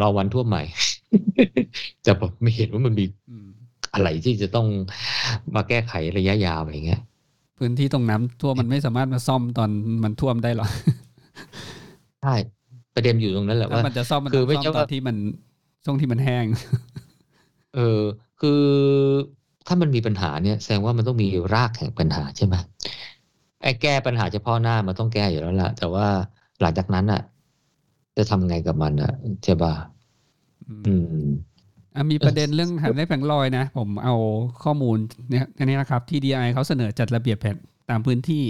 [0.00, 0.62] รอวันท่วมใหม่
[2.06, 3.48] จะแบบไม่เห็นว่ามันมีอืม
[3.94, 4.66] อะไรที่จะต้อง
[5.54, 7.00] มาแก้ไขระยะยาวอะไรเงี้ย
[7.60, 9.70] พื้นที่ตรงน้ำท่วมมันไม่สามารถมาซ่อมตอน
[10.04, 10.68] มันท่วมได้หรอก
[12.22, 12.34] ใช่
[12.94, 15.16] ประเด็นอยู่ตรงนั้นแหละถ้าว่ามันจะซ่อมมันคือต้องไม่ซ่อมใช่ตอว่านที่มัน
[15.84, 16.44] ช่วงที่มันแห้ง
[17.76, 18.00] เออ
[18.40, 18.62] คือ
[19.66, 22.54] ถ้ามันมีปัญหาเนี่ย แสดงว่ามันต้องมีรากแห่งปัญหาใช่ไหม
[23.62, 26.06] ไอ้แก้ปัญหาเฉพาะหน้ามันต้องแก้อยู่แล้วล่ะ แต่ว่า
[26.60, 27.22] หลังจากนั้นอะ
[28.16, 29.12] จะทำไงกับมันอะ
[29.44, 29.72] ใช่ป่ะ
[30.86, 31.49] อืมอะ
[32.10, 34.14] มีประเด็นเรื่องหันได้แผงลอยนะ ผมเอา
[34.64, 34.96] ข้อมูล
[35.30, 37.56] เนี่ยอันนี้นะครับ TDI เขาเสนอจัดระเบียบแผน
[37.90, 38.44] ตามพื้นที่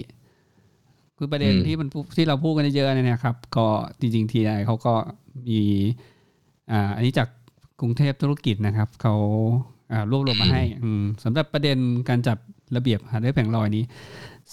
[1.16, 3.66] คือประเด็นอืมที่มันพูที่เราพูดกันเยอะๆเนี่ยนะครับ ก็
[4.00, 4.94] จริงๆ TDI เขาก็
[5.48, 5.60] มี
[6.70, 7.28] อ่าอันนี้จาก
[7.80, 9.14] กรุงเทพธุรกิจนะครับเขา
[9.92, 12.38] อ่ารวบรวมมาให้อืมสำหรับประเด็นการจัด
[12.76, 13.84] ระเบียบหันได้แผงลอยนี้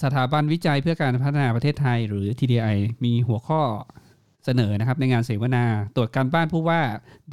[0.03, 3.61] สถาบันวิจัยเพื่อการพัฒนาประเทศไทย หรือ TDI มีหัวข้อ
[4.47, 5.63] เสนอนะครับในงานเสวนา
[5.95, 6.81] ตรวจการบ้านผู้ว่า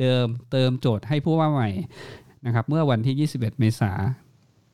[0.00, 1.70] เดิมเติมโจทย์ให้ผู้ว่าใหม่
[2.46, 3.92] นะครับเมื่อวันที่ 21 เมษา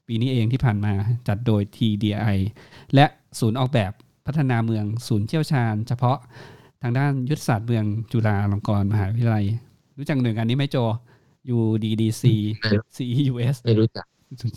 [0.07, 0.93] ปีนี้เองที่ผ่านมา
[1.29, 2.39] จัดโดย TDI
[2.95, 3.07] และ
[3.41, 3.93] ศูนย์ออกแบบ
[4.27, 6.19] พัฒนาเมืองศูนย์เชี่ยวชาญ เฉพาะ
[6.83, 9.47] ทางด้านยุทธศาสตร์เมืองจุฬาลงกรณ์มหาวิทยาลัย
[9.99, 10.77] รู้จักหน่วยงานนี้ไหมโจ
[11.57, 12.25] UDDC
[12.61, 14.07] ไม่รู้ CEUS ไม่รู้จัก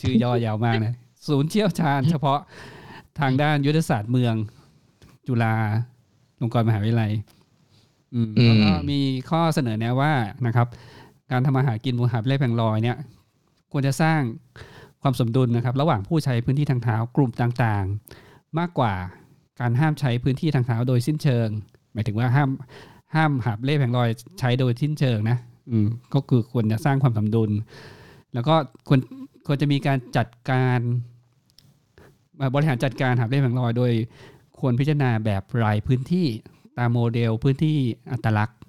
[0.02, 0.96] ชื่อย่อยาวมากนะ
[1.28, 2.40] ศูนย์เชี่ยวชาญ เฉพาะ
[3.20, 4.36] ทางด้านยุทธศาสตร์เมือง
[5.28, 5.56] จุฬา
[6.42, 7.43] ลงกรณ์มหาวิทยาลัยอืมอืม
[8.46, 9.00] แล้วก็มี
[9.30, 10.14] ข้อเสนอแนะว่า
[10.48, 10.68] นะครับ
[11.32, 12.98] การทำมาหากินบนหาบเล่แผงลอยเนี่ย
[13.72, 14.22] ควรจะสร้าง
[15.02, 18.94] ความสมดุลนะครับ ระหว่างผู้ใช้พื้นที่ทางเท้ากลุ่มต่างๆ มากกว่า
[19.60, 21.48] การห้ามใช้พื้นที่ทางเท้าโดยสิ้นเชิง
[21.94, 22.50] หมายถึงว่าห้าม
[23.16, 24.10] ห้ามหาบเล่แผงลอย
[24.40, 25.38] ใช้โดยสิ้นเชิงนะ
[25.72, 27.52] อืมก็คือควรจะสร้างความสมดุล
[28.34, 28.56] แล้วก็
[28.88, 29.00] ควร
[29.48, 30.80] ควรจะมีการจัดการ
[32.38, 33.92] เอ่อบริหารจัดการหาบเล่แผงลอยโดย
[34.60, 36.28] ควรพิจารณาแบบรายพื้นที่
[36.78, 37.78] ตามโมเดลพื้นที่
[38.12, 38.60] อัตลักษณ์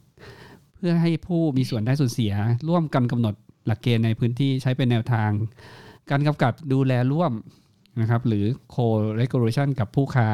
[0.74, 2.32] เพื่อให้ผู้มีส่วนได้ส่วนเสีย
[2.68, 3.34] ร่วมกันกำหนด
[3.66, 5.30] หลักเกณฑ์ในพื้นที่ใช้เป็นแนวทาง
[6.10, 7.32] การกำกับดูแลร่วม
[8.00, 8.44] นะครับหรือ
[8.74, 10.28] co-regulation กับผู้ค้า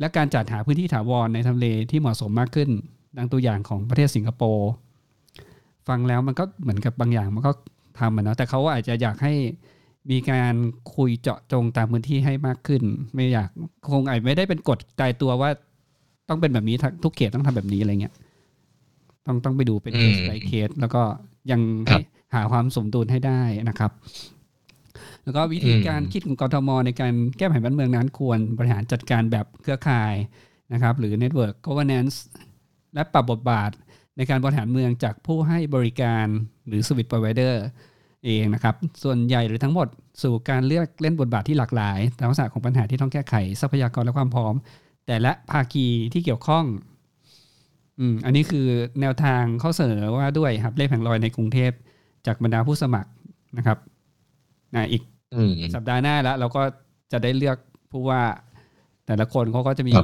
[0.00, 2.70] และการจัดหาพื้นที่ถาวรในทำเลที่เหมาะสมมากขึ้น
[3.16, 4.70] ดังตัวอย่างของประเทศสิงคโปร์
[5.88, 7.52] ฟังแล้วมันก็เหมือนกับบางอย่างมันก็
[8.00, 9.34] ทำนะแต่เขาอาจจะอยากให้
[10.10, 10.54] มีการ
[10.96, 12.82] คุยเจาะจงตามพื้นที่ให้มากขึ้น
[13.14, 13.48] ไม่อยาก
[13.90, 15.50] คงอาจไม่ได้เป็นกฎตายตัวว่า
[16.28, 18.14] ต้องเป็นแบบนี้ทุกเขตต้องทำแบบนี้อะไรเงี้ย
[19.26, 21.02] ต้องต้องไปดูเป็นเคส by เคสแล้วก็
[21.50, 21.60] ยัง
[22.34, 23.90] หาความสมดุลให้ได้นะครับ
[25.24, 30.14] แล้วก็วิธีการคิดของกทม ในการแก้ปัญหาบ้านเมืองนั้นควรบริหารจัดการแบบเครือข่าย
[30.72, 32.16] นะครับ หรือ Network Governance
[32.94, 33.70] และปรับบทบาท
[34.16, 36.26] ในการบริหารเมืองจากผู้ให้บริการ
[36.66, 37.54] หรือ Service Provider
[38.24, 39.88] เองนะครับ ส่วนใหญ่หรือทั้งหมด
[40.22, 44.54] สู่การเลือกเล่นบทบาทที่หลากหลายตามลักษณะของปัญหาที่ต้องแก้ไขทรัพยากรและความพร้อม
[45.06, 46.64] แต่ละภาคีที่เกี่ยวข้อง
[47.98, 48.66] อืม อันนี้คือ
[49.00, 51.72] แนวทางข้อเสนอว่าด้วยครับเลขแผงลอยในกรุงเทพ
[52.26, 53.10] จากบรรดาผู้สมัคร
[53.58, 53.78] นะครับ
[54.74, 55.02] นะอีก
[55.74, 56.62] สัปดาห์หน้าแล้ว เราก็
[57.12, 57.58] จะได้เลือก
[57.90, 58.22] ผู้ว่า
[59.06, 59.94] แต่ละคนเขาก็จะมี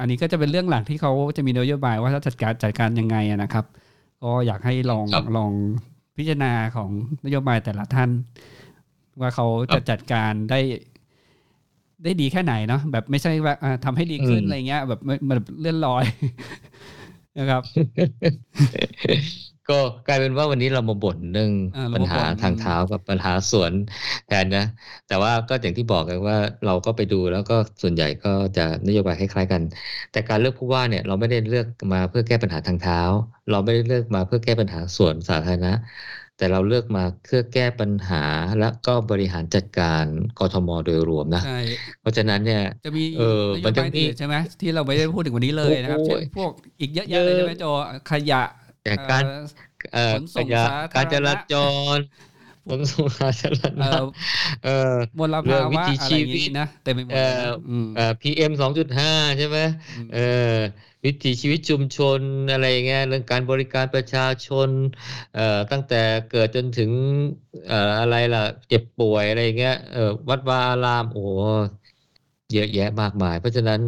[0.00, 3.64] อันนี้ก็จะเป็นเรื่องหลักที่เขาจะมีนโยบายว่าจะจัดการจัดการยังไงนะครับ
[4.22, 5.06] ก็อยากให้ลอง
[5.36, 5.52] ลอง
[6.16, 6.90] พิจารณาของ
[7.24, 8.10] นโยบายแต่ละท่าน
[9.20, 10.60] ว่าเขาจะจัดการได้
[12.04, 13.54] ได้ดีแค่ไหนเนาะแบบไม่ใช่ว่า
[13.84, 15.00] ทำให้ดีขึ้นอะไรเงี้ย แบบ
[15.30, 16.04] มันเลื่อนลอย
[17.38, 17.62] นะครับ
[19.68, 19.74] ก็
[20.06, 21.52] กลายเป็นว่าวันนี้เรามาบ่นเรื่อง
[21.94, 23.72] ปัญหาทางเท้ากับปัญหาสวน
[24.26, 24.62] แทนนะ
[25.06, 29.62] แต่ว่าก็อย่างที่บอกกันว่าเราก็ไปดูแล้วก็ส่วนใหญ่ก็จะนโยบายคล้ายๆกัน
[30.10, 32.96] แต่การเลือกผู้ว่าเนี่ย เราไม่ได้เลือกมาเพื่อแก้ปัญหาทางเท้า
[33.48, 35.68] เราไม่ได้เลือกมาเพื่อแก้ปัญหาสวนสาธารณะ
[36.36, 38.24] แต่เราเลือกมาเพื่อแก้ปัญหา
[38.58, 40.04] และก็บริหารจัดการ
[40.38, 41.42] กทมโดยรวมนะ
[42.00, 46.50] เพราะฉะนั้นเนี่ยจะมีเออมันจะมีใช่ไหมที่เราไม่ได้พูดถึงวันนี้เลยนะครับเช่นพวก
[46.80, 47.64] อีกเยอะแยะเลยใช่ไหมโจ
[48.10, 48.42] ขยะ
[48.82, 49.24] แต่การ
[50.12, 51.54] ขนส่งสาธารณะการจราจ
[51.96, 51.98] ร
[52.68, 53.88] ขนส่งสาธารณะ
[54.64, 57.14] เออมลภาวะอะไรอย่างนี้นะเต็มไปหมด
[57.96, 59.58] เอ่อพีเอ็มสองจุดห้าใช่ไหม
[60.14, 60.18] เอ
[60.52, 60.56] อ
[61.06, 62.20] วิถีชีวิตชุมชน
[62.52, 64.68] อะไรเงี้ยเรื่องการบริการประชาชน
[65.70, 66.90] ตั้งแต่เกิดจนถึง
[67.70, 69.76] ออะไรล่ะเจ็บป่วยอะไรเงี้ย
[70.28, 71.24] วัดวาอารามโอ้
[72.52, 73.80] เยอะแยะมากมาย เพราะฉะนั้น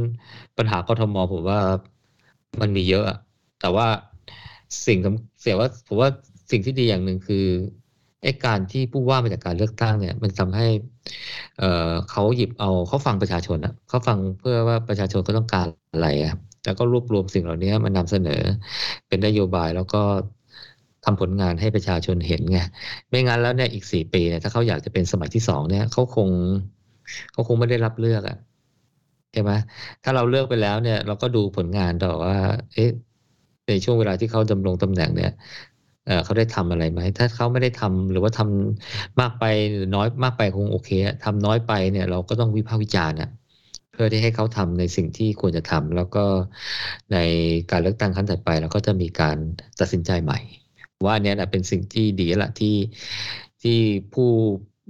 [0.56, 1.60] ปัญหากทมผมว่า
[2.60, 3.04] มันมีเยอะ
[3.60, 3.86] แต่ว่า
[4.86, 4.98] สิ่ง
[5.40, 6.08] เสียว่าผมว่า
[6.50, 7.46] สิ่งที่ดีอย่างหนึ่งคือ
[8.22, 10.66] ไอ้การที่ผู้ว่ามาจากการเลือกตั้งเนี่ย มันทำให้
[11.58, 11.64] เอ
[12.10, 18.42] เขาหยิบเอาเขาฟังประชาชนอะเขาฟังเพื่อว่าประชาชนก็ต้องการอะไรครับ แล้วก็รวบรวมสิ่งเหล่านี้มานำเสนอ
[19.08, 20.02] เป็นนโยบายแล้วก็
[21.04, 22.58] ทำผลงานให้ประชาชนเห็นไง
[23.08, 26.28] ไม่งั้นแล้วเนี่ยอีกสี่ปีเนี่ยถ้าเขาอยากจะเป็นสมัยที่สองเนี่ยเขาคง
[27.32, 28.36] เขาคงไม่ได้รับเลือกอะ
[29.32, 29.52] ใช่ไหม
[30.02, 32.36] ถ้าเราเลือกไปแล้วเนี่ย เราก็ดูผลงานต่อว่า
[32.74, 32.90] เอ๊ะ
[33.66, 35.32] ในช่วงเวลาที่เขาดำรงตำแหน่งเนี่ย
[36.06, 40.90] เเขาได้ทำอะไรไหม ถ้าเขาไม่ได้ทำหรือว่าทำมากไปหรือน้อยมากไปคงโอเค
[41.24, 43.28] ทำน้อยไปเนี่ย เราก็ต้องวิพากษ์วิจารณ์นะ
[44.00, 46.24] พื่อที่ให้เขาทำในสิ่งที่ควรจะทำแล้วก็
[47.12, 47.18] ใน
[47.70, 49.36] การเลือกตั้งครั้งถัดไปเราก็จะมีการ
[49.80, 50.38] ตัดสินใจใหม่
[51.04, 52.76] ว่าอันนี้นะเป็นสิ่งที่ดีละที่
[53.62, 53.78] ที่
[54.14, 54.30] ผู้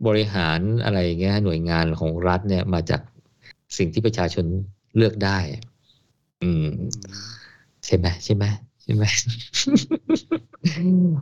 [0.06, 3.00] บริหารอะไรเงี้ยหน่วยงานของรัฐเนี่ยมาจาก
[3.78, 4.44] สิ่งที่ประชาชน
[4.96, 5.38] เลือกได้
[6.42, 6.66] อืม
[7.84, 9.04] ใช่ไหมใช่ไหมใช่ไหม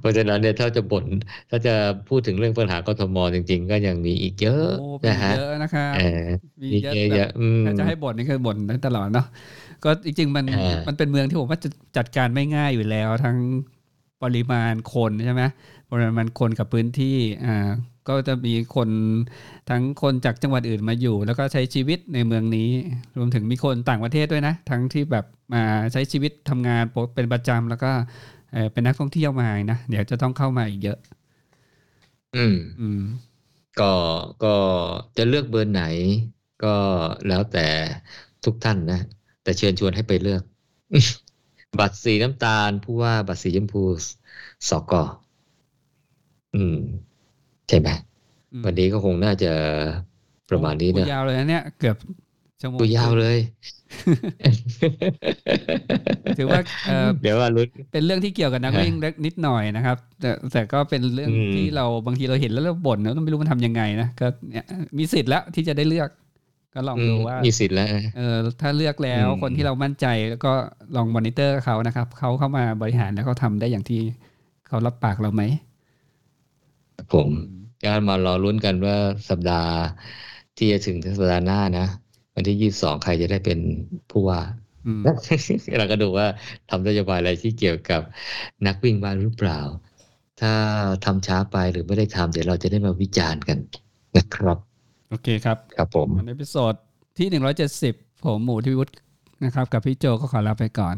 [0.01, 1.05] เพราะฉะนั้นเนี่ยถ้าจะบ่น
[1.51, 1.75] ถ้าจะ
[2.09, 4.67] พูดถึงเรื่องปัญหากทมจริง ๆ ก็ยังมีอีกเยอะ
[5.09, 5.93] นะฮะเยอะนะครับ
[6.63, 7.31] มีเยอะเยอะ
[7.67, 9.27] ถ้าจะให้บ่นนี่คือบ่นได้ตลอดเนาะ
[9.85, 10.45] ก็จริง ๆ มัน
[10.89, 13.37] มันเป็นเมืองที่ผมว่าจะจัดการไม่ง่ายอยู่แล้ว ทั้ง
[14.23, 15.43] ปริมาณคนใช่ไหม
[15.91, 17.71] ปริมาณคนกับพื้นที่อ่า
[18.09, 18.89] ก็จะมีคน
[19.71, 22.69] ทั้งคนจากจังหวัดอื่นมาอยู่ แล้วก็ใช้ชีวิตในเมืองนี้
[23.19, 25.25] รวมถึงมีคนต่างประเทศด้วยนะ ทั้งที่แบบ
[25.55, 25.63] มา
[25.93, 26.83] ใช้ชีวิตทำงาน
[27.15, 27.91] เป็นประจำแล้วก็
[28.73, 30.99] เป็นนักท่องเที่ยวมานะเดี๋ยวจะต้องเข้ามาอีกเยอะ
[32.37, 33.01] อืมอืม
[33.81, 33.85] ก็
[34.45, 34.49] ก็
[35.17, 35.83] จะเลือกเบอร์ไหน
[36.65, 36.69] ก็
[37.27, 37.61] แล้วแต่
[38.45, 38.99] ทุกท่านนะ
[39.43, 40.43] แต่เชิญชวนให้ไปเลือก
[41.79, 43.85] บัตรสีน้ำตาลผู้ว่าบัตรสีชมพู
[44.71, 45.03] สกอ
[46.55, 46.77] อืม
[47.69, 47.89] ใช่ไหม
[48.65, 49.53] วันนี้ก็คงน่าจะ
[50.51, 51.97] ประมาณนี้นะยาวเลยนะเนี่ย เกือบ
[52.61, 53.39] ชั่วโมงยาวเลย
[56.39, 56.61] ถือว่า
[57.23, 64.67] เดี๋ยวว่ารุ้เป็นเรื่องที่เกี่ยวกับนักวิ่งเล็กนิดหน่อยนะครับ แต่แต่ก็เป็นเรื่องที่เราบางทีเราเห็นแล้วเราบ่นเราต้องไม่รู้มันทำยังไงนะก็เนี่ย
[64.99, 66.11] มีสิทธิ์แล้วที่จะได้เลือก
[66.75, 70.53] ก็ลองดูว่ามีสิทธิ์แล้วเออถ้าเลือกแล้วคนที่เรามั่นใจแล้วก็
[70.97, 74.01] ลองมอนิเตอร์เขานะครับเขาเข้ามาบริหารแล้วเขาทาได้อย่างที่
[74.67, 75.43] เขารับปากเราไหม
[77.13, 77.29] ผม
[77.87, 78.97] ก็มารอลุ้นกันว่า
[79.31, 79.73] สัปดาห์
[80.57, 81.87] ที่จะถึงสัปดาห์หน้านะ
[82.35, 83.59] วันที่ยี่สองใครจะได้เป็น
[84.11, 84.41] ผู้ว่า
[85.79, 86.27] เราก็ดูว่า
[86.71, 88.03] ทำนโยบายอะไรที่เกี่ยวกับ
[88.67, 89.61] นักวิ่งบ้านหรือเปล่า
[90.41, 90.53] ถ้า
[91.05, 93.59] ทำช้าไปหรือไม่ได้ทำเดี๋ยวเราจะได้มาวิจารณ์กัน
[94.17, 94.59] นะครับ
[95.11, 96.75] โอเคครับ ครับผมในพิโซด
[97.19, 97.95] ที่หนึ่งร้อยเจ็ดสิบ
[98.25, 98.93] ผมหมูทิวุฒิ
[99.45, 100.97] นะครับ กับพี่โจก็ขอลาไปก่อน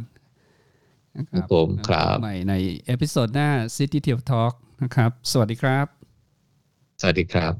[1.31, 2.55] ครับผมครับใหม่ใน
[2.87, 4.53] episode หน้า City t a l Talk
[4.83, 5.98] นะครับ สวัสดีครับ
[7.03, 7.55] สวัสดีครับ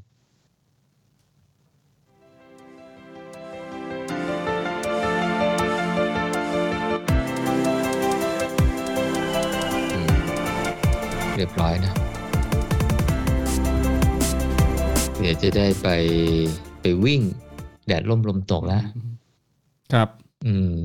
[11.37, 11.93] เรียบร้อยนะ
[15.19, 15.89] เดี๋ยวจะได้ไป
[16.81, 17.21] ไปวิ่ง
[17.87, 18.83] แดดร่มลมตกแล้ว
[19.93, 20.09] ครับ
[20.47, 20.85] อืม